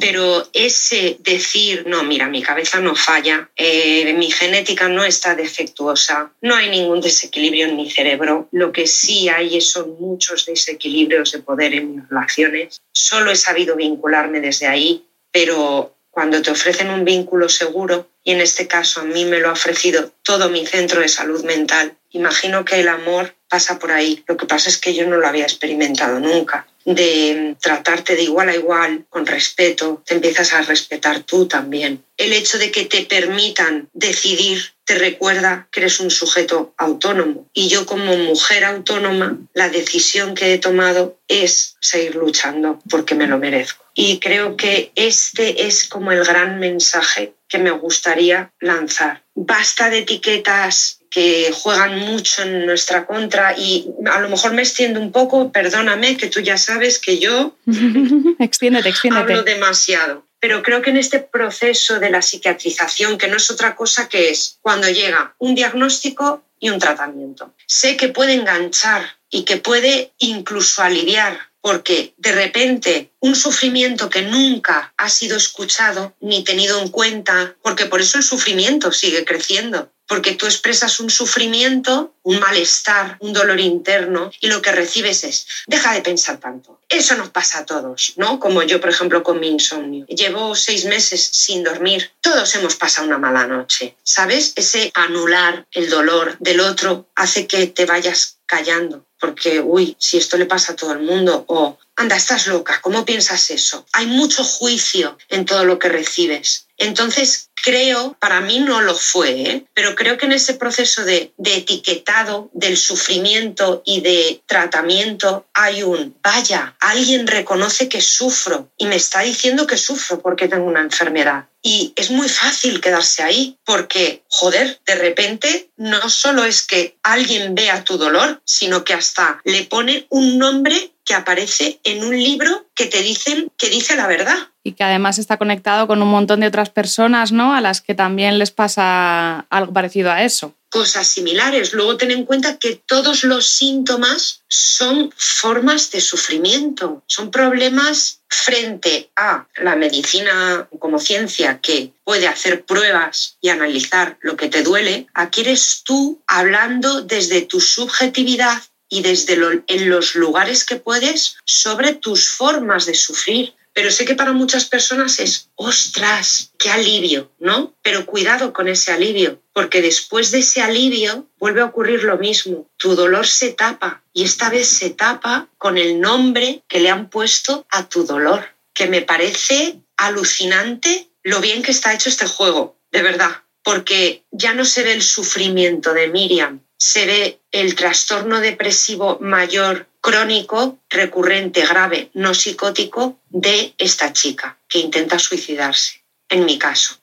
pero 0.00 0.48
ese 0.52 1.16
decir, 1.20 1.84
no, 1.86 2.02
mira, 2.02 2.28
mi 2.28 2.42
cabeza 2.42 2.80
no 2.80 2.94
falla, 2.94 3.50
eh, 3.56 4.12
mi 4.14 4.30
genética 4.30 4.88
no 4.88 5.04
está 5.04 5.34
defectuosa, 5.34 6.32
no 6.42 6.54
hay 6.54 6.68
ningún 6.68 7.00
desequilibrio 7.00 7.66
en 7.66 7.76
mi 7.76 7.90
cerebro, 7.90 8.48
lo 8.52 8.72
que 8.72 8.86
sí 8.86 9.28
hay 9.28 9.60
son 9.60 9.96
muchos 10.00 10.46
desequilibrios 10.46 11.32
de 11.32 11.38
poder 11.40 11.74
en 11.74 11.96
mis 11.96 12.08
relaciones. 12.08 12.80
Solo 12.92 13.30
he 13.30 13.36
sabido 13.36 13.76
vincularme 13.76 14.40
desde 14.40 14.66
ahí, 14.66 15.04
pero 15.30 15.95
cuando 16.16 16.40
te 16.40 16.50
ofrecen 16.50 16.88
un 16.88 17.04
vínculo 17.04 17.50
seguro, 17.50 18.08
y 18.24 18.30
en 18.30 18.40
este 18.40 18.66
caso 18.66 19.00
a 19.00 19.04
mí 19.04 19.26
me 19.26 19.38
lo 19.38 19.50
ha 19.50 19.52
ofrecido 19.52 20.12
todo 20.22 20.48
mi 20.48 20.64
centro 20.64 21.02
de 21.02 21.08
salud 21.08 21.44
mental, 21.44 21.92
imagino 22.12 22.64
que 22.64 22.80
el 22.80 22.88
amor 22.88 23.34
pasa 23.50 23.78
por 23.78 23.92
ahí. 23.92 24.24
Lo 24.26 24.34
que 24.38 24.46
pasa 24.46 24.70
es 24.70 24.78
que 24.78 24.94
yo 24.94 25.06
no 25.06 25.18
lo 25.18 25.26
había 25.26 25.44
experimentado 25.44 26.18
nunca 26.18 26.66
de 26.86 27.54
tratarte 27.60 28.16
de 28.16 28.22
igual 28.22 28.48
a 28.48 28.54
igual, 28.54 29.04
con 29.10 29.26
respeto, 29.26 30.02
te 30.06 30.14
empiezas 30.14 30.54
a 30.54 30.62
respetar 30.62 31.20
tú 31.20 31.46
también. 31.48 32.02
El 32.16 32.32
hecho 32.32 32.58
de 32.58 32.70
que 32.70 32.86
te 32.86 33.02
permitan 33.02 33.90
decidir 33.92 34.72
te 34.86 34.94
recuerda 34.94 35.68
que 35.72 35.80
eres 35.80 35.98
un 35.98 36.10
sujeto 36.10 36.72
autónomo. 36.78 37.48
Y 37.52 37.68
yo 37.68 37.86
como 37.86 38.16
mujer 38.16 38.64
autónoma, 38.64 39.36
la 39.52 39.68
decisión 39.68 40.34
que 40.34 40.54
he 40.54 40.58
tomado 40.58 41.18
es 41.26 41.76
seguir 41.80 42.14
luchando 42.14 42.80
porque 42.88 43.16
me 43.16 43.26
lo 43.26 43.38
merezco. 43.38 43.84
Y 43.94 44.20
creo 44.20 44.56
que 44.56 44.92
este 44.94 45.66
es 45.66 45.88
como 45.88 46.12
el 46.12 46.24
gran 46.24 46.60
mensaje 46.60 47.34
que 47.48 47.58
me 47.58 47.72
gustaría 47.72 48.52
lanzar. 48.60 49.24
Basta 49.34 49.90
de 49.90 49.98
etiquetas 49.98 51.00
que 51.10 51.50
juegan 51.52 51.98
mucho 51.98 52.42
en 52.42 52.66
nuestra 52.66 53.06
contra 53.06 53.58
y 53.58 53.88
a 54.06 54.20
lo 54.20 54.28
mejor 54.28 54.52
me 54.52 54.62
extiendo 54.62 55.00
un 55.00 55.10
poco, 55.10 55.50
perdóname, 55.50 56.16
que 56.16 56.28
tú 56.28 56.40
ya 56.40 56.58
sabes 56.58 56.98
que 56.98 57.18
yo 57.18 57.56
extiéndete, 58.38 58.88
extiéndete. 58.88 59.32
hablo 59.32 59.42
demasiado. 59.42 60.26
Pero 60.40 60.62
creo 60.62 60.82
que 60.82 60.90
en 60.90 60.96
este 60.96 61.20
proceso 61.20 61.98
de 61.98 62.10
la 62.10 62.22
psiquiatrización, 62.22 63.18
que 63.18 63.28
no 63.28 63.36
es 63.36 63.50
otra 63.50 63.74
cosa 63.74 64.08
que 64.08 64.30
es 64.30 64.58
cuando 64.60 64.88
llega 64.88 65.34
un 65.38 65.54
diagnóstico 65.54 66.44
y 66.58 66.70
un 66.70 66.78
tratamiento, 66.78 67.54
sé 67.66 67.96
que 67.96 68.08
puede 68.08 68.34
enganchar 68.34 69.02
y 69.30 69.44
que 69.44 69.56
puede 69.56 70.12
incluso 70.18 70.82
aliviar 70.82 71.38
porque 71.66 72.14
de 72.16 72.30
repente 72.30 73.10
un 73.18 73.34
sufrimiento 73.34 74.08
que 74.08 74.22
nunca 74.22 74.94
ha 74.96 75.08
sido 75.08 75.36
escuchado 75.36 76.14
ni 76.20 76.44
tenido 76.44 76.80
en 76.80 76.90
cuenta, 76.90 77.56
porque 77.60 77.86
por 77.86 78.00
eso 78.00 78.18
el 78.18 78.22
sufrimiento 78.22 78.92
sigue 78.92 79.24
creciendo, 79.24 79.92
porque 80.06 80.36
tú 80.36 80.46
expresas 80.46 81.00
un 81.00 81.10
sufrimiento, 81.10 82.14
un 82.22 82.38
malestar, 82.38 83.16
un 83.18 83.32
dolor 83.32 83.58
interno 83.58 84.30
y 84.40 84.46
lo 84.46 84.62
que 84.62 84.70
recibes 84.70 85.24
es, 85.24 85.48
deja 85.66 85.92
de 85.92 86.02
pensar 86.02 86.38
tanto. 86.38 86.75
Eso 86.88 87.16
nos 87.16 87.30
pasa 87.30 87.60
a 87.60 87.66
todos, 87.66 88.12
¿no? 88.16 88.38
Como 88.38 88.62
yo, 88.62 88.80
por 88.80 88.90
ejemplo, 88.90 89.22
con 89.22 89.40
mi 89.40 89.48
insomnio. 89.48 90.06
Llevo 90.06 90.54
seis 90.54 90.84
meses 90.84 91.20
sin 91.32 91.64
dormir. 91.64 92.12
Todos 92.20 92.54
hemos 92.54 92.76
pasado 92.76 93.06
una 93.06 93.18
mala 93.18 93.46
noche, 93.46 93.96
¿sabes? 94.02 94.52
Ese 94.56 94.90
anular 94.94 95.66
el 95.72 95.90
dolor 95.90 96.36
del 96.38 96.60
otro 96.60 97.08
hace 97.14 97.46
que 97.46 97.66
te 97.66 97.86
vayas 97.86 98.38
callando 98.46 99.06
porque, 99.18 99.60
uy, 99.60 99.96
si 99.98 100.18
esto 100.18 100.36
le 100.36 100.46
pasa 100.46 100.72
a 100.72 100.76
todo 100.76 100.92
el 100.92 101.00
mundo, 101.00 101.44
o 101.48 101.78
anda, 101.96 102.16
estás 102.16 102.46
loca, 102.46 102.80
¿cómo 102.82 103.04
piensas 103.04 103.50
eso? 103.50 103.86
Hay 103.92 104.06
mucho 104.06 104.44
juicio 104.44 105.16
en 105.28 105.44
todo 105.44 105.64
lo 105.64 105.78
que 105.78 105.88
recibes. 105.88 106.66
Entonces, 106.78 107.48
creo, 107.54 108.16
para 108.20 108.40
mí 108.42 108.58
no 108.58 108.82
lo 108.82 108.94
fue, 108.94 109.30
¿eh? 109.30 109.66
pero 109.72 109.94
creo 109.94 110.18
que 110.18 110.26
en 110.26 110.32
ese 110.32 110.54
proceso 110.54 111.04
de, 111.04 111.32
de, 111.38 111.56
etiquetado 111.56 112.50
del 112.52 112.76
sufrimiento 112.76 113.82
y 113.86 114.02
de 114.02 114.42
tratamiento 114.46 115.46
hay 115.54 115.82
un, 115.82 116.14
vaya, 116.22 116.76
alguien 116.80 117.26
reconoce 117.26 117.88
que 117.88 118.02
sufro 118.02 118.68
y 118.76 118.86
me 118.86 118.96
está 118.96 119.22
diciendo 119.22 119.66
que 119.66 119.78
sufro 119.78 120.20
porque 120.20 120.48
tengo 120.48 120.66
una 120.66 120.82
enfermedad. 120.82 121.46
Y 121.68 121.92
es 121.96 122.12
muy 122.12 122.28
fácil 122.28 122.80
quedarse 122.80 123.24
ahí 123.24 123.58
porque, 123.64 124.22
joder, 124.28 124.80
de 124.86 124.94
repente 124.94 125.68
no 125.76 126.08
solo 126.08 126.44
es 126.44 126.62
que 126.62 126.96
alguien 127.02 127.56
vea 127.56 127.82
tu 127.82 127.98
dolor, 127.98 128.40
sino 128.44 128.84
que 128.84 128.94
hasta 128.94 129.40
le 129.44 129.64
pone 129.64 130.06
un 130.08 130.38
nombre 130.38 130.92
que 131.04 131.14
aparece 131.14 131.80
en 131.82 132.04
un 132.04 132.16
libro 132.16 132.68
que 132.72 132.86
te 132.86 133.02
dicen 133.02 133.50
que 133.58 133.68
dice 133.68 133.96
la 133.96 134.06
verdad. 134.06 134.38
Y 134.66 134.72
que 134.72 134.82
además 134.82 135.18
está 135.18 135.36
conectado 135.36 135.86
con 135.86 136.02
un 136.02 136.08
montón 136.08 136.40
de 136.40 136.48
otras 136.48 136.70
personas, 136.70 137.30
¿no? 137.30 137.54
A 137.54 137.60
las 137.60 137.80
que 137.80 137.94
también 137.94 138.40
les 138.40 138.50
pasa 138.50 139.46
algo 139.48 139.72
parecido 139.72 140.10
a 140.10 140.24
eso 140.24 140.54
cosas 140.76 141.06
similares. 141.08 141.72
Luego 141.72 141.96
ten 141.96 142.10
en 142.10 142.26
cuenta 142.26 142.58
que 142.58 142.82
todos 142.86 143.24
los 143.24 143.46
síntomas 143.46 144.42
son 144.48 145.10
formas 145.16 145.90
de 145.90 146.02
sufrimiento, 146.02 147.02
son 147.06 147.30
problemas 147.30 148.20
frente 148.28 149.08
a 149.16 149.46
la 149.56 149.74
medicina 149.74 150.68
como 150.78 150.98
ciencia 150.98 151.60
que 151.62 151.92
puede 152.04 152.28
hacer 152.28 152.66
pruebas 152.66 153.38
y 153.40 153.48
analizar 153.48 154.18
lo 154.20 154.36
que 154.36 154.50
te 154.50 154.62
duele. 154.62 155.06
Aquí 155.14 155.40
eres 155.40 155.82
tú 155.82 156.20
hablando 156.26 157.00
desde 157.00 157.40
tu 157.40 157.58
subjetividad 157.58 158.62
y 158.90 159.00
desde 159.00 159.62
en 159.66 159.88
los 159.88 160.14
lugares 160.14 160.64
que 160.64 160.76
puedes 160.76 161.38
sobre 161.46 161.94
tus 161.94 162.28
formas 162.28 162.84
de 162.84 162.94
sufrir. 162.94 163.54
Pero 163.76 163.90
sé 163.90 164.06
que 164.06 164.14
para 164.14 164.32
muchas 164.32 164.64
personas 164.64 165.20
es, 165.20 165.50
ostras, 165.54 166.50
qué 166.58 166.70
alivio, 166.70 167.30
¿no? 167.38 167.74
Pero 167.82 168.06
cuidado 168.06 168.54
con 168.54 168.68
ese 168.68 168.90
alivio, 168.90 169.42
porque 169.52 169.82
después 169.82 170.30
de 170.30 170.38
ese 170.38 170.62
alivio 170.62 171.28
vuelve 171.38 171.60
a 171.60 171.66
ocurrir 171.66 172.02
lo 172.02 172.16
mismo. 172.16 172.70
Tu 172.78 172.94
dolor 172.94 173.26
se 173.26 173.52
tapa 173.52 174.02
y 174.14 174.24
esta 174.24 174.48
vez 174.48 174.66
se 174.66 174.88
tapa 174.88 175.50
con 175.58 175.76
el 175.76 176.00
nombre 176.00 176.62
que 176.68 176.80
le 176.80 176.88
han 176.88 177.10
puesto 177.10 177.66
a 177.70 177.86
tu 177.86 178.06
dolor, 178.06 178.48
que 178.72 178.86
me 178.86 179.02
parece 179.02 179.78
alucinante 179.98 181.10
lo 181.22 181.42
bien 181.42 181.62
que 181.62 181.72
está 181.72 181.92
hecho 181.92 182.08
este 182.08 182.26
juego, 182.26 182.78
de 182.92 183.02
verdad, 183.02 183.42
porque 183.62 184.24
ya 184.30 184.54
no 184.54 184.64
se 184.64 184.84
ve 184.84 184.94
el 184.94 185.02
sufrimiento 185.02 185.92
de 185.92 186.08
Miriam, 186.08 186.62
se 186.78 187.06
ve 187.06 187.40
el 187.50 187.74
trastorno 187.74 188.40
depresivo 188.40 189.18
mayor 189.20 189.88
crónico, 190.00 190.78
recurrente, 190.88 191.66
grave, 191.66 192.10
no 192.14 192.34
psicótico 192.34 193.18
de 193.28 193.74
esta 193.78 194.12
chica 194.12 194.58
que 194.68 194.78
intenta 194.78 195.18
suicidarse, 195.18 196.04
en 196.28 196.44
mi 196.44 196.58
caso. 196.58 196.96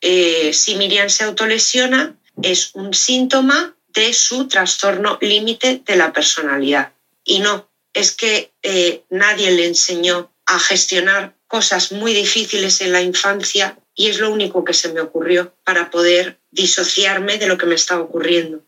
Eh, 0.00 0.52
si 0.52 0.76
Miriam 0.76 1.08
se 1.08 1.24
autolesiona, 1.24 2.14
es 2.42 2.70
un 2.74 2.94
síntoma 2.94 3.74
de 3.88 4.12
su 4.12 4.46
trastorno 4.46 5.18
límite 5.20 5.80
de 5.84 5.96
la 5.96 6.12
personalidad. 6.12 6.92
Y 7.24 7.40
no, 7.40 7.68
es 7.94 8.12
que 8.12 8.52
eh, 8.62 9.04
nadie 9.10 9.50
le 9.52 9.66
enseñó 9.66 10.30
a 10.46 10.58
gestionar 10.58 11.34
cosas 11.46 11.92
muy 11.92 12.12
difíciles 12.14 12.80
en 12.80 12.92
la 12.92 13.00
infancia 13.00 13.78
y 13.94 14.08
es 14.08 14.20
lo 14.20 14.30
único 14.30 14.64
que 14.64 14.74
se 14.74 14.92
me 14.92 15.00
ocurrió 15.00 15.54
para 15.64 15.90
poder 15.90 16.38
disociarme 16.50 17.38
de 17.38 17.48
lo 17.48 17.58
que 17.58 17.66
me 17.66 17.74
estaba 17.74 18.02
ocurriendo. 18.02 18.62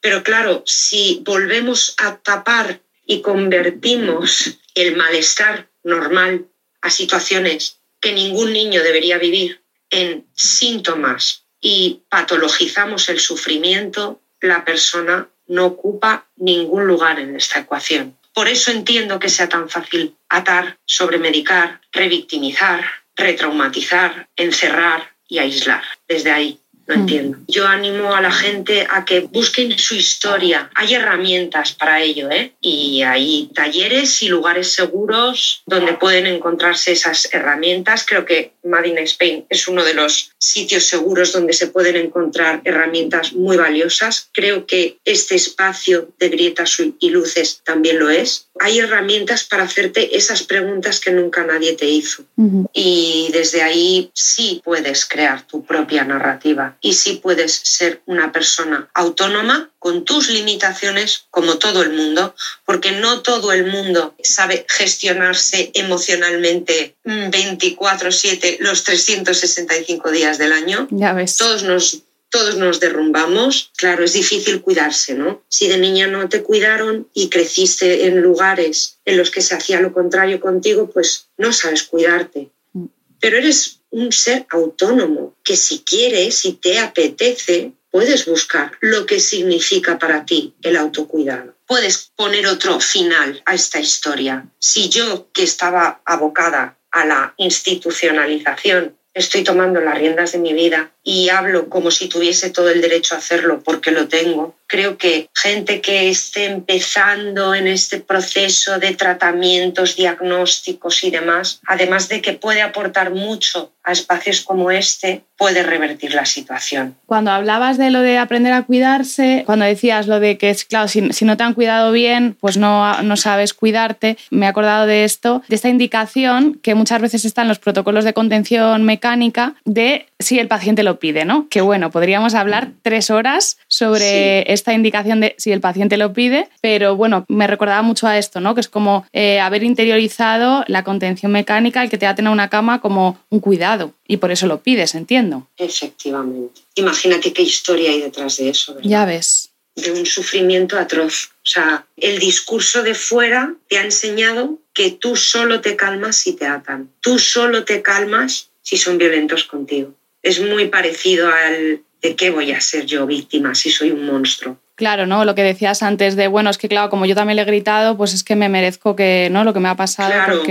Pero 0.00 0.22
claro, 0.22 0.62
si 0.66 1.22
volvemos 1.24 1.94
a 1.98 2.16
tapar 2.16 2.80
y 3.06 3.22
convertimos 3.22 4.58
el 4.74 4.96
malestar 4.96 5.68
normal 5.82 6.46
a 6.80 6.90
situaciones 6.90 7.78
que 8.00 8.12
ningún 8.12 8.52
niño 8.52 8.82
debería 8.82 9.18
vivir 9.18 9.62
en 9.90 10.26
síntomas 10.34 11.44
y 11.60 12.02
patologizamos 12.08 13.08
el 13.08 13.20
sufrimiento, 13.20 14.20
la 14.40 14.64
persona 14.64 15.28
no 15.48 15.66
ocupa 15.66 16.26
ningún 16.36 16.86
lugar 16.86 17.18
en 17.18 17.36
esta 17.36 17.60
ecuación. 17.60 18.16
Por 18.34 18.48
eso 18.48 18.70
entiendo 18.70 19.18
que 19.18 19.28
sea 19.28 19.48
tan 19.48 19.70
fácil 19.70 20.14
atar, 20.28 20.78
sobremedicar, 20.84 21.80
revictimizar, 21.90 22.84
retraumatizar, 23.16 24.28
encerrar 24.36 25.16
y 25.26 25.38
aislar. 25.38 25.82
Desde 26.06 26.30
ahí. 26.32 26.60
No 26.86 26.94
entiendo. 26.94 27.38
Yo 27.48 27.66
animo 27.66 28.14
a 28.14 28.20
la 28.20 28.30
gente 28.30 28.86
a 28.88 29.04
que 29.04 29.20
busquen 29.20 29.76
su 29.78 29.96
historia. 29.96 30.70
Hay 30.74 30.94
herramientas 30.94 31.72
para 31.72 32.00
ello, 32.00 32.30
¿eh? 32.30 32.52
Y 32.60 33.02
hay 33.02 33.50
talleres 33.54 34.22
y 34.22 34.28
lugares 34.28 34.72
seguros 34.72 35.62
donde 35.66 35.94
pueden 35.94 36.26
encontrarse 36.26 36.92
esas 36.92 37.28
herramientas. 37.32 38.04
Creo 38.06 38.24
que 38.24 38.52
Made 38.66 38.88
in 38.88 38.98
Spain 38.98 39.46
es 39.48 39.68
uno 39.68 39.84
de 39.84 39.94
los 39.94 40.32
sitios 40.38 40.84
seguros 40.84 41.32
donde 41.32 41.52
se 41.52 41.68
pueden 41.68 41.96
encontrar 41.96 42.60
herramientas 42.64 43.32
muy 43.32 43.56
valiosas. 43.56 44.28
Creo 44.32 44.66
que 44.66 44.98
este 45.04 45.34
espacio 45.34 46.12
de 46.18 46.28
grietas 46.28 46.76
y 46.98 47.10
luces 47.10 47.60
también 47.64 47.98
lo 47.98 48.10
es. 48.10 48.48
Hay 48.58 48.78
herramientas 48.78 49.44
para 49.44 49.64
hacerte 49.64 50.16
esas 50.16 50.42
preguntas 50.42 51.00
que 51.00 51.12
nunca 51.12 51.44
nadie 51.44 51.74
te 51.74 51.86
hizo. 51.86 52.24
Y 52.72 53.30
desde 53.32 53.62
ahí 53.62 54.10
sí 54.14 54.60
puedes 54.64 55.06
crear 55.06 55.46
tu 55.46 55.64
propia 55.64 56.04
narrativa 56.04 56.76
y 56.80 56.94
sí 56.94 57.20
puedes 57.22 57.52
ser 57.52 58.02
una 58.06 58.32
persona 58.32 58.88
autónoma 58.94 59.70
con 59.86 60.04
tus 60.04 60.30
limitaciones 60.30 61.26
como 61.30 61.58
todo 61.58 61.80
el 61.84 61.92
mundo, 61.92 62.34
porque 62.64 62.90
no 62.90 63.22
todo 63.22 63.52
el 63.52 63.66
mundo 63.66 64.16
sabe 64.20 64.66
gestionarse 64.68 65.70
emocionalmente 65.74 66.96
24/7 67.04 68.56
los 68.58 68.82
365 68.82 70.10
días 70.10 70.38
del 70.38 70.50
año. 70.50 70.88
Ya 70.90 71.12
ves. 71.12 71.36
Todos 71.36 71.62
nos 71.62 72.02
todos 72.30 72.56
nos 72.56 72.80
derrumbamos, 72.80 73.70
claro, 73.76 74.02
es 74.02 74.12
difícil 74.12 74.60
cuidarse, 74.60 75.14
¿no? 75.14 75.44
Si 75.48 75.68
de 75.68 75.78
niña 75.78 76.08
no 76.08 76.28
te 76.28 76.42
cuidaron 76.42 77.08
y 77.14 77.28
creciste 77.28 78.06
en 78.06 78.20
lugares 78.20 78.98
en 79.04 79.16
los 79.16 79.30
que 79.30 79.40
se 79.40 79.54
hacía 79.54 79.80
lo 79.80 79.92
contrario 79.92 80.40
contigo, 80.40 80.90
pues 80.90 81.28
no 81.38 81.52
sabes 81.52 81.84
cuidarte. 81.84 82.50
Mm. 82.72 82.86
Pero 83.20 83.38
eres 83.38 83.78
un 83.90 84.10
ser 84.10 84.46
autónomo 84.50 85.36
que 85.44 85.56
si 85.56 85.78
quieres, 85.78 86.38
si 86.38 86.54
te 86.54 86.80
apetece, 86.80 87.70
puedes 87.96 88.26
buscar 88.26 88.72
lo 88.82 89.06
que 89.06 89.18
significa 89.18 89.98
para 89.98 90.26
ti 90.26 90.54
el 90.60 90.76
autocuidado. 90.76 91.56
Puedes 91.66 92.12
poner 92.14 92.46
otro 92.46 92.78
final 92.78 93.40
a 93.46 93.54
esta 93.54 93.80
historia. 93.80 94.46
Si 94.58 94.90
yo, 94.90 95.30
que 95.32 95.44
estaba 95.44 96.02
abocada 96.04 96.78
a 96.90 97.06
la 97.06 97.32
institucionalización, 97.38 98.98
estoy 99.14 99.44
tomando 99.44 99.80
las 99.80 99.96
riendas 99.96 100.32
de 100.32 100.40
mi 100.40 100.52
vida 100.52 100.92
y 101.08 101.28
hablo 101.28 101.68
como 101.68 101.92
si 101.92 102.08
tuviese 102.08 102.50
todo 102.50 102.68
el 102.68 102.80
derecho 102.80 103.14
a 103.14 103.18
hacerlo 103.18 103.62
porque 103.64 103.92
lo 103.92 104.08
tengo, 104.08 104.56
creo 104.66 104.98
que 104.98 105.28
gente 105.34 105.80
que 105.80 106.10
esté 106.10 106.46
empezando 106.46 107.54
en 107.54 107.68
este 107.68 108.00
proceso 108.00 108.80
de 108.80 108.92
tratamientos, 108.96 109.94
diagnósticos 109.94 111.04
y 111.04 111.10
demás, 111.10 111.60
además 111.64 112.08
de 112.08 112.20
que 112.20 112.32
puede 112.32 112.60
aportar 112.60 113.12
mucho 113.12 113.72
a 113.84 113.92
espacios 113.92 114.40
como 114.40 114.72
este, 114.72 115.22
puede 115.36 115.62
revertir 115.62 116.12
la 116.12 116.24
situación. 116.24 116.96
Cuando 117.06 117.30
hablabas 117.30 117.78
de 117.78 117.90
lo 117.90 118.00
de 118.00 118.18
aprender 118.18 118.52
a 118.52 118.62
cuidarse, 118.62 119.44
cuando 119.46 119.64
decías 119.64 120.08
lo 120.08 120.18
de 120.18 120.38
que, 120.38 120.50
es 120.50 120.64
claro, 120.64 120.88
si, 120.88 121.02
no 121.02 121.36
te 121.36 121.44
han 121.44 121.54
cuidado 121.54 121.92
bien, 121.92 122.36
pues 122.40 122.56
no, 122.56 123.00
no 123.02 123.16
sabes 123.16 123.54
cuidarte, 123.54 124.18
me 124.30 124.46
he 124.46 124.48
acordado 124.48 124.86
de 124.86 125.04
esto, 125.04 125.42
de 125.46 125.54
esta 125.54 125.68
indicación 125.68 126.58
que 126.60 126.74
muchas 126.74 127.00
veces 127.00 127.24
está 127.24 127.42
en 127.42 127.48
los 127.48 127.60
protocolos 127.60 128.04
de 128.04 128.12
contención 128.12 128.82
mecánica 128.82 129.54
de 129.64 130.06
si 130.18 130.40
el 130.40 130.48
paciente 130.48 130.82
lo 130.82 130.95
pide, 130.98 131.24
¿no? 131.24 131.48
Que 131.48 131.60
bueno, 131.60 131.90
podríamos 131.90 132.34
hablar 132.34 132.72
tres 132.82 133.10
horas 133.10 133.58
sobre 133.68 134.50
esta 134.52 134.72
indicación 134.72 135.20
de 135.20 135.34
si 135.38 135.52
el 135.52 135.60
paciente 135.60 135.96
lo 135.96 136.12
pide, 136.12 136.48
pero 136.60 136.96
bueno, 136.96 137.24
me 137.28 137.46
recordaba 137.46 137.82
mucho 137.82 138.06
a 138.06 138.18
esto, 138.18 138.40
¿no? 138.40 138.54
Que 138.54 138.60
es 138.60 138.68
como 138.68 139.06
eh, 139.12 139.40
haber 139.40 139.62
interiorizado 139.62 140.64
la 140.66 140.84
contención 140.84 141.32
mecánica, 141.32 141.82
el 141.82 141.90
que 141.90 141.98
te 141.98 142.06
aten 142.06 142.26
a 142.26 142.30
una 142.30 142.48
cama 142.48 142.80
como 142.80 143.18
un 143.30 143.40
cuidado 143.40 143.94
y 144.06 144.18
por 144.18 144.30
eso 144.30 144.46
lo 144.46 144.62
pides, 144.62 144.94
entiendo. 144.94 145.48
Efectivamente. 145.56 146.60
Imagínate 146.74 147.32
qué 147.32 147.42
historia 147.42 147.90
hay 147.90 148.00
detrás 148.00 148.36
de 148.36 148.50
eso. 148.50 148.76
Ya 148.82 149.04
ves. 149.04 149.50
De 149.74 149.92
un 149.92 150.06
sufrimiento 150.06 150.78
atroz. 150.78 151.30
O 151.36 151.48
sea, 151.48 151.86
el 151.96 152.18
discurso 152.18 152.82
de 152.82 152.94
fuera 152.94 153.54
te 153.68 153.78
ha 153.78 153.84
enseñado 153.84 154.58
que 154.72 154.90
tú 154.90 155.16
solo 155.16 155.60
te 155.60 155.76
calmas 155.76 156.16
si 156.16 156.32
te 156.32 156.46
atan. 156.46 156.90
Tú 157.00 157.18
solo 157.18 157.64
te 157.64 157.82
calmas 157.82 158.50
si 158.62 158.76
son 158.76 158.98
violentos 158.98 159.44
contigo 159.44 159.94
es 160.26 160.40
muy 160.40 160.66
parecido 160.66 161.28
al 161.28 161.82
de 162.02 162.16
qué 162.16 162.30
voy 162.30 162.52
a 162.52 162.60
ser 162.60 162.84
yo 162.84 163.06
víctima 163.06 163.54
si 163.54 163.70
soy 163.70 163.92
un 163.92 164.04
monstruo. 164.04 164.58
Claro, 164.74 165.06
¿no? 165.06 165.24
Lo 165.24 165.34
que 165.34 165.42
decías 165.42 165.82
antes 165.82 166.16
de, 166.16 166.26
bueno, 166.26 166.50
es 166.50 166.58
que 166.58 166.68
claro, 166.68 166.90
como 166.90 167.06
yo 167.06 167.14
también 167.14 167.36
le 167.36 167.42
he 167.42 167.46
gritado, 167.46 167.96
pues 167.96 168.12
es 168.12 168.24
que 168.24 168.36
me 168.36 168.48
merezco 168.48 168.96
que, 168.96 169.28
¿no? 169.30 169.44
Lo 169.44 169.54
que 169.54 169.60
me 169.60 169.68
ha 169.68 169.76
pasado. 169.76 170.10
Claro, 170.10 170.42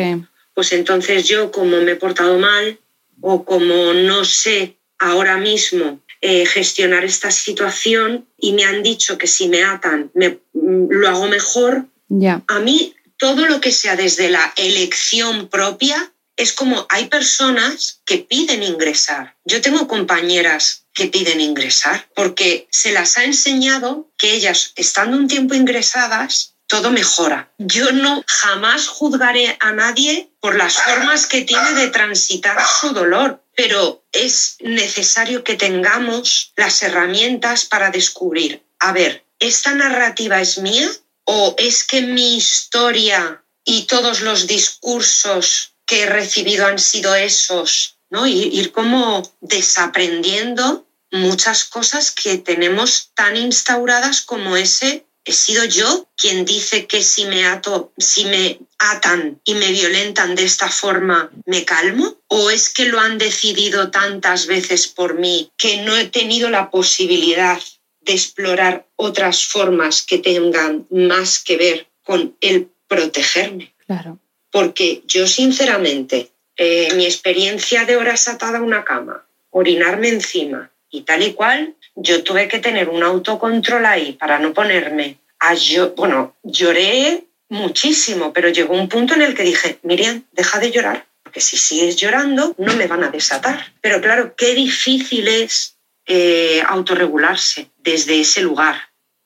pues 0.53 0.71
entonces 0.71 1.27
yo 1.27 1.51
como 1.51 1.81
me 1.81 1.91
he 1.91 1.95
portado 1.97 2.39
mal 2.39 2.79
o 3.19 3.43
como 3.43 3.93
no 3.93 4.23
sé 4.23 4.77
ahora 4.97 5.37
mismo 5.37 5.99
eh, 6.21 6.45
gestionar 6.45 7.03
esta 7.03 7.29
situación 7.29 8.25
y 8.39 8.53
me 8.53 8.63
han 8.63 8.81
dicho 8.81 9.17
que 9.17 9.27
si 9.27 9.49
me 9.49 9.63
atan 9.63 10.09
me, 10.13 10.39
mm, 10.53 10.87
lo 10.89 11.09
hago 11.09 11.27
mejor, 11.27 11.85
ya. 12.07 12.41
a 12.47 12.59
mí 12.59 12.95
todo 13.17 13.45
lo 13.47 13.59
que 13.59 13.73
sea 13.73 13.97
desde 13.97 14.29
la 14.29 14.53
elección 14.55 15.49
propia 15.49 16.13
es 16.37 16.53
como 16.53 16.85
hay 16.89 17.07
personas 17.07 18.01
que 18.05 18.19
piden 18.19 18.63
ingresar. 18.63 19.35
Yo 19.45 19.61
tengo 19.61 19.87
compañeras 19.87 20.85
que 20.93 21.07
piden 21.07 21.41
ingresar 21.41 22.07
porque 22.15 22.67
se 22.71 22.91
las 22.91 23.17
ha 23.17 23.23
enseñado 23.23 24.09
que 24.17 24.33
ellas, 24.33 24.73
estando 24.75 25.17
un 25.17 25.27
tiempo 25.27 25.53
ingresadas, 25.53 26.55
todo 26.67 26.89
mejora. 26.91 27.51
Yo 27.57 27.91
no 27.91 28.23
jamás 28.27 28.87
juzgaré 28.87 29.57
a 29.59 29.71
nadie 29.71 30.29
por 30.39 30.55
las 30.55 30.73
formas 30.73 31.27
que 31.27 31.41
tiene 31.41 31.73
de 31.73 31.89
transitar 31.89 32.57
su 32.79 32.89
dolor, 32.89 33.43
pero 33.55 34.03
es 34.11 34.57
necesario 34.61 35.43
que 35.43 35.55
tengamos 35.55 36.53
las 36.55 36.81
herramientas 36.81 37.65
para 37.65 37.91
descubrir, 37.91 38.63
a 38.79 38.91
ver, 38.91 39.25
¿esta 39.39 39.73
narrativa 39.73 40.41
es 40.41 40.57
mía 40.57 40.89
o 41.23 41.55
es 41.57 41.83
que 41.83 42.01
mi 42.01 42.35
historia 42.37 43.43
y 43.63 43.83
todos 43.83 44.21
los 44.21 44.47
discursos 44.47 45.74
que 45.85 46.03
he 46.03 46.05
recibido 46.05 46.65
han 46.65 46.79
sido 46.79 47.15
esos, 47.15 47.97
¿no? 48.09 48.27
Ir, 48.27 48.71
como 48.71 49.23
desaprendiendo 49.41 50.85
muchas 51.11 51.63
cosas 51.65 52.11
que 52.11 52.37
tenemos 52.37 53.11
tan 53.13 53.37
instauradas 53.37 54.21
como 54.21 54.57
ese 54.57 55.05
he 55.23 55.31
sido 55.31 55.65
yo 55.65 56.07
quien 56.15 56.45
dice 56.45 56.85
que 56.85 57.01
si 57.01 57.25
me 57.25 57.45
ato, 57.45 57.91
si 57.97 58.25
me 58.25 58.59
atan 58.77 59.41
y 59.43 59.55
me 59.55 59.71
violentan 59.71 60.35
de 60.35 60.43
esta 60.43 60.69
forma, 60.69 61.31
me 61.47 61.65
calmo? 61.65 62.21
¿O 62.27 62.51
es 62.51 62.69
que 62.69 62.85
lo 62.85 62.99
han 62.99 63.17
decidido 63.17 63.89
tantas 63.89 64.45
veces 64.45 64.87
por 64.87 65.17
mí 65.17 65.51
que 65.57 65.77
no 65.77 65.95
he 65.95 66.05
tenido 66.05 66.49
la 66.51 66.69
posibilidad 66.69 67.59
de 68.01 68.13
explorar 68.13 68.87
otras 68.97 69.45
formas 69.45 70.03
que 70.03 70.19
tengan 70.19 70.85
más 70.91 71.39
que 71.39 71.57
ver 71.57 71.87
con 72.03 72.37
el 72.41 72.69
protegerme? 72.87 73.73
Claro 73.87 74.19
porque 74.55 75.01
yo 75.05 75.27
sinceramente, 75.27 76.31
eh, 76.55 76.93
mi 76.95 77.03
experiencia 77.03 77.83
de 77.83 77.97
horas 77.97 78.29
atada 78.29 78.59
a 78.59 78.61
una 78.61 78.85
cama, 78.85 79.25
orinarme 79.49 80.07
encima 80.07 80.71
y 80.89 81.01
tal 81.01 81.23
y 81.23 81.33
cual, 81.33 81.75
yo 81.97 82.23
tuve 82.23 82.47
que 82.47 82.59
tener 82.59 82.87
un 82.87 83.03
autocontrol 83.03 83.85
ahí 83.85 84.13
para 84.13 84.39
no 84.39 84.53
ponerme 84.53 85.17
a 85.39 85.55
yo, 85.55 85.93
bueno, 85.95 86.37
lloré 86.41 87.25
muchísimo, 87.49 88.31
pero 88.31 88.47
llegó 88.47 88.75
un 88.75 88.87
punto 88.87 89.13
en 89.15 89.23
el 89.23 89.35
que 89.35 89.43
dije, 89.43 89.77
Miriam, 89.83 90.23
deja 90.31 90.57
de 90.59 90.71
llorar, 90.71 91.05
porque 91.21 91.41
si 91.41 91.57
sigues 91.57 91.97
llorando 91.97 92.55
no 92.57 92.77
me 92.77 92.87
van 92.87 93.03
a 93.03 93.09
desatar. 93.09 93.73
Pero 93.81 93.99
claro, 93.99 94.35
qué 94.37 94.55
difícil 94.55 95.27
es 95.27 95.75
eh, 96.05 96.63
autorregularse 96.65 97.71
desde 97.79 98.21
ese 98.21 98.41
lugar. 98.41 98.77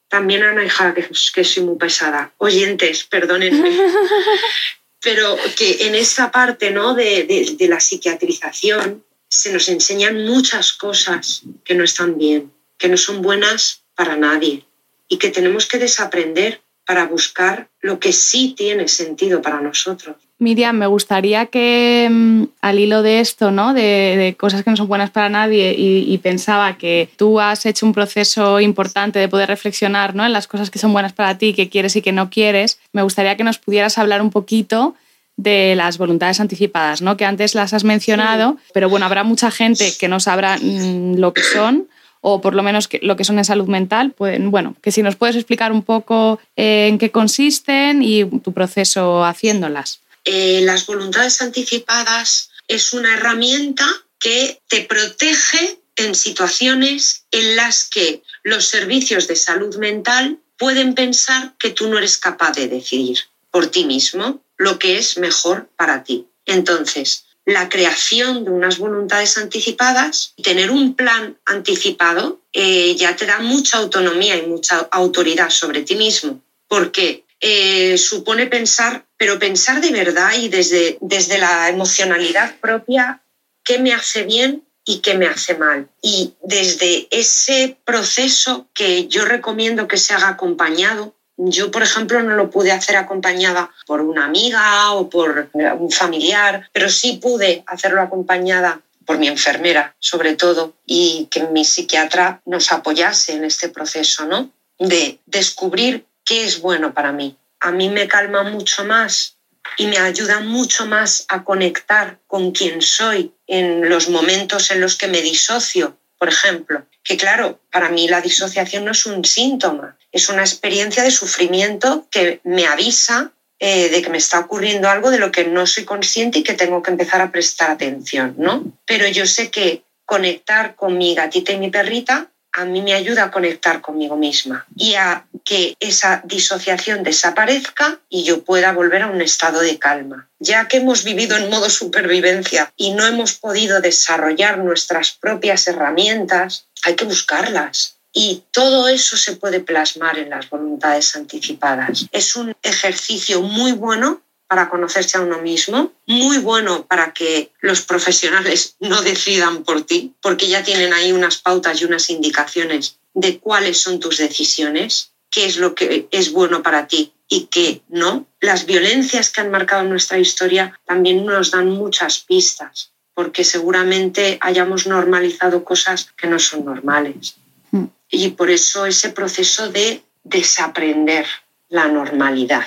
También 0.07 0.41
Ana, 0.41 0.65
hija, 0.65 0.95
que, 0.95 1.07
que 1.35 1.43
soy 1.43 1.63
muy 1.65 1.77
pesada. 1.77 2.33
Oyentes, 2.39 3.03
perdónenme. 3.03 3.69
pero 5.01 5.37
que 5.55 5.87
en 5.87 5.95
esa 5.95 6.31
parte 6.31 6.71
¿no? 6.71 6.93
de, 6.93 7.55
de, 7.57 7.67
la 7.67 7.79
psiquiatrización 7.79 9.03
se 9.27 9.53
nos 9.53 9.69
enseñan 9.69 10.25
muchas 10.25 10.73
cosas 10.73 11.43
que 11.63 11.75
no 11.75 11.83
están 11.83 12.17
bien, 12.17 12.51
que 12.77 12.89
no 12.89 12.97
son 12.97 13.21
buenas 13.21 13.83
para 13.95 14.17
nadie 14.17 14.65
y 15.07 15.17
que 15.17 15.29
tenemos 15.29 15.67
que 15.67 15.77
desaprender 15.77 16.61
para 16.85 17.05
buscar 17.05 17.69
lo 17.81 17.99
que 17.99 18.11
sí 18.11 18.55
tiene 18.57 18.87
sentido 18.87 19.41
para 19.41 19.61
nosotros. 19.61 20.17
Miriam, 20.39 20.77
me 20.77 20.87
gustaría 20.87 21.47
que 21.47 22.07
mm, 22.09 22.43
al 22.61 22.79
hilo 22.79 23.01
de 23.01 23.19
esto, 23.19 23.51
¿no? 23.51 23.73
De, 23.73 24.35
cosas 24.39 24.63
que 24.63 24.69
no 24.69 24.77
son 24.77 24.87
buenas 24.87 25.09
para 25.09 25.27
nadie 25.27 25.75
y, 25.77 26.17
pensaba 26.19 26.77
que 26.77 27.09
tú 27.17 27.39
has 27.39 27.65
hecho 27.65 27.85
un 27.85 27.93
proceso 27.93 28.59
importante 28.59 29.19
de 29.19 29.27
poder 29.27 29.49
reflexionar 29.49 30.15
¿no? 30.15 30.25
en 30.25 30.33
las 30.33 30.47
cosas 30.47 30.69
que 30.69 30.79
son 30.79 30.91
buenas 30.93 31.13
para 31.13 31.37
ti, 31.37 31.53
que 31.53 31.69
quieres 31.69 31.95
y 31.95 32.01
que 32.01 32.11
no 32.11 32.29
quieres, 32.29 32.79
me 32.91 33.01
gustaría 33.01 33.37
que 33.37 33.43
nos 33.43 33.57
pudieras 33.57 33.97
hablar 33.97 34.21
un 34.21 34.29
poquito 34.29 34.95
de 35.37 35.75
las 35.75 35.97
voluntades 35.97 36.39
anticipadas, 36.41 37.01
¿no? 37.01 37.15
que 37.15 37.25
antes 37.25 37.55
las 37.55 37.73
has 37.73 37.85
mencionado, 37.85 38.57
pero 38.73 38.89
bueno, 38.89 39.05
habrá 39.05 39.23
mucha 39.23 39.49
gente 39.49 39.93
que 39.97 40.09
no 40.09 40.19
sabrá 40.19 40.57
mm, 40.57 41.15
lo 41.15 41.33
que 41.33 41.43
son 41.43 41.87
o 42.21 42.41
por 42.41 42.53
lo 42.53 42.63
menos 42.63 42.89
lo 43.01 43.15
que 43.15 43.23
son 43.23 43.37
en 43.37 43.45
salud 43.45 43.67
mental. 43.67 44.13
bueno, 44.17 44.75
que 44.81 44.91
si 44.91 45.01
nos 45.01 45.15
puedes 45.15 45.37
explicar 45.37 45.71
un 45.71 45.83
poco 45.83 46.39
eh, 46.57 46.87
en 46.87 46.97
qué 46.97 47.11
consisten 47.11 48.03
y 48.03 48.25
tu 48.25 48.51
proceso 48.51 49.23
haciéndolas. 49.23 50.01
Eh, 50.31 50.61
las 50.61 50.85
voluntades 50.85 51.41
anticipadas 51.41 52.51
es 52.67 52.93
una 52.93 53.15
herramienta 53.15 53.87
que 54.19 54.61
te 54.67 54.81
protege 54.81 55.79
en 55.95 56.13
situaciones 56.13 57.25
en 57.31 57.55
las 57.55 57.89
que 57.89 58.21
los 58.43 58.67
servicios 58.67 59.27
de 59.27 59.35
salud 59.35 59.75
mental 59.77 60.37
pueden 60.55 60.93
pensar 60.93 61.55
que 61.57 61.71
tú 61.71 61.89
no 61.89 61.97
eres 61.97 62.17
capaz 62.17 62.51
de 62.51 62.67
decidir 62.67 63.17
por 63.49 63.71
ti 63.71 63.85
mismo 63.85 64.43
lo 64.55 64.77
que 64.77 64.99
es 64.99 65.17
mejor 65.17 65.67
para 65.75 66.03
ti. 66.03 66.27
Entonces, 66.45 67.25
la 67.43 67.67
creación 67.67 68.45
de 68.45 68.51
unas 68.51 68.77
voluntades 68.77 69.35
anticipadas, 69.39 70.35
tener 70.43 70.69
un 70.69 70.93
plan 70.93 71.39
anticipado, 71.43 72.39
eh, 72.53 72.95
ya 72.95 73.15
te 73.15 73.25
da 73.25 73.39
mucha 73.39 73.79
autonomía 73.79 74.37
y 74.37 74.45
mucha 74.45 74.77
autoridad 74.91 75.49
sobre 75.49 75.81
ti 75.81 75.95
mismo, 75.95 76.39
porque 76.67 77.25
eh, 77.41 77.97
supone 77.97 78.47
pensar, 78.47 79.05
pero 79.17 79.39
pensar 79.39 79.81
de 79.81 79.91
verdad 79.91 80.31
y 80.37 80.49
desde, 80.49 80.97
desde 81.01 81.37
la 81.37 81.69
emocionalidad 81.69 82.55
propia, 82.59 83.21
qué 83.63 83.79
me 83.79 83.93
hace 83.93 84.23
bien 84.23 84.63
y 84.85 84.99
qué 84.99 85.15
me 85.15 85.27
hace 85.27 85.55
mal. 85.55 85.87
Y 86.01 86.33
desde 86.43 87.07
ese 87.11 87.77
proceso 87.85 88.67
que 88.73 89.07
yo 89.07 89.25
recomiendo 89.25 89.87
que 89.87 89.97
se 89.97 90.13
haga 90.13 90.29
acompañado, 90.29 91.15
yo, 91.37 91.71
por 91.71 91.83
ejemplo, 91.83 92.21
no 92.21 92.35
lo 92.35 92.49
pude 92.49 92.73
hacer 92.73 92.97
acompañada 92.97 93.71
por 93.85 94.01
una 94.01 94.25
amiga 94.25 94.91
o 94.91 95.09
por 95.09 95.49
un 95.53 95.89
familiar, 95.89 96.69
pero 96.73 96.89
sí 96.89 97.19
pude 97.21 97.63
hacerlo 97.65 98.01
acompañada 98.01 98.81
por 99.05 99.17
mi 99.17 99.27
enfermera, 99.27 99.95
sobre 99.99 100.35
todo, 100.35 100.73
y 100.85 101.29
que 101.31 101.43
mi 101.43 101.63
psiquiatra 101.63 102.41
nos 102.45 102.71
apoyase 102.73 103.33
en 103.33 103.45
este 103.45 103.69
proceso, 103.69 104.25
¿no? 104.25 104.51
De 104.77 105.19
descubrir 105.25 106.05
qué 106.29 106.45
es 106.45 106.61
bueno 106.61 106.93
para 106.93 107.11
mí. 107.11 107.35
A 107.59 107.71
mí 107.71 107.89
me 107.89 108.07
calma 108.07 108.43
mucho 108.43 108.85
más 108.85 109.37
y 109.77 109.87
me 109.87 109.97
ayuda 109.97 110.41
mucho 110.41 110.85
más 110.85 111.25
a 111.27 111.43
conectar 111.43 112.19
con 112.27 112.51
quien 112.51 112.83
soy 112.83 113.33
en 113.47 113.89
los 113.89 114.09
momentos 114.09 114.69
en 114.69 114.79
los 114.79 114.95
que 114.95 115.07
me 115.07 115.23
disocio, 115.23 115.97
por 116.19 116.29
ejemplo. 116.29 116.85
Que 117.03 117.17
claro, 117.17 117.59
para 117.71 117.89
mí 117.89 118.07
la 118.07 118.21
disociación 118.21 118.85
no 118.85 118.91
es 118.91 119.07
un 119.07 119.25
síntoma, 119.25 119.97
es 120.11 120.29
una 120.29 120.43
experiencia 120.43 121.01
de 121.01 121.09
sufrimiento 121.09 122.07
que 122.11 122.41
me 122.43 122.67
avisa 122.67 123.31
eh, 123.57 123.89
de 123.89 124.01
que 124.03 124.09
me 124.09 124.19
está 124.19 124.39
ocurriendo 124.39 124.87
algo 124.87 125.09
de 125.09 125.17
lo 125.17 125.31
que 125.31 125.45
no 125.45 125.65
soy 125.65 125.83
consciente 125.83 126.39
y 126.39 126.43
que 126.43 126.53
tengo 126.53 126.83
que 126.83 126.91
empezar 126.91 127.21
a 127.21 127.31
prestar 127.31 127.71
atención, 127.71 128.35
¿no? 128.37 128.71
Pero 128.85 129.07
yo 129.07 129.25
sé 129.25 129.49
que 129.49 129.81
conectar 130.05 130.75
con 130.75 130.95
mi 130.95 131.15
gatita 131.15 131.53
y 131.53 131.57
mi 131.57 131.71
perrita 131.71 132.29
a 132.51 132.65
mí 132.65 132.81
me 132.81 132.93
ayuda 132.93 133.25
a 133.25 133.31
conectar 133.31 133.81
conmigo 133.81 134.15
misma 134.15 134.65
y 134.75 134.95
a 134.95 135.25
que 135.45 135.75
esa 135.79 136.21
disociación 136.25 137.03
desaparezca 137.03 137.99
y 138.09 138.23
yo 138.23 138.43
pueda 138.43 138.71
volver 138.71 139.03
a 139.03 139.07
un 139.07 139.21
estado 139.21 139.61
de 139.61 139.77
calma. 139.77 140.27
Ya 140.39 140.67
que 140.67 140.77
hemos 140.77 141.03
vivido 141.03 141.37
en 141.37 141.49
modo 141.49 141.69
supervivencia 141.69 142.73
y 142.75 142.93
no 142.93 143.05
hemos 143.05 143.33
podido 143.33 143.81
desarrollar 143.81 144.57
nuestras 144.57 145.11
propias 145.11 145.67
herramientas, 145.67 146.65
hay 146.83 146.95
que 146.95 147.05
buscarlas. 147.05 147.97
Y 148.11 148.43
todo 148.51 148.87
eso 148.87 149.17
se 149.17 149.35
puede 149.35 149.59
plasmar 149.59 150.17
en 150.17 150.31
las 150.31 150.49
voluntades 150.49 151.15
anticipadas. 151.15 152.07
Es 152.11 152.35
un 152.35 152.55
ejercicio 152.63 153.41
muy 153.41 153.73
bueno 153.73 154.21
para 154.49 154.67
conocerse 154.67 155.15
a 155.15 155.21
uno 155.21 155.37
mismo, 155.43 155.93
muy 156.07 156.39
bueno 156.39 156.87
para 156.87 157.13
que 157.13 157.51
los 157.61 157.83
profesionales 157.83 158.75
no 158.79 159.01
decidan 159.03 159.63
por 159.63 159.83
ti, 159.83 160.15
porque 160.21 160.47
ya 160.49 160.63
tienen 160.63 160.91
ahí 160.91 161.11
unas 161.11 161.37
pautas 161.37 161.79
y 161.79 161.85
unas 161.85 162.09
indicaciones 162.09 162.97
de 163.13 163.37
cuáles 163.37 163.79
son 163.79 163.99
tus 163.99 164.17
decisiones, 164.17 165.11
qué 165.29 165.45
es 165.45 165.57
lo 165.57 165.75
que 165.75 166.07
es 166.09 166.31
bueno 166.31 166.63
para 166.63 166.87
ti 166.87 167.13
y 167.27 167.45
qué 167.45 167.83
no. 167.89 168.25
Las 168.39 168.65
violencias 168.65 169.29
que 169.29 169.41
han 169.41 169.51
marcado 169.51 169.83
nuestra 169.83 170.17
historia 170.17 170.79
también 170.83 171.23
nos 171.25 171.51
dan 171.51 171.69
muchas 171.69 172.17
pistas, 172.17 172.91
porque 173.13 173.43
seguramente 173.43 174.39
hayamos 174.41 174.87
normalizado 174.87 175.63
cosas 175.63 176.09
que 176.17 176.25
no 176.25 176.39
son 176.39 176.65
normales. 176.65 177.35
Hmm. 177.69 177.85
Y 178.09 178.29
por 178.29 178.49
eso 178.49 178.87
ese 178.87 179.09
proceso 179.09 179.69
de 179.69 180.01
desaprender 180.23 181.27
la 181.69 181.87
normalidad 181.87 182.65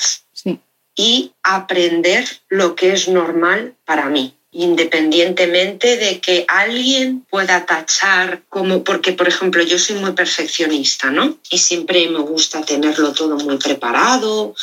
y 0.94 1.32
aprender 1.42 2.24
lo 2.48 2.74
que 2.74 2.92
es 2.92 3.08
normal 3.08 3.74
para 3.84 4.08
mí 4.08 4.34
independientemente 4.52 5.96
de 5.96 6.20
que 6.20 6.44
alguien 6.46 7.24
pueda 7.30 7.64
tachar 7.64 8.42
como, 8.50 8.84
porque 8.84 9.12
por 9.12 9.26
ejemplo 9.26 9.62
yo 9.62 9.78
soy 9.78 9.96
muy 9.96 10.12
perfeccionista, 10.12 11.10
¿no? 11.10 11.38
Y 11.50 11.56
siempre 11.56 12.06
me 12.08 12.18
gusta 12.18 12.60
tenerlo 12.60 13.12
todo 13.14 13.36
muy 13.38 13.56
preparado. 13.56 14.54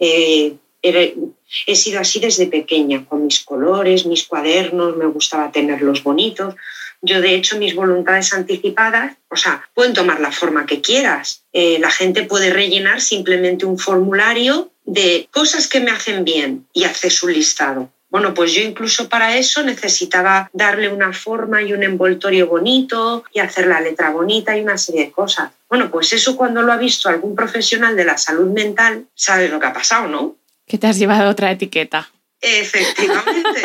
Eh, 0.00 0.54
he 0.82 1.76
sido 1.76 2.00
así 2.00 2.18
desde 2.18 2.46
pequeña, 2.46 3.04
con 3.06 3.24
mis 3.24 3.40
colores, 3.40 4.06
mis 4.06 4.24
cuadernos, 4.24 4.96
me 4.96 5.06
gustaba 5.06 5.52
tenerlos 5.52 6.02
bonitos. 6.02 6.56
Yo, 7.00 7.20
de 7.20 7.36
hecho, 7.36 7.58
mis 7.58 7.76
voluntades 7.76 8.32
anticipadas, 8.32 9.16
o 9.30 9.36
sea, 9.36 9.68
pueden 9.72 9.94
tomar 9.94 10.18
la 10.18 10.32
forma 10.32 10.66
que 10.66 10.80
quieras. 10.80 11.44
Eh, 11.52 11.78
la 11.78 11.92
gente 11.92 12.24
puede 12.24 12.50
rellenar 12.50 13.00
simplemente 13.00 13.66
un 13.66 13.78
formulario 13.78 14.72
de 14.88 15.28
cosas 15.30 15.68
que 15.68 15.80
me 15.80 15.90
hacen 15.90 16.24
bien 16.24 16.66
y 16.72 16.84
hace 16.84 17.10
su 17.10 17.28
listado. 17.28 17.92
Bueno, 18.08 18.32
pues 18.32 18.54
yo 18.54 18.62
incluso 18.62 19.10
para 19.10 19.36
eso 19.36 19.62
necesitaba 19.62 20.48
darle 20.54 20.88
una 20.88 21.12
forma 21.12 21.60
y 21.60 21.74
un 21.74 21.82
envoltorio 21.82 22.46
bonito 22.46 23.22
y 23.34 23.40
hacer 23.40 23.66
la 23.66 23.82
letra 23.82 24.08
bonita 24.08 24.56
y 24.56 24.62
una 24.62 24.78
serie 24.78 25.04
de 25.04 25.10
cosas. 25.10 25.50
Bueno, 25.68 25.90
pues 25.90 26.14
eso 26.14 26.38
cuando 26.38 26.62
lo 26.62 26.72
ha 26.72 26.78
visto 26.78 27.10
algún 27.10 27.36
profesional 27.36 27.96
de 27.96 28.06
la 28.06 28.16
salud 28.16 28.50
mental, 28.50 29.04
sabe 29.14 29.50
lo 29.50 29.60
que 29.60 29.66
ha 29.66 29.74
pasado, 29.74 30.08
¿no? 30.08 30.36
Que 30.66 30.78
te 30.78 30.86
has 30.86 30.98
llevado 30.98 31.28
otra 31.28 31.50
etiqueta. 31.50 32.10
Efectivamente. 32.40 33.62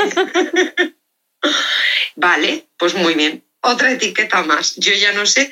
vale, 2.17 2.67
pues 2.77 2.95
muy 2.95 3.13
bien. 3.13 3.45
Otra 3.61 3.93
etiqueta 3.93 4.43
más. 4.43 4.75
Yo 4.75 4.91
ya 4.91 5.13
no 5.13 5.25
sé, 5.25 5.49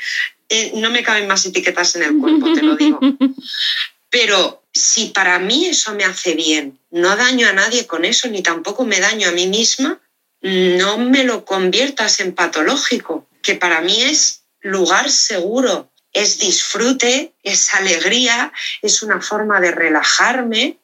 eh, 0.50 0.74
no 0.76 0.92
me 0.92 1.02
caben 1.02 1.28
más 1.28 1.46
etiquetas 1.46 1.96
en 1.96 2.04
el 2.04 2.18
cuerpo, 2.18 2.52
te 2.52 2.62
lo 2.62 2.76
digo. 2.76 3.00
Pero 4.10 4.61
si 4.74 5.08
para 5.08 5.40
mí 5.40 5.66
eso 5.66 5.94
me 5.94 6.06
hace 6.06 6.34
bien, 6.34 6.80
no 6.90 7.16
daño 7.16 7.48
a 7.48 7.54
nadie 7.54 7.88
con 7.88 8.06
eso, 8.06 8.28
ni 8.28 8.42
tampoco 8.42 8.86
me 8.86 9.00
daño 9.00 9.30
a 9.30 9.32
mí 9.32 9.48
misma, 9.48 10.00
no 10.42 10.98
me 10.98 11.24
lo 11.24 11.46
conviertas 11.46 12.20
en 12.20 12.34
patológico, 12.34 13.28
que 13.42 13.56
para 13.56 13.82
mí 13.82 14.02
es 14.02 14.44
lugar 14.62 15.12
seguro, 15.12 15.92
es 16.14 16.40
disfrute, 16.40 17.34
es 17.44 17.74
alegría, 17.74 18.52
es 18.82 19.04
una 19.04 19.22
forma 19.22 19.60
de 19.60 19.72
relajarme 19.72 20.80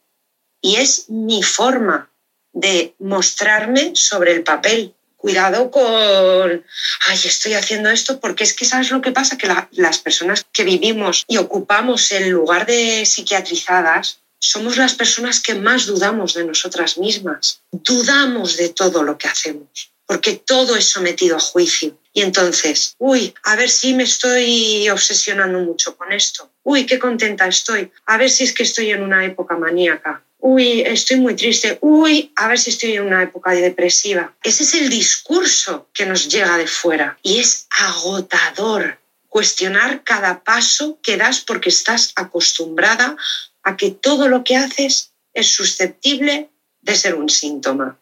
y 0.61 0.75
es 0.77 1.09
mi 1.09 1.43
forma 1.43 2.11
de 2.53 2.95
mostrarme 2.99 3.91
sobre 3.95 4.31
el 4.33 4.43
papel 4.43 4.95
cuidado 5.27 5.69
con, 5.69 6.63
ay, 7.07 7.19
estoy 7.25 7.53
haciendo 7.53 7.89
esto, 7.89 8.17
porque 8.21 8.45
es 8.45 8.53
que 8.53 8.63
sabes 8.63 8.91
lo 8.91 9.01
que 9.01 9.11
pasa, 9.11 9.37
que 9.37 9.49
las 9.71 9.99
personas 9.99 10.45
que 10.53 10.63
vivimos 10.63 11.25
y 11.27 11.35
ocupamos 11.35 12.13
el 12.13 12.29
lugar 12.29 12.65
de 12.65 13.05
psiquiatrizadas, 13.05 14.21
somos 14.39 14.77
las 14.77 14.93
personas 14.93 15.41
que 15.41 15.53
más 15.53 15.85
dudamos 15.85 16.33
de 16.33 16.45
nosotras 16.45 16.97
mismas, 16.97 17.59
dudamos 17.73 18.55
de 18.55 18.69
todo 18.69 19.03
lo 19.03 19.17
que 19.17 19.27
hacemos, 19.27 19.91
porque 20.05 20.37
todo 20.37 20.77
es 20.77 20.85
sometido 20.85 21.35
a 21.35 21.41
juicio. 21.41 21.99
Y 22.13 22.21
entonces, 22.21 22.95
uy, 22.97 23.33
a 23.43 23.57
ver 23.57 23.69
si 23.69 23.93
me 23.93 24.03
estoy 24.03 24.87
obsesionando 24.89 25.59
mucho 25.59 25.97
con 25.97 26.13
esto. 26.13 26.49
Uy, 26.63 26.85
qué 26.85 26.97
contenta 26.99 27.47
estoy. 27.47 27.91
A 28.05 28.15
ver 28.15 28.29
si 28.29 28.45
es 28.45 28.53
que 28.53 28.63
estoy 28.63 28.91
en 28.91 29.03
una 29.03 29.25
época 29.25 29.57
maníaca 29.57 30.23
uy, 30.39 30.81
estoy 30.81 31.17
muy 31.17 31.35
triste, 31.35 31.77
uy, 31.81 32.31
a 32.35 32.47
ver 32.47 32.59
si 32.59 32.69
estoy 32.69 32.93
en 32.93 33.05
una 33.05 33.23
época 33.23 33.51
depresiva. 33.51 34.33
Ese 34.43 34.63
es 34.63 34.75
el 34.75 34.89
discurso 34.89 35.87
que 35.93 36.05
nos 36.05 36.27
llega 36.29 36.57
de 36.57 36.67
fuera 36.67 37.17
y 37.23 37.39
es 37.39 37.67
agotador 37.69 38.99
cuestionar 39.27 40.03
cada 40.03 40.43
paso 40.43 40.99
que 41.01 41.17
das 41.17 41.41
porque 41.41 41.69
estás 41.69 42.13
acostumbrada 42.15 43.15
a 43.63 43.77
que 43.77 43.91
todo 43.91 44.27
lo 44.27 44.43
que 44.43 44.55
haces 44.55 45.11
es 45.33 45.47
susceptible 45.53 46.49
de 46.81 46.95
ser 46.95 47.15
un 47.15 47.29
síntoma. 47.29 47.99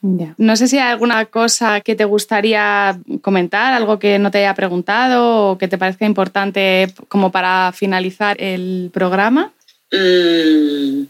No 0.00 0.56
sé 0.56 0.66
si 0.66 0.78
hay 0.78 0.90
alguna 0.90 1.26
cosa 1.26 1.80
que 1.80 1.94
te 1.94 2.04
gustaría 2.04 2.98
comentar, 3.20 3.72
algo 3.72 4.00
que 4.00 4.18
no 4.18 4.32
te 4.32 4.38
haya 4.38 4.54
preguntado 4.54 5.52
o 5.52 5.58
que 5.58 5.68
te 5.68 5.78
parezca 5.78 6.04
importante 6.04 6.92
como 7.08 7.30
para 7.30 7.70
finalizar 7.72 8.36
el 8.40 8.90
programa. 8.92 9.52
Mm, 9.92 11.04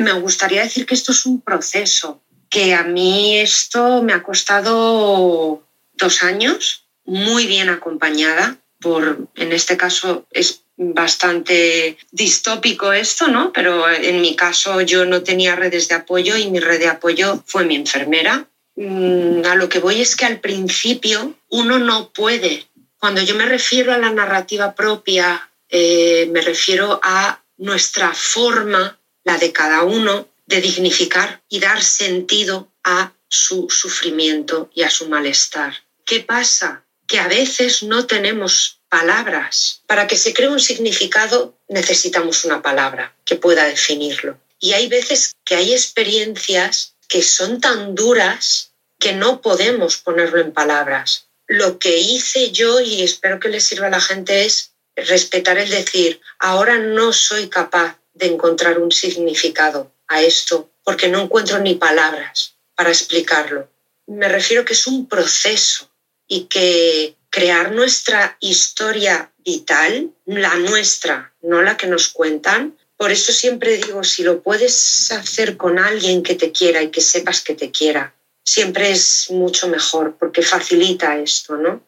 me 0.00 0.12
gustaría 0.12 0.62
decir 0.62 0.86
que 0.86 0.94
esto 0.94 1.12
es 1.12 1.26
un 1.26 1.40
proceso, 1.40 2.22
que 2.48 2.74
a 2.74 2.82
mí 2.82 3.38
esto 3.38 4.02
me 4.02 4.12
ha 4.12 4.22
costado 4.22 5.62
dos 5.94 6.22
años, 6.22 6.84
muy 7.04 7.46
bien 7.46 7.68
acompañada 7.68 8.58
por, 8.80 9.28
en 9.34 9.52
este 9.52 9.76
caso 9.76 10.26
es 10.30 10.62
bastante 10.76 11.98
distópico 12.10 12.92
esto, 12.92 13.28
¿no? 13.28 13.52
Pero 13.52 13.88
en 13.88 14.22
mi 14.22 14.34
caso 14.34 14.80
yo 14.80 15.04
no 15.04 15.22
tenía 15.22 15.54
redes 15.54 15.88
de 15.88 15.96
apoyo 15.96 16.36
y 16.36 16.50
mi 16.50 16.58
red 16.58 16.78
de 16.78 16.88
apoyo 16.88 17.42
fue 17.46 17.64
mi 17.64 17.76
enfermera. 17.76 18.48
Mm, 18.76 19.44
a 19.44 19.54
lo 19.56 19.68
que 19.68 19.78
voy 19.78 20.00
es 20.00 20.16
que 20.16 20.24
al 20.24 20.40
principio 20.40 21.34
uno 21.50 21.78
no 21.78 22.10
puede. 22.10 22.66
Cuando 22.98 23.20
yo 23.20 23.34
me 23.34 23.44
refiero 23.44 23.92
a 23.92 23.98
la 23.98 24.10
narrativa 24.10 24.74
propia, 24.74 25.50
eh, 25.68 26.28
me 26.32 26.40
refiero 26.40 26.98
a 27.02 27.42
nuestra 27.58 28.14
forma 28.14 28.98
la 29.24 29.38
de 29.38 29.52
cada 29.52 29.82
uno, 29.82 30.28
de 30.46 30.60
dignificar 30.60 31.42
y 31.48 31.60
dar 31.60 31.82
sentido 31.82 32.72
a 32.84 33.12
su 33.28 33.68
sufrimiento 33.70 34.70
y 34.74 34.82
a 34.82 34.90
su 34.90 35.08
malestar. 35.08 35.74
¿Qué 36.04 36.20
pasa? 36.20 36.84
que 37.10 37.18
a 37.18 37.26
veces 37.26 37.82
no 37.82 38.06
tenemos 38.06 38.78
palabras. 38.88 39.82
Para 39.88 40.06
que 40.06 40.16
se 40.16 40.32
cree 40.32 40.48
un 40.48 40.60
significado 40.60 41.58
necesitamos 41.68 42.44
una 42.44 42.62
palabra 42.62 43.16
que 43.24 43.34
pueda 43.34 43.64
definirlo. 43.64 44.38
Y 44.60 44.74
hay 44.74 44.86
veces 44.86 45.32
que 45.44 45.56
hay 45.56 45.72
experiencias 45.72 46.94
que 47.08 47.22
son 47.22 47.60
tan 47.60 47.96
duras 47.96 48.70
que 49.00 49.12
no 49.12 49.42
podemos 49.42 49.96
ponerlo 49.96 50.40
en 50.40 50.52
palabras. 50.52 51.26
Lo 51.48 51.80
que 51.80 51.98
hice 51.98 52.52
yo, 52.52 52.78
y 52.78 53.02
espero 53.02 53.40
que 53.40 53.48
le 53.48 53.58
sirva 53.58 53.88
a 53.88 53.90
la 53.90 54.00
gente, 54.00 54.44
es 54.44 54.70
respetar 54.94 55.58
el 55.58 55.68
decir, 55.68 56.20
ahora 56.38 56.78
no 56.78 57.12
soy 57.12 57.48
capaz 57.48 57.98
de 58.20 58.26
encontrar 58.26 58.78
un 58.78 58.92
significado 58.92 59.92
a 60.06 60.22
esto 60.22 60.70
porque 60.84 61.08
no 61.08 61.22
encuentro 61.22 61.58
ni 61.58 61.74
palabras 61.74 62.54
para 62.76 62.90
explicarlo. 62.90 63.68
Me 64.06 64.28
refiero 64.28 64.64
que 64.64 64.74
es 64.74 64.86
un 64.86 65.08
proceso 65.08 65.90
y 66.28 66.44
que 66.44 67.16
crear 67.30 67.72
nuestra 67.72 68.36
historia 68.40 69.32
vital, 69.38 70.10
la 70.26 70.54
nuestra, 70.56 71.34
no 71.42 71.62
la 71.62 71.76
que 71.76 71.86
nos 71.86 72.08
cuentan. 72.08 72.76
Por 72.96 73.10
eso 73.10 73.32
siempre 73.32 73.78
digo, 73.78 74.04
si 74.04 74.22
lo 74.22 74.42
puedes 74.42 75.10
hacer 75.10 75.56
con 75.56 75.78
alguien 75.78 76.22
que 76.22 76.34
te 76.34 76.52
quiera 76.52 76.82
y 76.82 76.90
que 76.90 77.00
sepas 77.00 77.40
que 77.40 77.54
te 77.54 77.70
quiera, 77.70 78.14
siempre 78.50 78.90
es 78.90 79.30
mucho 79.30 79.68
mejor 79.68 80.16
porque 80.18 80.42
facilita 80.42 81.16
esto, 81.18 81.56
¿no? 81.56 81.84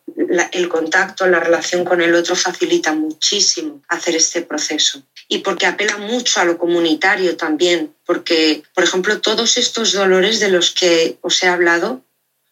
el 0.52 0.68
contacto, 0.68 1.26
la 1.26 1.40
relación 1.40 1.84
con 1.84 2.00
el 2.00 2.14
otro 2.14 2.36
facilita 2.36 2.92
muchísimo 2.94 3.82
hacer 3.88 4.14
este 4.14 4.42
proceso. 4.42 5.02
Y 5.26 5.38
porque 5.38 5.66
apela 5.66 5.96
mucho 5.96 6.38
a 6.38 6.44
lo 6.44 6.58
comunitario 6.58 7.36
también, 7.36 7.92
porque, 8.06 8.62
por 8.74 8.84
ejemplo, 8.84 9.20
todos 9.20 9.56
estos 9.56 9.92
dolores 9.92 10.38
de 10.38 10.50
los 10.50 10.70
que 10.70 11.18
os 11.20 11.42
he 11.42 11.48
hablado 11.48 12.04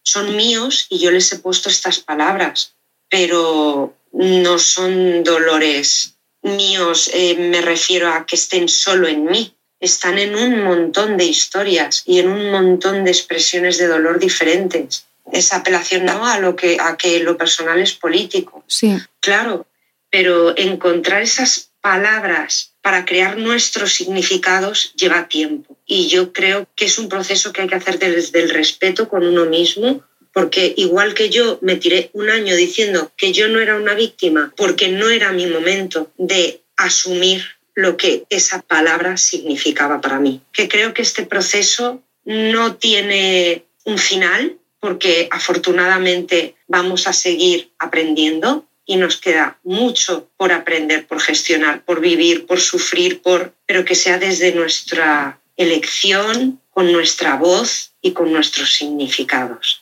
son 0.03 0.35
míos 0.35 0.87
y 0.89 0.99
yo 0.99 1.13
les 1.13 1.33
he 1.33 1.39
puesto 1.39 1.69
estas 1.69 2.01
palabras, 2.01 2.75
pero 3.09 3.95
no 4.13 4.59
son 4.59 5.23
dolores 5.23 6.17
míos, 6.43 7.11
eh, 7.13 7.37
me 7.37 7.61
refiero 7.61 8.13
a 8.13 8.27
que 8.27 8.35
estén 8.35 8.69
solo 8.69 9.07
en 9.07 9.27
mí, 9.27 9.55
están 9.81 10.18
en 10.18 10.35
un 10.35 10.62
montón 10.62 11.16
de 11.16 11.24
historias 11.24 12.03
y 12.07 12.18
en 12.18 12.28
un 12.28 12.51
montón 12.51 13.05
de 13.05 13.11
expresiones 13.11 13.78
de 13.78 13.87
dolor 13.89 14.18
diferentes. 14.18 15.07
Esa 15.33 15.57
apelación 15.57 16.05
no 16.05 16.26
a 16.26 16.39
lo 16.39 16.55
que 16.55 16.78
a 16.81 16.97
que 16.97 17.20
lo 17.20 17.37
personal 17.37 17.81
es 17.81 17.93
político. 17.93 18.62
Sí. 18.66 18.99
Claro, 19.20 19.66
pero 20.11 20.57
encontrar 20.57 21.22
esas 21.22 21.70
palabras 21.81 22.72
para 22.83 23.05
crear 23.05 23.39
nuestros 23.39 23.95
significados 23.95 24.93
lleva 24.95 25.28
tiempo. 25.28 25.76
Y 25.87 26.09
yo 26.09 26.33
creo 26.33 26.66
que 26.76 26.87
es 26.87 26.99
un 26.99 27.09
proceso 27.09 27.53
que 27.53 27.62
hay 27.62 27.68
que 27.68 27.74
hacer 27.76 27.99
desde 27.99 28.41
el 28.41 28.51
respeto 28.51 29.09
con 29.09 29.26
uno 29.26 29.47
mismo, 29.47 30.03
porque 30.33 30.74
igual 30.76 31.14
que 31.14 31.31
yo 31.31 31.59
me 31.62 31.76
tiré 31.76 32.11
un 32.12 32.31
año 32.31 32.55
diciendo 32.55 33.11
que 33.16 33.33
yo 33.33 33.49
no 33.49 33.61
era 33.61 33.76
una 33.76 33.95
víctima, 33.95 34.53
porque 34.57 34.89
no 34.89 35.11
era 35.11 35.33
mi 35.33 35.47
momento 35.47 36.12
de 36.16 36.62
asumir 36.76 37.60
lo 37.81 37.97
que 37.97 38.24
esa 38.31 38.62
palabra 38.62 39.16
significaba 39.16 40.01
para 40.01 40.18
mí. 40.18 40.43
Que 40.53 40.68
creo 40.68 40.95
que 40.95 41.03
este 41.03 41.24
proceso 41.24 42.03
no 42.24 42.76
tiene 42.76 43.64
un 43.85 43.99
final, 43.99 44.59
porque 44.78 45.28
afortunadamente 45.31 46.57
vamos 46.68 47.07
a 47.07 47.12
seguir 47.12 47.70
aprendiendo 47.78 48.66
y 48.87 48.97
nos 48.97 49.18
queda 49.18 49.59
mucho 49.62 50.28
por 50.37 50.53
aprender, 50.53 51.07
por 51.07 51.20
gestionar, 51.20 51.85
por 51.85 52.01
vivir, 52.01 52.47
por 52.47 52.61
sufrir, 52.61 53.22
por 53.22 53.55
pero 53.66 53.85
que 53.85 53.95
sea 53.95 54.18
desde 54.18 54.53
nuestra 54.53 55.41
elección, 55.57 56.61
con 56.70 56.91
nuestra 56.93 57.37
voz 57.37 57.93
y 58.01 58.12
con 58.12 58.33
nuestros 58.33 58.72
significados. 58.72 59.80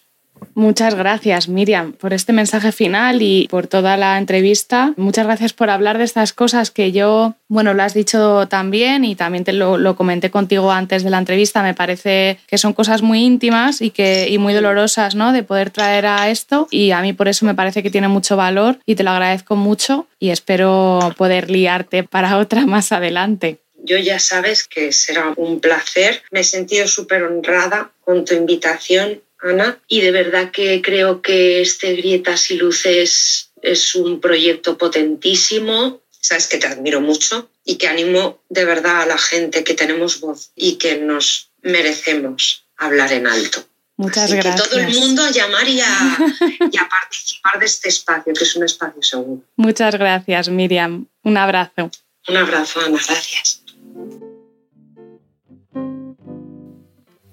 Muchas 0.55 0.97
gracias, 0.97 1.49
Miriam, 1.49 1.93
por 1.93 2.13
este 2.13 2.33
mensaje 2.33 2.73
final 2.73 3.23
y 3.23 3.47
por 3.49 3.69
toda 3.69 3.97
la 3.97 4.19
entrevista. 4.19 4.93
Muchas 4.97 5.25
gracias 5.25 5.53
por 5.53 5.71
hablar 5.71 5.99
de 5.99 6.05
estas 6.05 6.33
cosas 6.33 6.73
que 6.73 6.91
yo, 6.91 7.35
bueno, 7.47 7.75
lo 7.75 7.83
has 7.85 7.95
dicho 7.95 8.49
también 8.49 9.05
y 9.05 9.15
también 9.15 9.45
te 9.45 9.53
lo, 9.53 9.95
comenté 9.95 10.31
contigo 10.31 10.73
antes 10.73 11.05
de 11.05 11.11
la 11.11 11.19
entrevista. 11.19 11.63
Me 11.63 11.75
parece 11.75 12.41
que 12.49 12.59
son 12.59 12.73
cosas 12.73 13.03
muy 13.03 13.25
íntimas 13.25 13.81
y, 13.81 13.91
que, 13.91 14.29
y 14.29 14.39
muy 14.39 14.53
dolorosas, 14.53 15.15
¿no? 15.15 15.33
De 15.33 15.45
poder 15.45 15.71
traer 15.71 16.07
a 16.07 16.29
esto 16.29 16.67
y 16.73 16.91
a 16.91 17.03
mí 17.03 17.13
por 17.13 17.29
eso 17.29 17.47
me 17.47 17.55
parece 17.55 17.85
que 17.85 17.91
tiene 17.91 18.09
mucho 18.09 18.37
valor 18.37 18.81
y 18.85 18.97
te 18.97 19.05
lo 19.05 19.11
agradezco 19.11 19.55
mucho 19.55 20.09
y 20.19 20.31
espero 20.31 21.15
poder 21.17 21.51
liarte 21.51 22.03
para 22.03 22.37
otra 22.37 22.67
más 22.67 22.91
adelante. 22.91 23.59
Yo 23.85 23.97
ya 23.97 24.19
sabes 24.19 24.67
que 24.67 24.91
será 24.93 25.33
un 25.37 25.61
placer. 25.61 26.23
Me 26.33 26.41
he 26.41 26.45
sentido 26.45 26.89
súper 26.89 27.23
honrada 27.23 27.93
con 28.01 28.25
tu 28.25 28.35
invitación 28.35 29.23
Ana, 29.41 29.81
y 29.87 30.01
de 30.01 30.11
verdad 30.11 30.51
que 30.51 30.83
creo 30.83 31.23
que 31.23 31.61
este 31.61 31.95
Grietas 31.95 32.51
y 32.51 32.57
Luces 32.57 33.51
es 33.63 33.95
un 33.95 34.21
proyecto 34.21 34.77
potentísimo. 34.77 36.01
Sabes 36.11 36.49
que 36.49 36.59
te 36.59 36.67
admiro 36.67 37.01
mucho 37.01 37.49
y 37.65 37.77
que 37.77 37.87
animo 37.87 38.41
de 38.49 38.65
verdad 38.65 39.03
a 39.03 39.07
la 39.07 39.19
gente 39.19 39.63
que 39.63 39.75
tenemos 39.75 40.21
voz 40.21 40.51
y 40.57 40.77
que 40.77 40.97
nos 40.97 41.51
merecemos 41.63 42.65
hablar 42.77 43.13
en 43.13 43.27
alto. 43.27 43.65
Muchas 43.97 44.33
gracias. 44.33 44.63
Que 44.63 44.69
todo 44.69 44.79
el 44.81 44.95
mundo 44.95 45.25
a 45.25 45.31
llamar 45.31 45.69
y 45.69 45.81
a, 45.81 45.87
y 46.73 46.77
a 46.77 46.89
participar 46.89 47.59
de 47.59 47.67
este 47.67 47.89
espacio, 47.89 48.33
que 48.33 48.45
es 48.45 48.57
un 48.57 48.65
espacio 48.65 49.03
seguro. 49.03 49.43
Muchas 49.57 49.95
gracias, 49.97 50.49
Miriam. 50.49 51.07
Un 51.25 51.37
abrazo. 51.37 51.91
Un 52.29 52.37
abrazo, 52.37 52.81
Ana. 52.81 52.99
Gracias. 53.07 53.63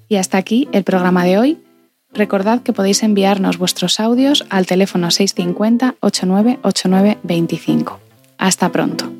Y 0.07 0.17
hasta 0.17 0.37
aquí 0.37 0.67
el 0.71 0.83
programa 0.83 1.23
de 1.23 1.37
hoy. 1.37 1.64
Recordad 2.15 2.61
que 2.61 2.71
podéis 2.71 3.03
enviarnos 3.03 3.57
vuestros 3.57 3.99
audios 3.99 4.45
al 4.49 4.65
teléfono 4.65 5.11
650 5.11 5.95
898925. 5.99 7.99
Hasta 8.37 8.71
pronto. 8.71 9.11